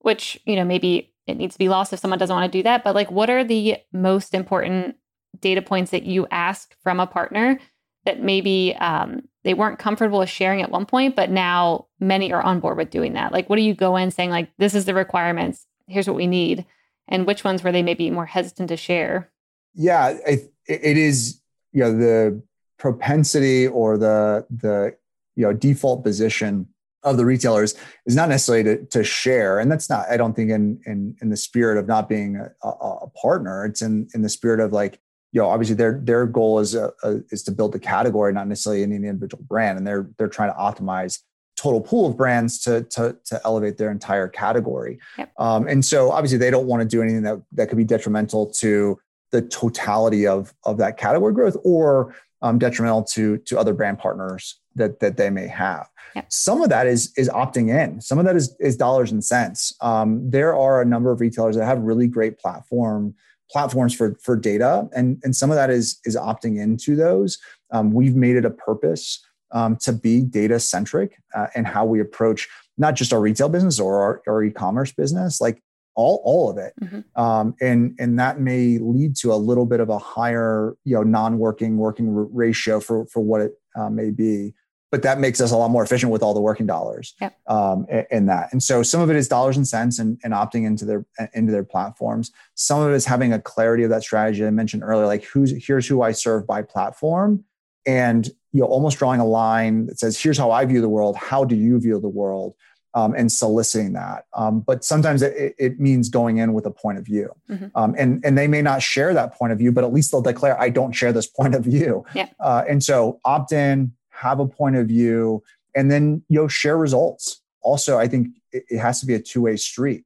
which 0.00 0.38
you 0.44 0.56
know 0.56 0.64
maybe 0.64 1.12
it 1.26 1.36
needs 1.36 1.54
to 1.54 1.58
be 1.58 1.68
lost 1.68 1.92
if 1.92 1.98
someone 1.98 2.18
doesn't 2.18 2.34
want 2.34 2.50
to 2.50 2.58
do 2.58 2.62
that 2.62 2.84
but 2.84 2.94
like 2.94 3.10
what 3.10 3.28
are 3.28 3.42
the 3.42 3.76
most 3.92 4.34
important 4.34 4.96
data 5.40 5.60
points 5.60 5.90
that 5.90 6.04
you 6.04 6.26
ask 6.30 6.76
from 6.80 7.00
a 7.00 7.06
partner 7.06 7.58
that 8.04 8.22
maybe 8.22 8.74
um, 8.76 9.22
they 9.46 9.54
weren't 9.54 9.78
comfortable 9.78 10.18
with 10.18 10.28
sharing 10.28 10.60
at 10.60 10.72
one 10.72 10.86
point, 10.86 11.14
but 11.14 11.30
now 11.30 11.86
many 12.00 12.32
are 12.32 12.42
on 12.42 12.58
board 12.58 12.76
with 12.76 12.90
doing 12.90 13.12
that. 13.12 13.30
Like, 13.32 13.48
what 13.48 13.54
do 13.54 13.62
you 13.62 13.74
go 13.74 13.94
in 13.94 14.10
saying, 14.10 14.30
like, 14.30 14.50
this 14.58 14.74
is 14.74 14.86
the 14.86 14.92
requirements, 14.92 15.66
here's 15.86 16.08
what 16.08 16.16
we 16.16 16.26
need? 16.26 16.66
And 17.06 17.28
which 17.28 17.44
ones 17.44 17.62
were 17.62 17.70
they 17.70 17.84
maybe 17.84 18.10
more 18.10 18.26
hesitant 18.26 18.70
to 18.70 18.76
share? 18.76 19.30
Yeah, 19.72 20.16
it, 20.26 20.52
it 20.66 20.96
is, 20.96 21.40
you 21.70 21.80
know, 21.84 21.96
the 21.96 22.42
propensity 22.76 23.68
or 23.68 23.96
the, 23.96 24.44
the, 24.50 24.96
you 25.36 25.44
know, 25.46 25.52
default 25.52 26.02
position 26.02 26.66
of 27.04 27.16
the 27.16 27.24
retailers 27.24 27.76
is 28.06 28.16
not 28.16 28.28
necessarily 28.28 28.64
to, 28.64 28.84
to 28.86 29.04
share 29.04 29.60
and 29.60 29.70
that's 29.70 29.88
not 29.88 30.04
i 30.10 30.16
don't 30.16 30.34
think 30.34 30.50
in 30.50 30.80
in 30.86 31.14
in 31.22 31.30
the 31.30 31.36
spirit 31.36 31.78
of 31.78 31.86
not 31.86 32.08
being 32.08 32.34
a, 32.64 32.68
a, 32.68 33.06
partner 33.22 33.64
it's 33.64 33.80
in 33.80 34.08
in 34.12 34.22
the 34.22 34.28
spirit 34.28 34.58
of 34.58 34.72
like 34.72 34.98
you 35.36 35.42
know 35.42 35.50
obviously 35.50 35.76
their 35.76 36.00
their 36.02 36.24
goal 36.24 36.60
is 36.60 36.74
a, 36.74 36.90
a, 37.02 37.20
is 37.30 37.42
to 37.42 37.52
build 37.52 37.72
the 37.72 37.78
category 37.78 38.32
not 38.32 38.48
necessarily 38.48 38.82
any 38.82 38.96
individual 38.96 39.44
brand 39.46 39.76
and 39.76 39.86
they're 39.86 40.08
they're 40.16 40.28
trying 40.28 40.50
to 40.50 40.56
optimize 40.56 41.20
total 41.58 41.80
pool 41.80 42.08
of 42.08 42.16
brands 42.16 42.58
to 42.58 42.82
to, 42.84 43.14
to 43.26 43.38
elevate 43.44 43.76
their 43.76 43.90
entire 43.90 44.28
category 44.28 44.98
yep. 45.18 45.30
um, 45.38 45.68
and 45.68 45.84
so 45.84 46.10
obviously 46.10 46.38
they 46.38 46.50
don't 46.50 46.66
want 46.66 46.80
to 46.80 46.88
do 46.88 47.02
anything 47.02 47.20
that 47.20 47.38
that 47.52 47.68
could 47.68 47.76
be 47.76 47.84
detrimental 47.84 48.46
to 48.50 48.98
the 49.30 49.42
totality 49.42 50.26
of 50.26 50.54
of 50.64 50.78
that 50.78 50.96
category 50.96 51.34
growth 51.34 51.56
or 51.64 52.14
um, 52.40 52.58
detrimental 52.58 53.02
to 53.02 53.36
to 53.38 53.58
other 53.58 53.74
brand 53.74 53.98
partners 53.98 54.58
that 54.74 55.00
that 55.00 55.16
they 55.16 55.30
may 55.30 55.46
have. 55.46 55.88
Yep. 56.14 56.26
Some 56.30 56.62
of 56.62 56.68
that 56.68 56.86
is 56.86 57.12
is 57.16 57.28
opting 57.30 57.68
in. 57.68 58.00
Some 58.00 58.18
of 58.18 58.24
that 58.24 58.36
is 58.36 58.54
is 58.60 58.76
dollars 58.76 59.10
and 59.10 59.24
cents. 59.24 59.74
Um, 59.80 60.30
there 60.30 60.54
are 60.54 60.80
a 60.80 60.84
number 60.84 61.10
of 61.10 61.20
retailers 61.20 61.56
that 61.56 61.64
have 61.64 61.80
really 61.80 62.06
great 62.06 62.38
platform 62.38 63.14
platforms 63.50 63.94
for 63.94 64.16
for 64.22 64.36
data, 64.36 64.88
and 64.94 65.20
and 65.22 65.34
some 65.34 65.50
of 65.50 65.56
that 65.56 65.70
is 65.70 66.00
is 66.04 66.16
opting 66.16 66.60
into 66.60 66.96
those. 66.96 67.38
Um, 67.72 67.92
we've 67.92 68.16
made 68.16 68.36
it 68.36 68.44
a 68.44 68.50
purpose 68.50 69.24
um, 69.52 69.76
to 69.76 69.92
be 69.92 70.20
data 70.20 70.60
centric 70.60 71.16
uh, 71.34 71.46
and 71.54 71.66
how 71.66 71.84
we 71.84 72.00
approach 72.00 72.48
not 72.78 72.94
just 72.94 73.12
our 73.12 73.20
retail 73.20 73.48
business 73.48 73.80
or 73.80 74.00
our, 74.00 74.22
our 74.28 74.42
e-commerce 74.44 74.92
business, 74.92 75.40
like 75.40 75.62
all 75.94 76.20
all 76.24 76.50
of 76.50 76.58
it, 76.58 76.74
mm-hmm. 76.82 77.22
um, 77.22 77.54
and 77.60 77.96
and 77.98 78.18
that 78.18 78.40
may 78.40 78.78
lead 78.78 79.16
to 79.16 79.32
a 79.32 79.36
little 79.36 79.66
bit 79.66 79.80
of 79.80 79.88
a 79.88 79.98
higher 79.98 80.76
you 80.84 80.94
know 80.94 81.02
non-working 81.02 81.76
working 81.78 82.12
ratio 82.34 82.80
for 82.80 83.06
for 83.06 83.20
what 83.20 83.40
it 83.40 83.52
uh, 83.76 83.88
may 83.88 84.10
be 84.10 84.52
but 84.90 85.02
that 85.02 85.18
makes 85.18 85.40
us 85.40 85.50
a 85.50 85.56
lot 85.56 85.70
more 85.70 85.82
efficient 85.82 86.12
with 86.12 86.22
all 86.22 86.32
the 86.32 86.40
working 86.40 86.66
dollars 86.66 87.14
yep. 87.20 87.36
um, 87.48 87.86
in 88.10 88.26
that. 88.26 88.52
And 88.52 88.62
so 88.62 88.82
some 88.82 89.00
of 89.00 89.10
it 89.10 89.16
is 89.16 89.26
dollars 89.28 89.56
and 89.56 89.66
cents 89.66 89.98
and, 89.98 90.18
and 90.22 90.32
opting 90.32 90.64
into 90.64 90.84
their 90.84 91.04
into 91.34 91.52
their 91.52 91.64
platforms. 91.64 92.30
Some 92.54 92.80
of 92.80 92.90
it 92.90 92.94
is 92.94 93.04
having 93.04 93.32
a 93.32 93.40
clarity 93.40 93.82
of 93.82 93.90
that 93.90 94.02
strategy. 94.02 94.44
I 94.46 94.50
mentioned 94.50 94.84
earlier, 94.84 95.06
like 95.06 95.24
who's 95.24 95.52
here's 95.66 95.86
who 95.86 96.02
I 96.02 96.12
serve 96.12 96.46
by 96.46 96.62
platform, 96.62 97.44
and 97.84 98.26
you 98.52 98.60
know 98.60 98.66
almost 98.66 98.98
drawing 98.98 99.20
a 99.20 99.26
line 99.26 99.86
that 99.86 99.98
says 99.98 100.20
here's 100.20 100.38
how 100.38 100.50
I 100.50 100.64
view 100.64 100.80
the 100.80 100.88
world. 100.88 101.16
How 101.16 101.44
do 101.44 101.56
you 101.56 101.80
view 101.80 101.98
the 102.00 102.08
world? 102.08 102.54
Um, 102.94 103.14
and 103.14 103.30
soliciting 103.30 103.92
that. 103.92 104.24
Um, 104.32 104.60
but 104.60 104.82
sometimes 104.82 105.20
it, 105.20 105.54
it, 105.58 105.78
means 105.78 106.08
going 106.08 106.38
in 106.38 106.54
with 106.54 106.64
a 106.64 106.70
point 106.70 106.96
of 106.96 107.04
view. 107.04 107.30
Mm-hmm. 107.50 107.66
Um, 107.74 107.94
and, 107.98 108.24
and 108.24 108.38
they 108.38 108.48
may 108.48 108.62
not 108.62 108.80
share 108.80 109.12
that 109.12 109.34
point 109.34 109.52
of 109.52 109.58
view, 109.58 109.70
but 109.70 109.84
at 109.84 109.92
least 109.92 110.12
they'll 110.12 110.22
declare, 110.22 110.58
I 110.58 110.70
don't 110.70 110.92
share 110.92 111.12
this 111.12 111.26
point 111.26 111.54
of 111.54 111.62
view. 111.64 112.06
Yeah. 112.14 112.30
Uh, 112.40 112.64
and 112.66 112.82
so 112.82 113.20
opt 113.22 113.52
in, 113.52 113.92
have 114.16 114.40
a 114.40 114.46
point 114.46 114.76
of 114.76 114.86
view, 114.88 115.42
and 115.74 115.90
then 115.90 116.22
you 116.28 116.40
know 116.40 116.48
share 116.48 116.76
results. 116.76 117.42
Also, 117.62 117.98
I 117.98 118.08
think 118.08 118.28
it, 118.52 118.78
has 118.78 119.00
to 119.00 119.06
be 119.06 119.14
a 119.14 119.20
two-way 119.20 119.56
street. 119.56 120.04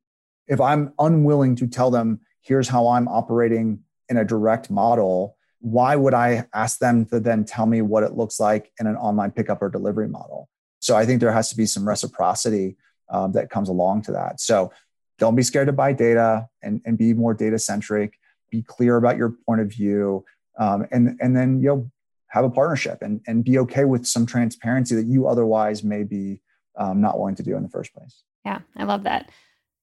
If 0.49 0.61
I'm 0.61 0.93
unwilling 0.99 1.57
to 1.57 1.67
tell 1.67 1.91
them, 1.91 2.21
here's 2.41 2.69
how 2.69 2.89
I'm 2.89 3.07
operating 3.07 3.81
in 4.09 4.17
a 4.17 4.25
direct 4.25 4.71
model, 4.71 5.37
why 5.61 5.95
would 5.95 6.15
I 6.15 6.47
ask 6.55 6.79
them 6.79 7.05
to 7.07 7.21
then 7.21 7.45
tell 7.45 7.67
me 7.67 7.83
what 7.83 8.03
it 8.03 8.13
looks 8.13 8.41
like 8.41 8.73
in 8.81 8.87
an 8.87 8.97
online 8.97 9.31
pickup 9.31 9.61
or 9.63 9.69
delivery 9.69 10.09
model? 10.09 10.49
So 10.81 10.97
I 10.97 11.05
think 11.05 11.21
there 11.21 11.33
has 11.33 11.51
to 11.51 11.57
be 11.57 11.67
some 11.67 11.87
reciprocity 11.87 12.77
um, 13.11 13.33
that 13.33 13.51
comes 13.51 13.69
along 13.69 14.03
to 14.03 14.13
that. 14.13 14.41
So 14.41 14.73
don't 15.19 15.37
be 15.37 15.43
scared 15.43 15.67
to 15.67 15.73
buy 15.73 15.93
data 15.93 16.49
and, 16.63 16.81
and 16.87 16.97
be 16.97 17.13
more 17.13 17.35
data 17.35 17.59
centric. 17.59 18.19
Be 18.51 18.63
clear 18.63 18.97
about 18.97 19.19
your 19.19 19.35
point 19.47 19.61
of 19.61 19.69
view, 19.69 20.25
um, 20.59 20.87
and 20.91 21.17
and 21.21 21.37
then 21.37 21.61
you 21.61 21.69
know 21.69 21.91
have 22.31 22.45
a 22.45 22.51
partnership 22.51 23.03
and, 23.03 23.21
and 23.27 23.45
be 23.45 23.59
okay 23.59 23.85
with 23.85 24.07
some 24.07 24.27
transparency 24.27 24.95
that 24.95 25.07
you 25.07 25.27
otherwise 25.27 25.85
may 25.85 26.03
be 26.03 26.41
um, 26.77 27.01
not 27.01 27.19
willing 27.19 27.35
to 27.35 27.43
do 27.43 27.57
in 27.57 27.63
the 27.63 27.69
first 27.69 27.93
place. 27.93 28.23
Yeah, 28.45 28.61
I 28.77 28.85
love 28.85 29.03
that. 29.05 29.31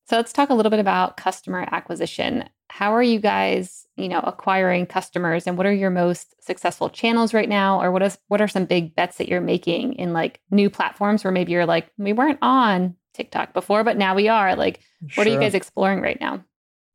So 0.07 0.15
let's 0.15 0.31
talk 0.31 0.49
a 0.49 0.53
little 0.53 0.69
bit 0.69 0.79
about 0.79 1.17
customer 1.17 1.67
acquisition. 1.69 2.49
How 2.69 2.93
are 2.93 3.03
you 3.03 3.19
guys, 3.19 3.85
you 3.97 4.07
know, 4.07 4.19
acquiring 4.19 4.85
customers 4.85 5.47
and 5.47 5.57
what 5.57 5.67
are 5.67 5.73
your 5.73 5.89
most 5.89 6.33
successful 6.41 6.89
channels 6.89 7.33
right 7.33 7.49
now 7.49 7.81
or 7.81 7.91
what 7.91 8.01
is 8.01 8.17
what 8.29 8.41
are 8.41 8.47
some 8.47 8.65
big 8.65 8.95
bets 8.95 9.17
that 9.17 9.27
you're 9.27 9.41
making 9.41 9.93
in 9.93 10.13
like 10.13 10.39
new 10.49 10.69
platforms 10.69 11.23
where 11.23 11.31
maybe 11.33 11.51
you're 11.51 11.65
like 11.65 11.91
we 11.97 12.13
weren't 12.13 12.39
on 12.41 12.95
TikTok 13.13 13.53
before 13.53 13.83
but 13.83 13.97
now 13.97 14.15
we 14.15 14.29
are. 14.29 14.55
Like 14.55 14.79
what 15.01 15.11
sure. 15.11 15.25
are 15.25 15.27
you 15.27 15.39
guys 15.39 15.53
exploring 15.53 16.01
right 16.01 16.19
now? 16.21 16.43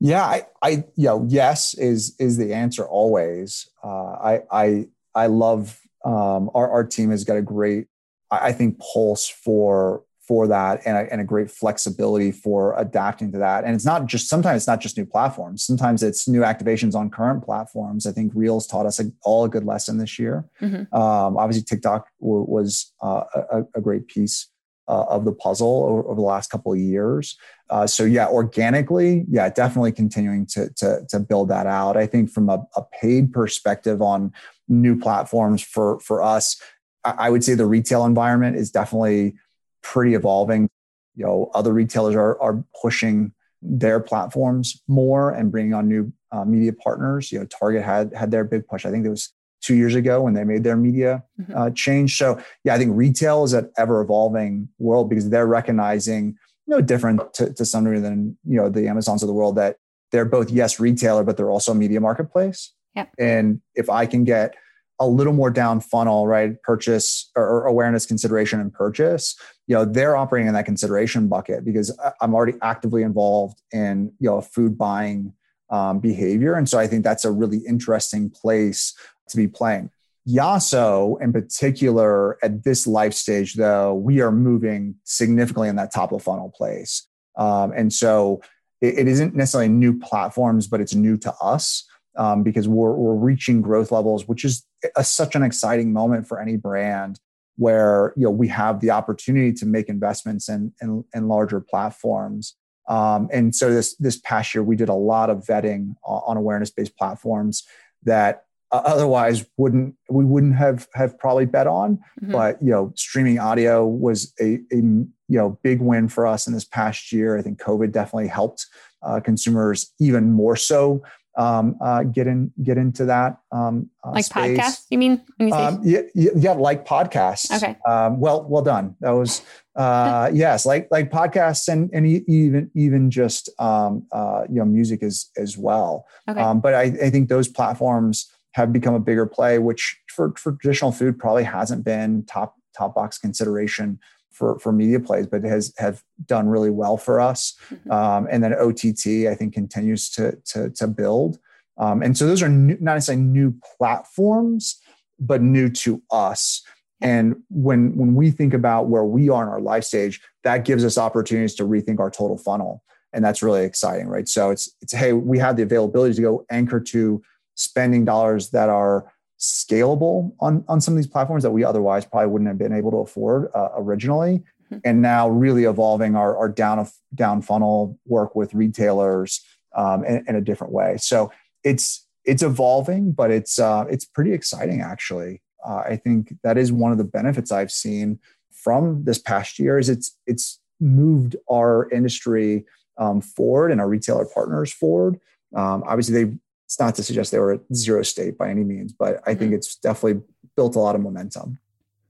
Yeah, 0.01 0.25
I, 0.25 0.47
I, 0.63 0.71
you 0.97 1.07
know, 1.07 1.27
yes 1.29 1.75
is 1.75 2.17
is 2.19 2.39
the 2.39 2.55
answer 2.55 2.85
always. 2.85 3.69
Uh, 3.85 4.13
I, 4.13 4.41
I, 4.51 4.87
I 5.15 5.27
love 5.27 5.79
um, 6.05 6.51
our 6.55 6.71
our 6.71 6.85
team 6.85 7.11
has 7.11 7.25
got 7.25 7.37
a 7.37 7.43
great, 7.43 7.87
I 8.31 8.53
think, 8.53 8.81
pulse 8.81 9.29
for 9.29 10.03
for 10.27 10.47
that 10.47 10.81
and 10.87 10.97
a, 10.97 11.13
and 11.13 11.21
a 11.21 11.25
great 11.25 11.51
flexibility 11.51 12.31
for 12.31 12.79
adapting 12.79 13.33
to 13.33 13.39
that. 13.39 13.65
And 13.65 13.75
it's 13.75 13.85
not 13.85 14.07
just 14.07 14.29
sometimes 14.29 14.59
it's 14.59 14.67
not 14.69 14.81
just 14.81 14.97
new 14.97 15.05
platforms. 15.05 15.65
Sometimes 15.65 16.03
it's 16.03 16.29
new 16.29 16.43
activations 16.43 16.95
on 16.95 17.11
current 17.11 17.45
platforms. 17.45 18.07
I 18.07 18.13
think 18.13 18.33
Reels 18.35 18.67
taught 18.67 18.87
us 18.87 19.01
a, 19.01 19.11
all 19.23 19.45
a 19.45 19.49
good 19.49 19.65
lesson 19.65 19.99
this 19.99 20.19
year. 20.19 20.45
Mm-hmm. 20.61 20.95
Um, 20.95 21.37
obviously, 21.37 21.65
TikTok 21.65 22.07
w- 22.21 22.47
was 22.49 22.93
uh, 23.03 23.25
a, 23.51 23.65
a, 23.75 23.81
great 23.81 24.07
piece 24.07 24.47
uh, 24.87 25.05
of 25.09 25.25
the 25.25 25.33
puzzle 25.33 25.85
over, 25.89 26.09
over, 26.09 26.15
the 26.15 26.23
last 26.23 26.51
couple 26.51 26.73
of 26.73 26.79
years. 26.79 27.37
Uh, 27.71 27.87
so 27.87 28.05
yeah, 28.05 28.29
organically, 28.29 29.25
yeah, 29.29 29.49
definitely 29.49 29.93
continuing 29.93 30.47
to, 30.47 30.71
to, 30.75 31.05
to 31.09 31.19
build 31.19 31.49
that 31.49 31.67
out. 31.67 31.97
I 31.97 32.07
think 32.07 32.31
from 32.31 32.49
a, 32.49 32.65
a, 32.77 32.83
paid 33.01 33.33
perspective 33.33 34.03
on 34.03 34.33
new 34.69 34.99
platforms 34.99 35.63
for 35.63 36.01
for 36.01 36.23
us, 36.23 36.61
I, 37.05 37.31
would 37.31 37.45
say 37.45 37.55
the 37.55 37.67
retail 37.67 38.05
environment 38.05 38.57
is 38.57 38.71
definitely 38.71 39.35
pretty 39.83 40.15
evolving. 40.15 40.69
You 41.15 41.27
know, 41.27 41.51
other 41.55 41.73
retailers 41.73 42.15
are 42.15 42.41
are 42.41 42.65
pushing 42.81 43.33
their 43.61 44.01
platforms 44.01 44.83
more 44.89 45.31
and 45.31 45.51
bringing 45.51 45.75
on 45.75 45.89
new 45.89 46.13
uh, 46.33 46.45
media 46.45 46.73
partners. 46.73 47.31
You 47.31 47.41
know, 47.41 47.47
Target 47.47 47.83
had 47.83 48.15
had 48.15 48.31
their 48.31 48.45
big 48.45 48.67
push. 48.67 48.87
I 48.87 48.91
think 48.91 49.07
it 49.07 49.11
was 49.11 49.33
two 49.63 49.75
years 49.75 49.95
ago 49.95 50.23
when 50.23 50.35
they 50.35 50.45
made 50.45 50.65
their 50.65 50.77
media 50.77 51.23
mm-hmm. 51.41 51.57
uh, 51.57 51.71
change. 51.71 52.19
So 52.19 52.41
yeah, 52.65 52.75
I 52.75 52.79
think 52.79 52.91
retail 52.95 53.45
is 53.45 53.53
an 53.53 53.71
ever 53.79 54.01
evolving 54.01 54.69
world 54.79 55.09
because 55.09 55.31
they're 55.31 55.47
recognizing 55.47 56.37
no 56.67 56.81
different 56.81 57.35
to, 57.35 57.53
to 57.53 57.65
some 57.65 57.85
degree 57.85 58.01
than 58.01 58.37
you 58.45 58.57
know 58.57 58.69
the 58.69 58.89
Amazons 58.89 59.23
of 59.23 59.27
the 59.29 59.33
world 59.33 59.57
that 59.57 59.77
they're 60.11 60.25
both 60.25 60.51
yes 60.51 60.79
retailer 60.79 61.25
but 61.25 61.37
they're 61.37 61.51
also 61.51 61.73
a 61.73 61.75
media 61.75 62.01
marketplace. 62.01 62.73
Yep. 62.95 63.11
And 63.19 63.61
if 63.75 63.89
I 63.89 64.07
can 64.07 64.25
get 64.25 64.55
a 65.03 65.07
little 65.07 65.33
more 65.33 65.51
down 65.51 65.81
funnel, 65.81 66.29
right? 66.29 66.63
Purchase 66.63 67.31
or 67.35 67.67
awareness, 67.67 68.07
consideration, 68.07 68.61
and 68.61 68.73
purchase. 68.73 69.35
You 69.67 69.75
know, 69.75 69.85
they're 69.85 70.17
operating 70.17 70.47
in 70.47 70.55
that 70.55 70.65
consideration 70.65 71.27
bucket 71.27 71.65
because 71.65 71.97
I'm 72.21 72.35
already 72.35 72.57
actively 72.63 73.03
involved 73.03 73.61
in 73.73 74.13
you 74.21 74.31
know 74.31 74.41
food 74.41 74.79
buying 74.79 75.33
um, 75.71 75.99
behavior, 75.99 76.55
and 76.55 76.69
so 76.69 76.79
I 76.79 76.87
think 76.87 77.03
that's 77.03 77.25
a 77.25 77.33
really 77.33 77.59
interesting 77.67 78.31
place 78.31 78.95
to 79.29 79.37
be 79.37 79.49
playing. 79.49 79.91
Yasso, 80.29 81.21
in 81.21 81.33
particular, 81.33 82.39
at 82.45 82.63
this 82.63 82.87
life 82.87 83.13
stage, 83.13 83.55
though, 83.55 83.95
we 83.95 84.21
are 84.21 84.31
moving 84.31 84.95
significantly 85.03 85.69
in 85.69 85.75
that 85.77 85.93
top 85.93 86.13
of 86.13 86.23
funnel 86.23 86.53
place. 86.55 87.09
Um, 87.37 87.73
and 87.75 87.93
so 87.93 88.41
it, 88.81 88.99
it 88.99 89.09
isn't 89.09 89.35
necessarily 89.35 89.69
new 89.69 89.99
platforms, 89.99 90.69
but 90.69 90.81
it's 90.81 90.95
new 90.95 91.17
to 91.17 91.35
us 91.43 91.89
um, 92.17 92.43
because 92.43 92.69
we're, 92.69 92.93
we're 92.93 93.15
reaching 93.15 93.63
growth 93.63 93.91
levels, 93.91 94.29
which 94.29 94.45
is 94.45 94.67
a, 94.97 95.05
such 95.05 95.35
an 95.35 95.43
exciting 95.43 95.93
moment 95.93 96.27
for 96.27 96.41
any 96.41 96.57
brand 96.57 97.19
where 97.57 98.15
you 98.17 98.25
know 98.25 98.31
we 98.31 98.49
have 98.49 98.81
the 98.81 98.91
opportunity 98.91 99.53
to 99.53 99.67
make 99.67 99.89
investments 99.89 100.49
in, 100.49 100.73
in, 100.81 101.05
in 101.15 101.29
larger 101.29 101.61
platforms. 101.61 102.57
Um, 102.89 103.29
and 103.33 103.55
so 103.55 103.73
this 103.73 103.95
this 103.97 104.19
past 104.19 104.55
year, 104.55 104.65
we 104.65 104.77
did 104.77 104.89
a 104.89 104.95
lot 104.95 105.31
of 105.31 105.45
vetting 105.45 105.95
on 106.05 106.37
awareness 106.37 106.71
based 106.71 106.97
platforms 106.97 107.65
that 108.05 108.45
uh, 108.73 108.83
otherwise 108.87 109.45
wouldn't 109.59 109.95
we 110.09 110.25
wouldn't 110.25 110.57
have 110.57 110.89
have 110.95 111.19
probably 111.19 111.45
bet 111.45 111.67
on 111.67 111.97
mm-hmm. 111.97 112.33
but 112.33 112.61
you 112.63 112.71
know 112.71 112.91
streaming 112.97 113.39
audio 113.39 113.87
was 113.87 114.33
a, 114.41 114.55
a 114.73 114.77
you 114.77 115.09
know 115.29 115.59
big 115.63 115.81
win 115.81 116.09
for 116.09 116.27
us 116.27 116.47
in 116.47 116.55
this 116.55 116.65
past 116.65 117.13
year 117.13 117.37
i 117.37 117.43
think 117.43 117.61
covid 117.61 117.93
definitely 117.93 118.29
helped 118.29 118.67
uh, 119.03 119.21
consumers 119.21 119.93
even 120.01 120.33
more 120.33 120.57
so 120.57 121.03
um, 121.37 121.77
uh, 121.81 122.03
get 122.03 122.27
in 122.27 122.53
get 122.63 122.77
into 122.77 123.05
that 123.07 123.39
um, 123.53 123.89
uh, 124.05 124.11
like 124.11 124.25
space. 124.25 124.59
podcasts 124.59 124.87
you 124.91 124.99
mean 124.99 125.23
you 125.39 125.53
um, 125.53 125.81
yeah, 125.83 126.01
yeah 126.15 126.53
like 126.53 126.87
podcasts 126.87 127.51
okay 127.51 127.77
um, 127.89 128.21
well 128.21 128.45
well 128.49 128.63
done 128.63 128.95
that 129.01 129.11
was 129.11 129.43
uh, 129.77 130.31
yes 130.35 130.67
like 130.67 130.89
like 130.91 131.11
podcasts 131.11 131.69
and 131.69 131.91
and 131.93 132.07
even 132.07 132.71
even 132.75 133.11
just 133.11 133.49
um, 133.59 134.07
uh, 134.13 134.45
you 134.49 134.57
know 134.57 134.65
music 134.65 135.03
as 135.03 135.31
as 135.37 135.57
well 135.57 136.07
okay. 136.29 136.41
Um, 136.41 136.61
but 136.61 136.75
I, 136.75 136.83
I 136.83 137.11
think 137.11 137.29
those 137.29 137.49
platforms 137.49 138.31
have 138.53 138.73
become 138.73 138.95
a 138.95 139.01
bigger 139.01 139.27
play, 139.27 139.59
which 139.59 139.99
for, 140.09 140.35
for 140.37 140.53
traditional 140.53 140.93
food 140.93 141.19
probably 141.19 141.45
hasn't 141.45 141.85
been 141.85 142.25
top 142.27 142.57
top 142.77 142.95
box 142.95 143.19
consideration 143.19 143.99
for 144.33 144.59
for 144.59 144.73
media 144.73 145.01
plays, 145.01 145.27
but 145.27 145.45
has 145.45 145.73
have 145.79 146.03
done 146.27 146.49
really 146.49 146.71
well 146.71 146.97
for 146.97 147.21
us. 147.21 147.57
Mm-hmm. 147.71 147.91
Um, 147.91 148.29
and 148.31 148.43
then 148.43 148.55
OTT, 148.55 149.29
I 149.31 149.35
think, 149.35 149.55
continues 149.55 150.11
to 150.11 150.37
to, 150.47 150.71
to 150.71 150.87
build. 150.87 151.39
Um, 151.79 152.03
and 152.03 152.17
so 152.17 152.27
those 152.27 152.43
are 152.43 152.49
new, 152.49 152.77
not 152.81 152.95
necessarily 152.95 153.25
new 153.25 153.55
platforms, 153.79 154.81
but 155.19 155.41
new 155.41 155.69
to 155.71 156.03
us. 156.11 156.63
And 157.01 157.37
when 157.51 157.97
when 157.97 158.15
we 158.15 158.31
think 158.31 158.55
about 158.55 158.89
where 158.89 159.05
we 159.05 159.29
are 159.29 159.43
in 159.43 159.49
our 159.49 159.61
life 159.61 159.85
stage, 159.85 160.21
that 160.45 160.65
gives 160.65 160.85
us 160.85 160.97
opportunities 160.99 161.55
to 161.57 161.65
rethink 161.65 161.99
our 161.99 162.11
total 162.11 162.39
funnel, 162.39 162.85
and 163.13 163.25
that's 163.25 163.43
really 163.43 163.65
exciting, 163.65 164.07
right? 164.07 164.29
So 164.29 164.51
it's 164.51 164.71
it's 164.81 164.93
hey, 164.93 165.13
we 165.13 165.39
have 165.39 165.57
the 165.57 165.65
availability 165.65 166.15
to 166.15 166.23
go 166.23 166.47
anchor 166.51 166.79
to 166.79 167.23
spending 167.55 168.05
dollars 168.05 168.51
that 168.51 168.69
are 168.69 169.13
scalable 169.43 170.33
on, 170.41 170.65
on 170.69 170.81
some 170.81 170.95
of 170.95 170.97
these 170.97 171.09
platforms 171.09 171.43
that 171.43 171.51
we 171.51 171.65
otherwise 171.65 172.05
probably 172.05 172.29
wouldn't 172.29 172.49
have 172.49 172.59
been 172.59 172.73
able 172.73 172.93
to 172.93 172.99
afford 172.99 173.51
uh, 173.55 173.71
originally. 173.77 174.43
Mm-hmm. 174.71 174.79
And 174.85 175.03
now 175.03 175.29
really 175.29 175.65
evolving 175.65 176.15
our, 176.15 176.37
our 176.37 176.49
down, 176.49 176.79
of, 176.79 176.93
down 177.15 177.43
funnel 177.43 177.99
work 178.07 178.37
with 178.37 178.55
retailers 178.55 179.45
um, 179.75 180.05
in, 180.05 180.25
in, 180.29 180.37
a 180.37 180.41
different 180.41 180.73
way. 180.73 180.97
So 180.99 181.33
it's, 181.65 182.07
it's 182.25 182.43
evolving, 182.43 183.13
but 183.13 183.33
it's, 183.33 183.59
uh, 183.59 183.85
it's 183.91 184.05
pretty 184.05 184.33
exciting 184.33 184.81
actually. 184.81 185.43
Uh, 185.67 185.83
I 185.89 185.97
think 185.97 186.35
that 186.45 186.57
is 186.57 186.71
one 186.73 186.93
of 186.93 186.99
the 186.99 187.05
benefits 187.05 187.51
I've 187.51 187.73
seen 187.73 188.21
from 188.53 189.05
this 189.05 189.19
past 189.19 189.59
year 189.59 189.79
is 189.79 189.89
it's, 189.89 190.17
it's 190.27 190.61
moved 190.81 191.35
our 191.51 191.91
industry 191.91 192.65
um, 192.97 193.21
forward 193.21 193.73
and 193.73 193.81
our 193.81 193.89
retailer 193.89 194.27
partners 194.27 194.73
forward. 194.73 195.19
Um, 195.55 195.83
obviously, 195.87 196.25
they 196.25 196.33
it's 196.73 196.81
not 196.81 196.95
to 196.95 197.03
suggest 197.03 197.33
they 197.33 197.39
were 197.39 197.53
at 197.53 197.61
zero 197.75 198.03
state 198.03 198.39
by 198.39 198.49
any 198.49 198.65
means, 198.65 198.95
but 198.95 199.21
I 199.27 199.35
think 199.35 199.51
mm-hmm. 199.51 199.57
it's 199.57 199.77
definitely 199.77 200.23
built 200.57 200.75
a 200.75 200.79
lot 200.79 200.95
of 200.95 201.03
momentum. 201.03 201.59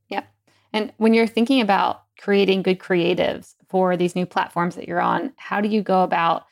Yeah. 0.08 0.22
And 0.72 0.92
when 0.98 1.14
you're 1.14 1.26
thinking 1.26 1.60
about 1.60 2.04
creating 2.16 2.62
good 2.62 2.78
creatives 2.78 3.56
for 3.68 3.96
these 3.96 4.14
new 4.14 4.24
platforms 4.24 4.76
that 4.76 4.86
you're 4.86 5.00
on, 5.00 5.32
how 5.36 5.60
do 5.60 5.68
you 5.68 5.82
go 5.82 6.04
about 6.04 6.44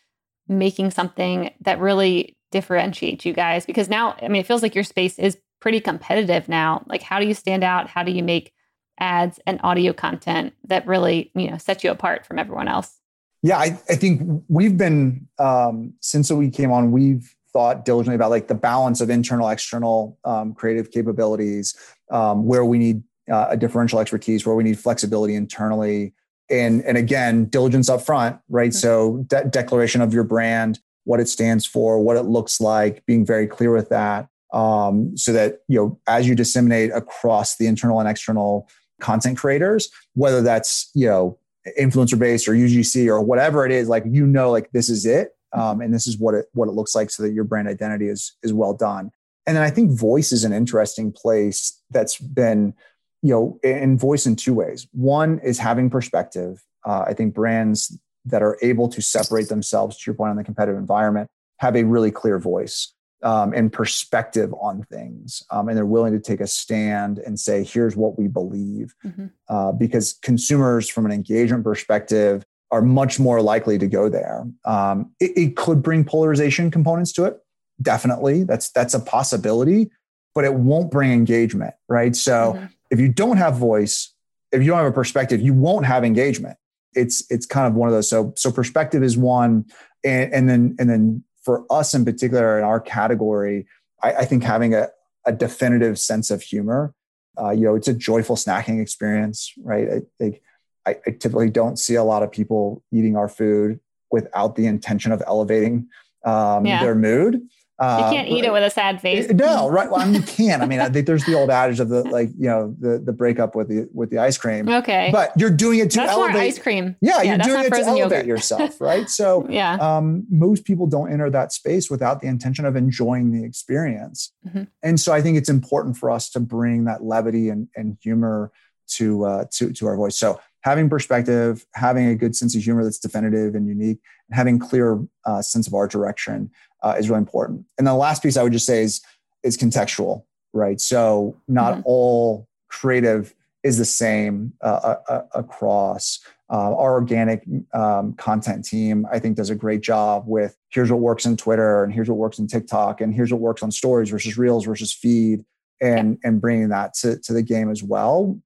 making 0.48 0.90
something 0.90 1.54
that 1.60 1.78
really 1.78 2.36
differentiates 2.50 3.24
you 3.24 3.32
guys? 3.32 3.64
Because 3.64 3.88
now, 3.88 4.16
I 4.20 4.26
mean, 4.26 4.40
it 4.40 4.46
feels 4.46 4.62
like 4.62 4.74
your 4.74 4.82
space 4.82 5.16
is 5.16 5.38
pretty 5.60 5.78
competitive 5.78 6.48
now. 6.48 6.82
Like, 6.88 7.02
how 7.02 7.20
do 7.20 7.26
you 7.26 7.34
stand 7.34 7.62
out? 7.62 7.88
How 7.88 8.02
do 8.02 8.10
you 8.10 8.24
make 8.24 8.52
ads 8.98 9.38
and 9.46 9.60
audio 9.62 9.92
content 9.92 10.52
that 10.64 10.84
really, 10.84 11.30
you 11.36 11.48
know, 11.48 11.58
sets 11.58 11.84
you 11.84 11.92
apart 11.92 12.26
from 12.26 12.40
everyone 12.40 12.66
else? 12.66 12.98
Yeah, 13.42 13.58
I, 13.58 13.78
I 13.88 13.94
think 13.94 14.42
we've 14.48 14.76
been 14.76 15.28
um, 15.38 15.94
since 16.00 16.28
we 16.32 16.50
came 16.50 16.72
on, 16.72 16.90
we've 16.90 17.36
thought 17.52 17.84
diligently 17.84 18.14
about 18.14 18.30
like 18.30 18.48
the 18.48 18.54
balance 18.54 19.00
of 19.00 19.10
internal 19.10 19.48
external 19.48 20.18
um, 20.24 20.54
creative 20.54 20.90
capabilities 20.90 21.74
um, 22.10 22.46
where 22.46 22.64
we 22.64 22.78
need 22.78 23.02
uh, 23.30 23.48
a 23.50 23.56
differential 23.56 24.00
expertise 24.00 24.46
where 24.46 24.56
we 24.56 24.64
need 24.64 24.78
flexibility 24.78 25.34
internally 25.34 26.12
and 26.50 26.82
and 26.82 26.96
again 26.96 27.44
diligence 27.46 27.88
up 27.88 28.00
front 28.00 28.38
right 28.48 28.70
mm-hmm. 28.70 28.78
so 28.78 29.24
de- 29.28 29.44
declaration 29.46 30.00
of 30.00 30.12
your 30.12 30.24
brand 30.24 30.80
what 31.04 31.20
it 31.20 31.28
stands 31.28 31.64
for 31.64 32.00
what 32.02 32.16
it 32.16 32.22
looks 32.22 32.60
like 32.60 33.04
being 33.06 33.24
very 33.24 33.46
clear 33.46 33.72
with 33.72 33.88
that 33.88 34.28
um, 34.52 35.16
so 35.16 35.32
that 35.32 35.60
you 35.68 35.78
know 35.78 35.98
as 36.06 36.26
you 36.26 36.34
disseminate 36.34 36.90
across 36.92 37.56
the 37.56 37.66
internal 37.66 38.00
and 38.00 38.08
external 38.08 38.68
content 39.00 39.38
creators 39.38 39.88
whether 40.14 40.42
that's 40.42 40.90
you 40.94 41.06
know 41.06 41.38
influencer 41.78 42.18
based 42.18 42.48
or 42.48 42.52
ugc 42.52 43.06
or 43.06 43.20
whatever 43.20 43.64
it 43.64 43.72
is 43.72 43.88
like 43.88 44.02
you 44.06 44.26
know 44.26 44.50
like 44.50 44.70
this 44.72 44.88
is 44.88 45.06
it 45.06 45.36
um, 45.52 45.80
and 45.80 45.92
this 45.92 46.06
is 46.06 46.18
what 46.18 46.34
it 46.34 46.46
what 46.52 46.68
it 46.68 46.72
looks 46.72 46.94
like 46.94 47.10
so 47.10 47.22
that 47.22 47.32
your 47.32 47.44
brand 47.44 47.68
identity 47.68 48.08
is 48.08 48.36
is 48.42 48.52
well 48.52 48.74
done. 48.74 49.10
And 49.46 49.56
then 49.56 49.64
i 49.64 49.70
think 49.70 49.90
voice 49.90 50.32
is 50.32 50.44
an 50.44 50.52
interesting 50.52 51.12
place 51.12 51.80
that's 51.90 52.18
been 52.18 52.74
you 53.22 53.30
know 53.30 53.58
in 53.62 53.98
voice 53.98 54.26
in 54.26 54.36
two 54.36 54.54
ways. 54.54 54.86
One 54.92 55.38
is 55.40 55.58
having 55.58 55.90
perspective. 55.90 56.62
Uh, 56.86 57.04
i 57.06 57.12
think 57.12 57.34
brands 57.34 57.98
that 58.24 58.42
are 58.42 58.58
able 58.62 58.88
to 58.88 59.02
separate 59.02 59.48
themselves 59.48 59.96
to 59.98 60.02
your 60.06 60.14
point 60.14 60.30
on 60.30 60.36
the 60.36 60.44
competitive 60.44 60.78
environment 60.78 61.28
have 61.58 61.76
a 61.76 61.84
really 61.84 62.10
clear 62.10 62.38
voice 62.38 62.94
um, 63.22 63.52
and 63.52 63.72
perspective 63.72 64.52
on 64.60 64.82
things 64.84 65.42
um, 65.50 65.68
and 65.68 65.76
they're 65.76 65.86
willing 65.86 66.12
to 66.12 66.20
take 66.20 66.40
a 66.40 66.46
stand 66.46 67.18
and 67.18 67.38
say 67.38 67.62
here's 67.62 67.96
what 67.96 68.18
we 68.18 68.28
believe. 68.28 68.94
Mm-hmm. 69.04 69.26
uh, 69.48 69.72
because 69.72 70.18
consumers 70.22 70.88
from 70.88 71.04
an 71.04 71.12
engagement 71.12 71.64
perspective 71.64 72.44
are 72.70 72.82
much 72.82 73.18
more 73.18 73.42
likely 73.42 73.78
to 73.78 73.86
go 73.86 74.08
there. 74.08 74.46
Um, 74.64 75.12
it, 75.20 75.36
it 75.36 75.56
could 75.56 75.82
bring 75.82 76.04
polarization 76.04 76.70
components 76.70 77.12
to 77.12 77.24
it. 77.24 77.38
Definitely, 77.82 78.44
that's 78.44 78.70
that's 78.70 78.94
a 78.94 79.00
possibility, 79.00 79.90
but 80.34 80.44
it 80.44 80.54
won't 80.54 80.90
bring 80.90 81.12
engagement, 81.12 81.74
right? 81.88 82.14
So 82.14 82.54
mm-hmm. 82.54 82.66
if 82.90 83.00
you 83.00 83.08
don't 83.08 83.38
have 83.38 83.56
voice, 83.56 84.14
if 84.52 84.60
you 84.62 84.68
don't 84.68 84.78
have 84.78 84.86
a 84.86 84.92
perspective, 84.92 85.40
you 85.40 85.54
won't 85.54 85.86
have 85.86 86.04
engagement. 86.04 86.58
It's 86.94 87.24
it's 87.30 87.46
kind 87.46 87.66
of 87.66 87.74
one 87.74 87.88
of 87.88 87.94
those. 87.94 88.08
So 88.08 88.34
so 88.36 88.52
perspective 88.52 89.02
is 89.02 89.16
one, 89.16 89.64
and, 90.04 90.32
and 90.32 90.48
then 90.48 90.76
and 90.78 90.90
then 90.90 91.24
for 91.42 91.64
us 91.70 91.94
in 91.94 92.04
particular 92.04 92.58
in 92.58 92.64
our 92.64 92.80
category, 92.80 93.66
I, 94.02 94.12
I 94.12 94.24
think 94.24 94.44
having 94.44 94.74
a, 94.74 94.88
a 95.26 95.32
definitive 95.32 95.98
sense 95.98 96.30
of 96.30 96.42
humor, 96.42 96.94
uh, 97.40 97.50
you 97.50 97.64
know, 97.64 97.74
it's 97.74 97.88
a 97.88 97.94
joyful 97.94 98.36
snacking 98.36 98.80
experience, 98.80 99.52
right? 99.62 99.88
I 99.88 100.00
think 100.18 100.42
I, 100.90 100.96
I 101.06 101.10
typically 101.12 101.50
don't 101.50 101.78
see 101.78 101.94
a 101.94 102.04
lot 102.04 102.22
of 102.22 102.30
people 102.30 102.82
eating 102.92 103.16
our 103.16 103.28
food 103.28 103.80
without 104.10 104.56
the 104.56 104.66
intention 104.66 105.12
of 105.12 105.22
elevating 105.26 105.88
um, 106.24 106.66
yeah. 106.66 106.82
their 106.82 106.94
mood. 106.94 107.42
Uh, 107.80 108.10
you 108.10 108.14
can't 108.14 108.28
eat 108.28 108.44
it 108.44 108.52
with 108.52 108.62
a 108.62 108.68
sad 108.68 109.00
face. 109.00 109.26
No, 109.30 109.66
right? 109.66 109.90
Well, 109.90 110.02
I 110.02 110.04
mean, 110.04 110.16
you 110.16 110.22
can. 110.22 110.60
I 110.60 110.66
mean, 110.66 110.80
I 110.80 110.90
think 110.90 111.06
there's 111.06 111.24
the 111.24 111.34
old 111.34 111.48
adage 111.48 111.80
of 111.80 111.88
the 111.88 112.02
like, 112.02 112.28
you 112.38 112.46
know, 112.46 112.76
the 112.78 112.98
the 112.98 113.12
breakup 113.12 113.54
with 113.54 113.68
the 113.68 113.88
with 113.94 114.10
the 114.10 114.18
ice 114.18 114.36
cream. 114.36 114.68
Okay, 114.68 115.08
but 115.10 115.32
you're 115.34 115.48
doing 115.48 115.78
it 115.78 115.90
to 115.92 115.96
that's 115.96 116.12
elevate 116.12 116.36
ice 116.36 116.58
cream. 116.58 116.94
Yeah, 117.00 117.22
yeah 117.22 117.36
you're 117.36 117.38
doing 117.38 117.64
it 117.64 117.70
to 117.70 117.80
elevate 117.80 117.98
yogurt. 117.98 118.26
yourself, 118.26 118.78
right? 118.82 119.08
So, 119.08 119.46
yeah, 119.50 119.76
um, 119.76 120.26
most 120.28 120.66
people 120.66 120.88
don't 120.88 121.10
enter 121.10 121.30
that 121.30 121.54
space 121.54 121.90
without 121.90 122.20
the 122.20 122.26
intention 122.26 122.66
of 122.66 122.76
enjoying 122.76 123.32
the 123.32 123.46
experience, 123.46 124.30
mm-hmm. 124.46 124.64
and 124.82 125.00
so 125.00 125.14
I 125.14 125.22
think 125.22 125.38
it's 125.38 125.48
important 125.48 125.96
for 125.96 126.10
us 126.10 126.28
to 126.32 126.40
bring 126.40 126.84
that 126.84 127.02
levity 127.02 127.48
and, 127.48 127.68
and 127.74 127.96
humor 128.02 128.52
to 128.88 129.24
uh, 129.24 129.44
to 129.52 129.72
to 129.72 129.86
our 129.86 129.96
voice. 129.96 130.18
So 130.18 130.38
having 130.62 130.88
perspective, 130.88 131.66
having 131.74 132.06
a 132.06 132.14
good 132.14 132.36
sense 132.36 132.54
of 132.54 132.62
humor 132.62 132.84
that's 132.84 132.98
definitive 132.98 133.54
and 133.54 133.66
unique, 133.66 133.98
and 134.28 134.36
having 134.36 134.58
clear 134.58 135.00
uh, 135.24 135.42
sense 135.42 135.66
of 135.66 135.74
art 135.74 135.90
direction 135.90 136.50
uh, 136.82 136.94
is 136.98 137.08
really 137.08 137.20
important. 137.20 137.64
And 137.78 137.86
the 137.86 137.94
last 137.94 138.22
piece 138.22 138.36
I 138.36 138.42
would 138.42 138.52
just 138.52 138.66
say 138.66 138.82
is 138.82 139.00
is 139.42 139.56
contextual, 139.56 140.24
right? 140.52 140.80
So 140.80 141.36
not 141.48 141.74
mm-hmm. 141.74 141.82
all 141.86 142.48
creative 142.68 143.34
is 143.62 143.78
the 143.78 143.84
same 143.84 144.52
uh, 144.62 144.66
uh, 144.82 144.96
uh 145.08 145.22
across. 145.34 146.20
Uh, 146.52 146.74
our 146.74 146.94
organic 146.94 147.44
um, 147.74 148.12
content 148.14 148.64
team, 148.64 149.06
I 149.12 149.20
think, 149.20 149.36
does 149.36 149.50
a 149.50 149.54
great 149.54 149.82
job 149.82 150.24
with 150.26 150.56
here's 150.70 150.90
what 150.90 150.98
works 150.98 151.24
in 151.24 151.36
Twitter 151.36 151.84
and 151.84 151.92
here's 151.92 152.08
what 152.08 152.18
works 152.18 152.40
in 152.40 152.48
TikTok 152.48 153.00
and 153.00 153.14
here's 153.14 153.32
what 153.32 153.40
works 153.40 153.62
on 153.62 153.70
stories 153.70 154.10
versus 154.10 154.36
reels 154.36 154.64
versus 154.64 154.92
feed 154.92 155.44
and 155.80 156.18
yeah. 156.22 156.28
and 156.28 156.40
bringing 156.40 156.70
that 156.70 156.94
to, 156.94 157.20
to 157.20 157.32
the 157.32 157.42
game 157.42 157.70
as 157.70 157.84
well. 157.84 158.36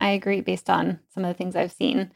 I 0.00 0.10
agree 0.10 0.40
based 0.40 0.70
on 0.70 1.00
some 1.14 1.24
of 1.24 1.28
the 1.28 1.34
things 1.34 1.56
I've 1.56 1.72
seen. 1.72 2.10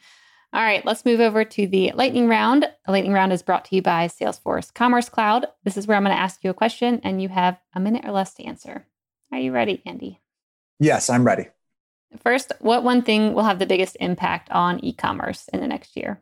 All 0.53 0.62
right, 0.62 0.85
let's 0.85 1.05
move 1.05 1.20
over 1.20 1.45
to 1.45 1.66
the 1.66 1.93
lightning 1.95 2.26
round. 2.26 2.66
The 2.85 2.93
lightning 2.93 3.12
round 3.12 3.33
is 3.33 3.43
brought 3.43 3.66
to 3.66 3.76
you 3.76 3.83
by 3.83 4.09
Salesforce 4.09 4.74
Commerce 4.74 5.09
Cloud. 5.09 5.47
This 5.62 5.76
is 5.76 5.87
where 5.87 5.97
I'm 5.97 6.03
going 6.03 6.14
to 6.14 6.20
ask 6.20 6.43
you 6.43 6.51
a 6.51 6.55
question 6.55 7.01
and 7.05 7.22
you 7.22 7.28
have 7.28 7.59
a 7.74 7.78
minute 7.78 8.05
or 8.05 8.11
less 8.11 8.35
to 8.35 8.45
answer. 8.45 8.85
Are 9.31 9.39
you 9.39 9.53
ready, 9.53 9.81
Andy? 9.87 10.20
Yes, 10.81 11.09
I'm 11.09 11.24
ready. 11.24 11.47
First, 12.18 12.53
what 12.59 12.83
one 12.83 13.03
thing 13.03 13.33
will 13.33 13.45
have 13.45 13.61
the 13.61 13.66
biggest 13.66 13.97
impact 14.01 14.51
on 14.51 14.85
e 14.85 14.93
commerce 14.93 15.47
in 15.53 15.61
the 15.61 15.68
next 15.68 15.97
year? 15.97 16.20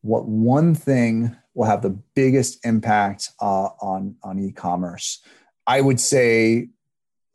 What 0.00 0.26
one 0.26 0.74
thing 0.74 1.36
will 1.52 1.66
have 1.66 1.82
the 1.82 1.98
biggest 2.14 2.64
impact 2.64 3.30
uh, 3.40 3.68
on, 3.82 4.16
on 4.22 4.38
e 4.38 4.52
commerce? 4.52 5.22
I 5.66 5.82
would 5.82 6.00
say 6.00 6.68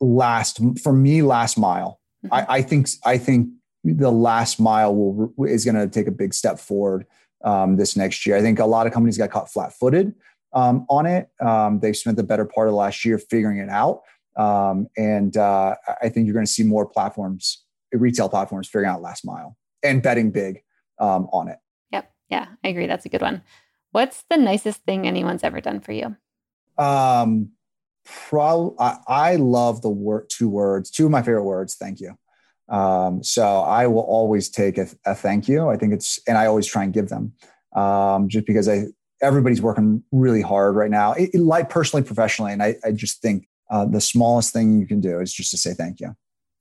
last, 0.00 0.58
for 0.82 0.92
me, 0.92 1.22
last 1.22 1.56
mile. 1.56 2.00
Mm-hmm. 2.24 2.34
I, 2.34 2.46
I 2.48 2.62
think 2.62 2.88
I 3.04 3.18
think 3.18 3.48
the 3.84 4.12
last 4.12 4.60
mile 4.60 4.94
will 4.94 5.46
is 5.46 5.64
going 5.64 5.74
to 5.74 5.88
take 5.88 6.06
a 6.06 6.12
big 6.12 6.34
step 6.34 6.58
forward 6.58 7.06
um, 7.44 7.76
this 7.76 7.96
next 7.96 8.24
year. 8.26 8.36
I 8.36 8.40
think 8.40 8.58
a 8.58 8.66
lot 8.66 8.86
of 8.86 8.92
companies 8.92 9.18
got 9.18 9.30
caught 9.30 9.52
flat-footed 9.52 10.14
um, 10.52 10.86
on 10.88 11.06
it. 11.06 11.28
Um, 11.40 11.80
they've 11.80 11.96
spent 11.96 12.16
the 12.16 12.22
better 12.22 12.44
part 12.44 12.68
of 12.68 12.74
last 12.74 13.04
year 13.04 13.18
figuring 13.18 13.58
it 13.58 13.68
out, 13.68 14.02
um, 14.36 14.86
and 14.96 15.36
uh, 15.36 15.74
I 16.00 16.08
think 16.08 16.26
you're 16.26 16.34
going 16.34 16.46
to 16.46 16.52
see 16.52 16.62
more 16.62 16.86
platforms, 16.86 17.64
retail 17.92 18.28
platforms, 18.28 18.68
figuring 18.68 18.88
out 18.88 19.02
last 19.02 19.24
mile 19.24 19.56
and 19.82 20.00
betting 20.00 20.30
big 20.30 20.62
um, 21.00 21.28
on 21.32 21.48
it. 21.48 21.58
Yep, 21.92 22.12
yeah, 22.28 22.46
I 22.62 22.68
agree. 22.68 22.86
That's 22.86 23.04
a 23.04 23.08
good 23.08 23.22
one. 23.22 23.42
What's 23.90 24.24
the 24.30 24.36
nicest 24.36 24.84
thing 24.84 25.06
anyone's 25.06 25.42
ever 25.42 25.60
done 25.60 25.80
for 25.80 25.92
you? 25.92 26.16
Um, 26.78 27.50
pro- 28.04 28.74
I, 28.78 28.98
I 29.06 29.36
love 29.36 29.82
the 29.82 29.90
word 29.90 30.26
two 30.28 30.48
words, 30.48 30.90
two 30.90 31.06
of 31.06 31.10
my 31.10 31.22
favorite 31.22 31.44
words. 31.44 31.74
Thank 31.74 32.00
you. 32.00 32.16
Um, 32.68 33.22
so 33.22 33.60
I 33.60 33.86
will 33.86 34.02
always 34.02 34.48
take 34.48 34.78
a, 34.78 34.88
a, 35.04 35.14
thank 35.14 35.48
you. 35.48 35.68
I 35.68 35.76
think 35.76 35.92
it's, 35.92 36.20
and 36.26 36.38
I 36.38 36.46
always 36.46 36.66
try 36.66 36.84
and 36.84 36.92
give 36.92 37.08
them 37.08 37.32
um, 37.74 38.28
just 38.28 38.46
because 38.46 38.68
I, 38.68 38.86
everybody's 39.20 39.62
working 39.62 40.02
really 40.10 40.42
hard 40.42 40.74
right 40.74 40.90
now, 40.90 41.12
it, 41.12 41.30
it, 41.34 41.40
like 41.40 41.70
personally, 41.70 42.02
professionally. 42.02 42.52
And 42.52 42.62
I, 42.62 42.76
I 42.84 42.92
just 42.92 43.20
think 43.20 43.48
uh, 43.70 43.84
the 43.84 44.00
smallest 44.00 44.52
thing 44.52 44.78
you 44.80 44.86
can 44.86 45.00
do 45.00 45.20
is 45.20 45.32
just 45.32 45.50
to 45.52 45.56
say 45.56 45.74
thank 45.74 46.00
you. 46.00 46.14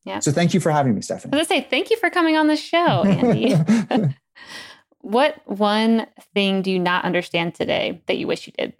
Yeah. 0.06 0.20
So 0.20 0.32
thank 0.32 0.54
you 0.54 0.60
for 0.60 0.72
having 0.72 0.96
me, 0.96 1.02
Stephanie. 1.02 1.34
I 1.34 1.38
was 1.38 1.48
gonna 1.48 1.62
say 1.62 1.68
thank 1.70 1.92
you 1.92 1.98
for 1.98 2.10
coming 2.10 2.36
on 2.36 2.48
the 2.48 2.56
show, 2.56 3.04
Andy. 3.04 3.56
what 5.02 5.42
one 5.46 6.08
thing 6.34 6.62
do 6.62 6.72
you 6.72 6.80
not 6.80 7.06
understand 7.06 7.54
today 7.54 8.02
that 8.08 8.18
you 8.18 8.28
wish 8.28 8.48
you 8.48 8.54
did? 8.58 8.74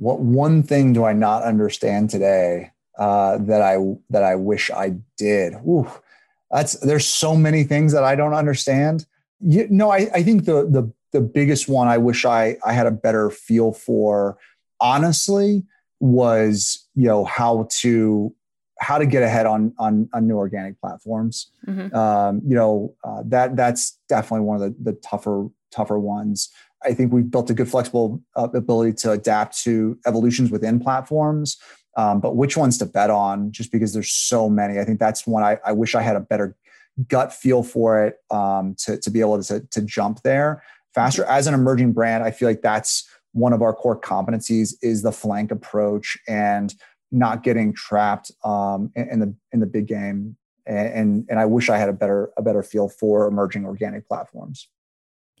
What 0.00 0.20
one 0.20 0.62
thing 0.62 0.94
do 0.94 1.04
I 1.04 1.12
not 1.12 1.42
understand 1.42 2.08
today 2.08 2.72
uh, 2.98 3.36
that 3.36 3.60
I 3.60 3.76
that 4.08 4.22
I 4.22 4.34
wish 4.34 4.70
I 4.70 4.94
did? 5.18 5.52
Ooh, 5.66 5.90
that's 6.50 6.72
there's 6.80 7.06
so 7.06 7.36
many 7.36 7.64
things 7.64 7.92
that 7.92 8.02
I 8.02 8.16
don't 8.16 8.32
understand. 8.32 9.04
You, 9.40 9.66
no, 9.68 9.90
I, 9.90 10.10
I 10.14 10.22
think 10.22 10.46
the 10.46 10.64
the 10.64 10.90
the 11.12 11.20
biggest 11.20 11.68
one 11.68 11.86
I 11.86 11.98
wish 11.98 12.24
I 12.24 12.56
I 12.64 12.72
had 12.72 12.86
a 12.86 12.90
better 12.90 13.28
feel 13.28 13.72
for, 13.72 14.38
honestly, 14.80 15.64
was 16.00 16.88
you 16.94 17.06
know 17.06 17.26
how 17.26 17.68
to 17.80 18.34
how 18.80 18.96
to 18.96 19.04
get 19.04 19.22
ahead 19.22 19.44
on 19.44 19.74
on, 19.78 20.08
on 20.14 20.26
new 20.26 20.36
organic 20.36 20.80
platforms. 20.80 21.50
Mm-hmm. 21.66 21.94
Um, 21.94 22.40
you 22.46 22.54
know 22.54 22.94
uh, 23.04 23.22
that 23.26 23.54
that's 23.54 23.98
definitely 24.08 24.46
one 24.46 24.62
of 24.62 24.62
the 24.62 24.92
the 24.92 24.98
tougher 25.00 25.48
tougher 25.70 25.98
ones. 25.98 26.48
I 26.84 26.94
think 26.94 27.12
we've 27.12 27.30
built 27.30 27.50
a 27.50 27.54
good 27.54 27.68
flexible 27.68 28.22
uh, 28.36 28.48
ability 28.54 28.94
to 28.94 29.12
adapt 29.12 29.62
to 29.64 29.98
evolutions 30.06 30.50
within 30.50 30.80
platforms. 30.80 31.58
Um, 31.96 32.20
but 32.20 32.36
which 32.36 32.56
ones 32.56 32.78
to 32.78 32.86
bet 32.86 33.10
on, 33.10 33.50
just 33.50 33.72
because 33.72 33.92
there's 33.92 34.12
so 34.12 34.48
many. 34.48 34.78
I 34.78 34.84
think 34.84 35.00
that's 35.00 35.26
one 35.26 35.42
I, 35.42 35.58
I 35.66 35.72
wish 35.72 35.94
I 35.94 36.02
had 36.02 36.16
a 36.16 36.20
better 36.20 36.56
gut 37.08 37.32
feel 37.32 37.62
for 37.62 38.04
it 38.04 38.16
um, 38.30 38.74
to, 38.78 38.96
to 38.98 39.10
be 39.10 39.20
able 39.20 39.42
to, 39.42 39.60
to 39.60 39.82
jump 39.82 40.22
there 40.22 40.62
faster. 40.94 41.24
As 41.24 41.46
an 41.46 41.54
emerging 41.54 41.92
brand, 41.92 42.24
I 42.24 42.30
feel 42.30 42.48
like 42.48 42.62
that's 42.62 43.08
one 43.32 43.52
of 43.52 43.62
our 43.62 43.72
core 43.72 43.98
competencies 43.98 44.74
is 44.82 45.02
the 45.02 45.12
flank 45.12 45.50
approach 45.50 46.16
and 46.28 46.74
not 47.12 47.42
getting 47.42 47.72
trapped 47.72 48.30
um, 48.44 48.90
in, 48.94 49.08
in, 49.08 49.20
the 49.20 49.34
in 49.52 49.60
the 49.60 49.66
big 49.66 49.86
game. 49.86 50.36
And, 50.66 50.88
and 50.88 51.26
and 51.30 51.40
I 51.40 51.46
wish 51.46 51.68
I 51.68 51.78
had 51.78 51.88
a 51.88 51.92
better 51.92 52.30
a 52.36 52.42
better 52.42 52.62
feel 52.62 52.88
for 52.88 53.26
emerging 53.26 53.64
organic 53.64 54.06
platforms. 54.06 54.68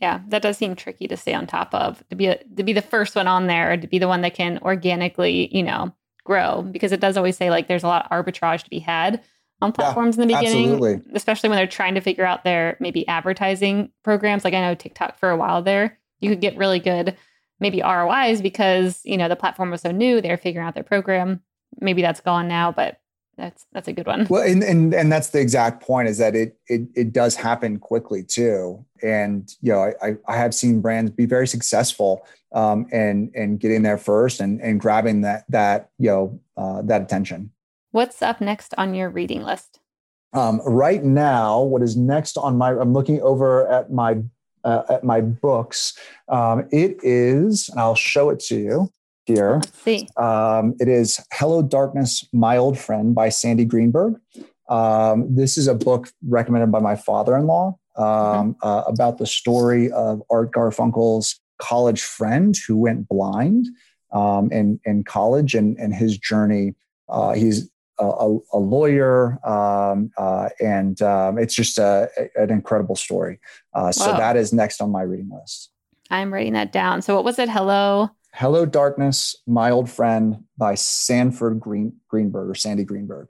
Yeah, 0.00 0.20
that 0.28 0.42
does 0.42 0.56
seem 0.56 0.74
tricky 0.76 1.06
to 1.08 1.16
stay 1.16 1.34
on 1.34 1.46
top 1.46 1.74
of 1.74 2.02
to 2.08 2.16
be 2.16 2.26
a, 2.26 2.42
to 2.56 2.62
be 2.62 2.72
the 2.72 2.82
first 2.82 3.14
one 3.14 3.26
on 3.26 3.46
there, 3.46 3.76
to 3.76 3.86
be 3.86 3.98
the 3.98 4.08
one 4.08 4.22
that 4.22 4.34
can 4.34 4.58
organically, 4.62 5.54
you 5.54 5.62
know, 5.62 5.94
grow 6.24 6.62
because 6.62 6.92
it 6.92 7.00
does 7.00 7.16
always 7.16 7.36
say 7.36 7.50
like 7.50 7.68
there's 7.68 7.82
a 7.82 7.88
lot 7.88 8.04
of 8.04 8.10
arbitrage 8.10 8.62
to 8.62 8.70
be 8.70 8.78
had 8.78 9.22
on 9.60 9.72
platforms 9.72 10.16
yeah, 10.16 10.22
in 10.22 10.28
the 10.28 10.34
beginning, 10.34 10.72
absolutely. 10.72 11.12
especially 11.14 11.48
when 11.50 11.56
they're 11.56 11.66
trying 11.66 11.94
to 11.94 12.00
figure 12.00 12.24
out 12.24 12.44
their 12.44 12.76
maybe 12.80 13.06
advertising 13.08 13.90
programs. 14.02 14.42
Like 14.42 14.54
I 14.54 14.60
know 14.60 14.74
TikTok 14.74 15.18
for 15.18 15.28
a 15.28 15.36
while 15.36 15.62
there, 15.62 15.98
you 16.20 16.30
could 16.30 16.40
get 16.40 16.56
really 16.56 16.80
good 16.80 17.16
maybe 17.60 17.82
ROIs 17.82 18.40
because 18.40 19.02
you 19.04 19.16
know 19.16 19.28
the 19.28 19.36
platform 19.36 19.70
was 19.70 19.82
so 19.82 19.90
new, 19.90 20.20
they're 20.20 20.36
figuring 20.36 20.66
out 20.66 20.74
their 20.74 20.82
program. 20.82 21.42
Maybe 21.78 22.02
that's 22.02 22.20
gone 22.20 22.48
now, 22.48 22.72
but 22.72 23.00
that's 23.40 23.66
that's 23.72 23.88
a 23.88 23.92
good 23.92 24.06
one. 24.06 24.26
Well, 24.28 24.42
and 24.42 24.62
and 24.62 24.94
and 24.94 25.10
that's 25.10 25.30
the 25.30 25.40
exact 25.40 25.82
point 25.82 26.08
is 26.08 26.18
that 26.18 26.36
it 26.36 26.58
it 26.68 26.82
it 26.94 27.12
does 27.12 27.34
happen 27.34 27.78
quickly 27.78 28.22
too. 28.22 28.84
And 29.02 29.50
you 29.62 29.72
know, 29.72 29.92
I 30.02 30.16
I 30.28 30.36
have 30.36 30.54
seen 30.54 30.80
brands 30.80 31.10
be 31.10 31.24
very 31.24 31.48
successful 31.48 32.26
um, 32.52 32.86
and 32.92 33.30
and 33.34 33.58
getting 33.58 33.82
there 33.82 33.98
first 33.98 34.40
and 34.40 34.60
and 34.60 34.78
grabbing 34.78 35.22
that 35.22 35.44
that 35.48 35.90
you 35.98 36.10
know 36.10 36.40
uh, 36.56 36.82
that 36.82 37.02
attention. 37.02 37.50
What's 37.92 38.22
up 38.22 38.40
next 38.40 38.74
on 38.76 38.94
your 38.94 39.08
reading 39.08 39.42
list? 39.42 39.80
Um, 40.32 40.60
right 40.64 41.02
now, 41.02 41.62
what 41.62 41.82
is 41.82 41.96
next 41.96 42.36
on 42.36 42.56
my? 42.56 42.70
I'm 42.70 42.92
looking 42.92 43.20
over 43.22 43.66
at 43.72 43.90
my 43.90 44.22
uh, 44.64 44.82
at 44.90 45.02
my 45.02 45.22
books. 45.22 45.98
Um, 46.28 46.68
it 46.70 46.98
is, 47.02 47.70
and 47.70 47.80
I'll 47.80 47.94
show 47.94 48.28
it 48.30 48.40
to 48.40 48.56
you 48.56 48.92
here. 49.24 49.60
Um, 50.16 50.74
it 50.80 50.88
is 50.88 51.20
Hello 51.32 51.62
Darkness, 51.62 52.28
My 52.32 52.56
Old 52.56 52.78
Friend 52.78 53.14
by 53.14 53.28
Sandy 53.28 53.64
Greenberg. 53.64 54.14
Um, 54.68 55.34
this 55.34 55.58
is 55.58 55.66
a 55.66 55.74
book 55.74 56.10
recommended 56.26 56.70
by 56.70 56.80
my 56.80 56.96
father-in-law 56.96 57.76
um, 57.96 58.04
mm-hmm. 58.04 58.50
uh, 58.66 58.82
about 58.82 59.18
the 59.18 59.26
story 59.26 59.90
of 59.90 60.22
Art 60.30 60.52
Garfunkel's 60.52 61.40
college 61.58 62.02
friend 62.02 62.54
who 62.66 62.76
went 62.76 63.08
blind 63.08 63.66
um, 64.12 64.50
in, 64.52 64.80
in 64.84 65.04
college 65.04 65.54
and, 65.54 65.76
and 65.78 65.94
his 65.94 66.16
journey. 66.16 66.74
Uh, 67.08 67.32
he's 67.32 67.68
a, 67.98 68.38
a 68.52 68.58
lawyer, 68.58 69.38
um, 69.46 70.10
uh, 70.16 70.48
and 70.60 71.02
um, 71.02 71.38
it's 71.38 71.54
just 71.54 71.78
a, 71.78 72.08
an 72.36 72.50
incredible 72.50 72.96
story. 72.96 73.38
Uh, 73.74 73.92
so 73.92 74.12
that 74.12 74.36
is 74.36 74.52
next 74.52 74.80
on 74.80 74.90
my 74.90 75.02
reading 75.02 75.30
list. 75.30 75.70
I'm 76.10 76.32
writing 76.32 76.54
that 76.54 76.72
down. 76.72 77.02
So 77.02 77.14
what 77.14 77.24
was 77.24 77.38
it? 77.38 77.48
Hello. 77.48 78.10
Hello, 78.32 78.64
Darkness, 78.64 79.36
My 79.46 79.70
Old 79.70 79.90
Friend 79.90 80.44
by 80.56 80.74
Sanford 80.74 81.60
Green, 81.60 81.94
Greenberg 82.08 82.48
or 82.48 82.54
Sandy 82.54 82.84
Greenberg. 82.84 83.28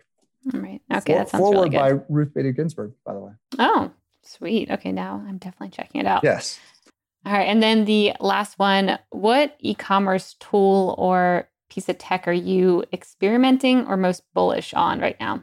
All 0.53 0.61
right. 0.61 0.81
Okay. 0.93 1.13
For, 1.13 1.19
that 1.19 1.29
sounds 1.31 1.41
foreword 1.41 1.73
really 1.73 1.97
by 1.97 2.03
Ruth 2.09 2.33
Bader 2.35 2.53
Ginsburg, 2.53 2.93
by 3.05 3.15
the 3.15 3.21
way. 3.21 3.33
Oh, 3.59 3.91
sweet. 4.23 4.71
Okay. 4.71 4.93
Now 4.93 5.25
I'm 5.27 5.39
definitely 5.39 5.71
checking 5.71 6.01
it 6.01 6.07
out. 6.07 6.23
Yes. 6.23 6.59
All 7.27 7.33
right. 7.33 7.49
And 7.49 7.63
then 7.63 7.85
the 7.85 8.15
last 8.21 8.59
one 8.59 8.99
what 9.11 9.57
e 9.59 9.75
commerce 9.75 10.37
tool 10.41 10.95
or 10.99 11.49
piece 11.69 11.89
of 11.89 11.99
tech 11.99 12.27
are 12.27 12.33
you 12.33 12.85
experimenting 12.93 13.87
or 13.87 13.97
most 13.97 14.23
bullish 14.35 14.75
on 14.75 15.01
right 15.01 15.19
now? 15.21 15.43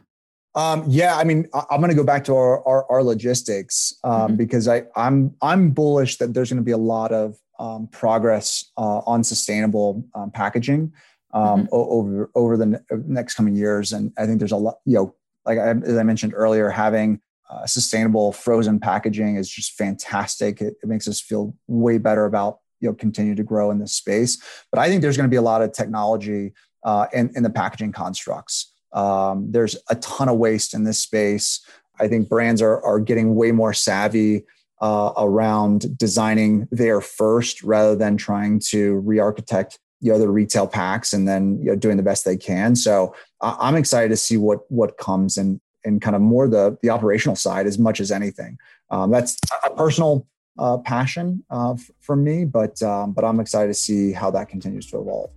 Um, 0.55 0.83
yeah, 0.87 1.15
I 1.15 1.23
mean, 1.23 1.47
I'm 1.69 1.79
going 1.79 1.91
to 1.91 1.95
go 1.95 2.03
back 2.03 2.23
to 2.25 2.35
our 2.35 2.67
our, 2.67 2.91
our 2.91 3.03
logistics 3.03 3.93
um, 4.03 4.11
mm-hmm. 4.11 4.35
because 4.35 4.67
I 4.67 4.83
I'm 4.95 5.35
I'm 5.41 5.69
bullish 5.69 6.17
that 6.17 6.33
there's 6.33 6.49
going 6.49 6.57
to 6.57 6.65
be 6.65 6.71
a 6.71 6.77
lot 6.77 7.11
of 7.11 7.37
um, 7.59 7.87
progress 7.87 8.71
uh, 8.77 8.99
on 8.99 9.23
sustainable 9.23 10.05
um, 10.15 10.31
packaging 10.31 10.93
um, 11.33 11.63
mm-hmm. 11.63 11.65
over 11.71 12.31
over 12.35 12.57
the 12.57 12.81
next 13.05 13.35
coming 13.35 13.55
years, 13.55 13.93
and 13.93 14.13
I 14.17 14.25
think 14.25 14.39
there's 14.39 14.51
a 14.51 14.57
lot. 14.57 14.77
You 14.85 14.95
know, 14.95 15.15
like 15.45 15.59
I, 15.59 15.69
as 15.69 15.97
I 15.97 16.03
mentioned 16.03 16.33
earlier, 16.35 16.69
having 16.69 17.21
uh, 17.49 17.65
sustainable 17.65 18.31
frozen 18.31 18.79
packaging 18.79 19.35
is 19.35 19.49
just 19.49 19.73
fantastic. 19.73 20.61
It, 20.61 20.75
it 20.81 20.87
makes 20.87 21.07
us 21.07 21.19
feel 21.19 21.55
way 21.67 21.97
better 21.97 22.25
about 22.25 22.59
you 22.79 22.89
know 22.89 22.95
continue 22.95 23.35
to 23.35 23.43
grow 23.43 23.71
in 23.71 23.79
this 23.79 23.93
space. 23.93 24.41
But 24.71 24.79
I 24.79 24.87
think 24.87 25.01
there's 25.01 25.17
going 25.17 25.29
to 25.29 25.33
be 25.33 25.37
a 25.37 25.41
lot 25.41 25.61
of 25.61 25.71
technology 25.71 26.53
uh, 26.83 27.07
in, 27.13 27.31
in 27.35 27.43
the 27.43 27.49
packaging 27.49 27.91
constructs. 27.91 28.73
Um, 28.93 29.51
there's 29.51 29.75
a 29.89 29.95
ton 29.95 30.29
of 30.29 30.37
waste 30.37 30.73
in 30.73 30.83
this 30.83 30.99
space. 30.99 31.59
I 31.99 32.07
think 32.07 32.29
brands 32.29 32.61
are, 32.61 32.81
are 32.83 32.99
getting 32.99 33.35
way 33.35 33.51
more 33.51 33.73
savvy 33.73 34.45
uh, 34.82 35.11
around 35.17 35.97
designing 35.97 36.67
there 36.71 37.01
first 37.01 37.63
rather 37.63 37.95
than 37.95 38.17
trying 38.17 38.59
to 38.59 38.97
re-architect 38.99 39.80
the 40.01 40.30
retail 40.30 40.67
packs 40.67 41.11
and 41.11 41.28
then 41.28 41.57
you 41.59 41.65
know 41.65 41.75
doing 41.75 41.97
the 41.97 42.03
best 42.03 42.23
they 42.23 42.38
can. 42.38 42.75
So 42.75 43.15
I'm 43.41 43.75
excited 43.75 44.09
to 44.09 44.17
see 44.17 44.38
what 44.38 44.59
what 44.69 44.97
comes 44.97 45.38
and 45.38 45.59
and 45.84 46.01
kind 46.01 46.15
of 46.15 46.21
more 46.21 46.47
the 46.47 46.78
the 46.82 46.89
operational 46.89 47.36
side 47.36 47.65
as 47.65 47.80
much 47.80 47.99
as 47.99 48.11
anything. 48.11 48.57
Um, 48.89 49.11
that's 49.11 49.38
a 49.65 49.71
personal 49.71 50.28
uh, 50.59 50.78
passion 50.78 51.43
uh, 51.49 51.73
f- 51.73 51.91
for 51.99 52.15
me, 52.15 52.45
but 52.45 52.82
um, 52.82 53.13
but 53.13 53.23
I'm 53.23 53.39
excited 53.39 53.67
to 53.67 53.73
see 53.73 54.11
how 54.11 54.32
that 54.32 54.49
continues 54.49 54.89
to 54.91 54.99
evolve. 54.99 55.32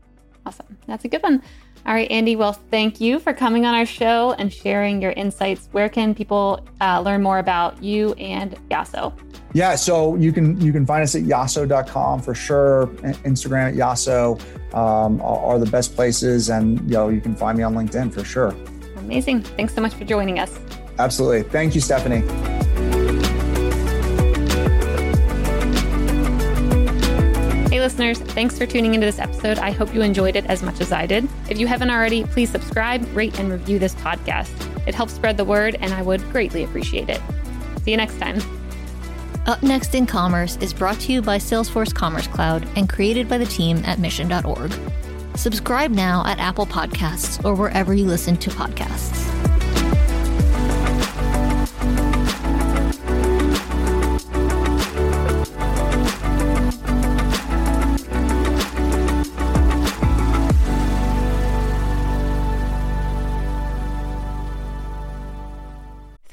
Awesome, 0.46 0.78
that's 0.86 1.04
a 1.04 1.08
good 1.08 1.22
one. 1.22 1.42
All 1.86 1.94
right, 1.94 2.10
Andy. 2.10 2.36
Well, 2.36 2.52
thank 2.52 3.00
you 3.00 3.18
for 3.18 3.32
coming 3.32 3.64
on 3.64 3.74
our 3.74 3.86
show 3.86 4.32
and 4.32 4.52
sharing 4.52 5.00
your 5.00 5.12
insights. 5.12 5.68
Where 5.72 5.88
can 5.88 6.14
people 6.14 6.66
uh, 6.80 7.00
learn 7.00 7.22
more 7.22 7.38
about 7.38 7.82
you 7.82 8.12
and 8.14 8.56
Yasso? 8.68 9.18
Yeah, 9.54 9.74
so 9.74 10.14
you 10.16 10.32
can 10.32 10.60
you 10.60 10.72
can 10.72 10.86
find 10.86 11.02
us 11.02 11.14
at 11.14 11.22
yasso.com 11.22 12.22
for 12.22 12.34
sure. 12.34 12.88
Instagram 13.24 13.68
at 13.68 13.74
yasso 13.74 14.40
um, 14.74 15.20
are, 15.22 15.38
are 15.38 15.58
the 15.58 15.70
best 15.70 15.96
places, 15.96 16.50
and 16.50 16.80
you 16.82 16.94
know 16.96 17.08
you 17.08 17.20
can 17.20 17.34
find 17.34 17.56
me 17.56 17.64
on 17.64 17.74
LinkedIn 17.74 18.12
for 18.12 18.24
sure. 18.24 18.54
Amazing. 18.96 19.42
Thanks 19.42 19.74
so 19.74 19.80
much 19.80 19.94
for 19.94 20.04
joining 20.04 20.38
us. 20.38 20.58
Absolutely. 20.98 21.42
Thank 21.44 21.74
you, 21.74 21.80
Stephanie. 21.80 22.20
Listeners, 27.80 28.18
thanks 28.18 28.58
for 28.58 28.66
tuning 28.66 28.94
into 28.94 29.06
this 29.06 29.18
episode. 29.18 29.58
I 29.58 29.70
hope 29.70 29.94
you 29.94 30.02
enjoyed 30.02 30.36
it 30.36 30.46
as 30.46 30.62
much 30.62 30.80
as 30.80 30.92
I 30.92 31.06
did. 31.06 31.28
If 31.48 31.58
you 31.58 31.66
haven't 31.66 31.90
already, 31.90 32.24
please 32.24 32.50
subscribe, 32.50 33.06
rate, 33.16 33.38
and 33.38 33.50
review 33.50 33.78
this 33.78 33.94
podcast. 33.96 34.50
It 34.86 34.94
helps 34.94 35.14
spread 35.14 35.36
the 35.36 35.44
word, 35.44 35.76
and 35.80 35.92
I 35.92 36.02
would 36.02 36.22
greatly 36.30 36.64
appreciate 36.64 37.08
it. 37.08 37.20
See 37.82 37.90
you 37.90 37.96
next 37.96 38.18
time. 38.18 38.40
Up 39.46 39.62
Next 39.62 39.94
in 39.94 40.06
Commerce 40.06 40.56
is 40.58 40.72
brought 40.72 41.00
to 41.00 41.12
you 41.12 41.22
by 41.22 41.38
Salesforce 41.38 41.94
Commerce 41.94 42.26
Cloud 42.26 42.68
and 42.76 42.88
created 42.88 43.28
by 43.28 43.38
the 43.38 43.46
team 43.46 43.82
at 43.86 43.98
mission.org. 43.98 44.72
Subscribe 45.34 45.90
now 45.90 46.22
at 46.26 46.38
Apple 46.38 46.66
Podcasts 46.66 47.42
or 47.44 47.54
wherever 47.54 47.94
you 47.94 48.04
listen 48.04 48.36
to 48.36 48.50
podcasts. 48.50 49.39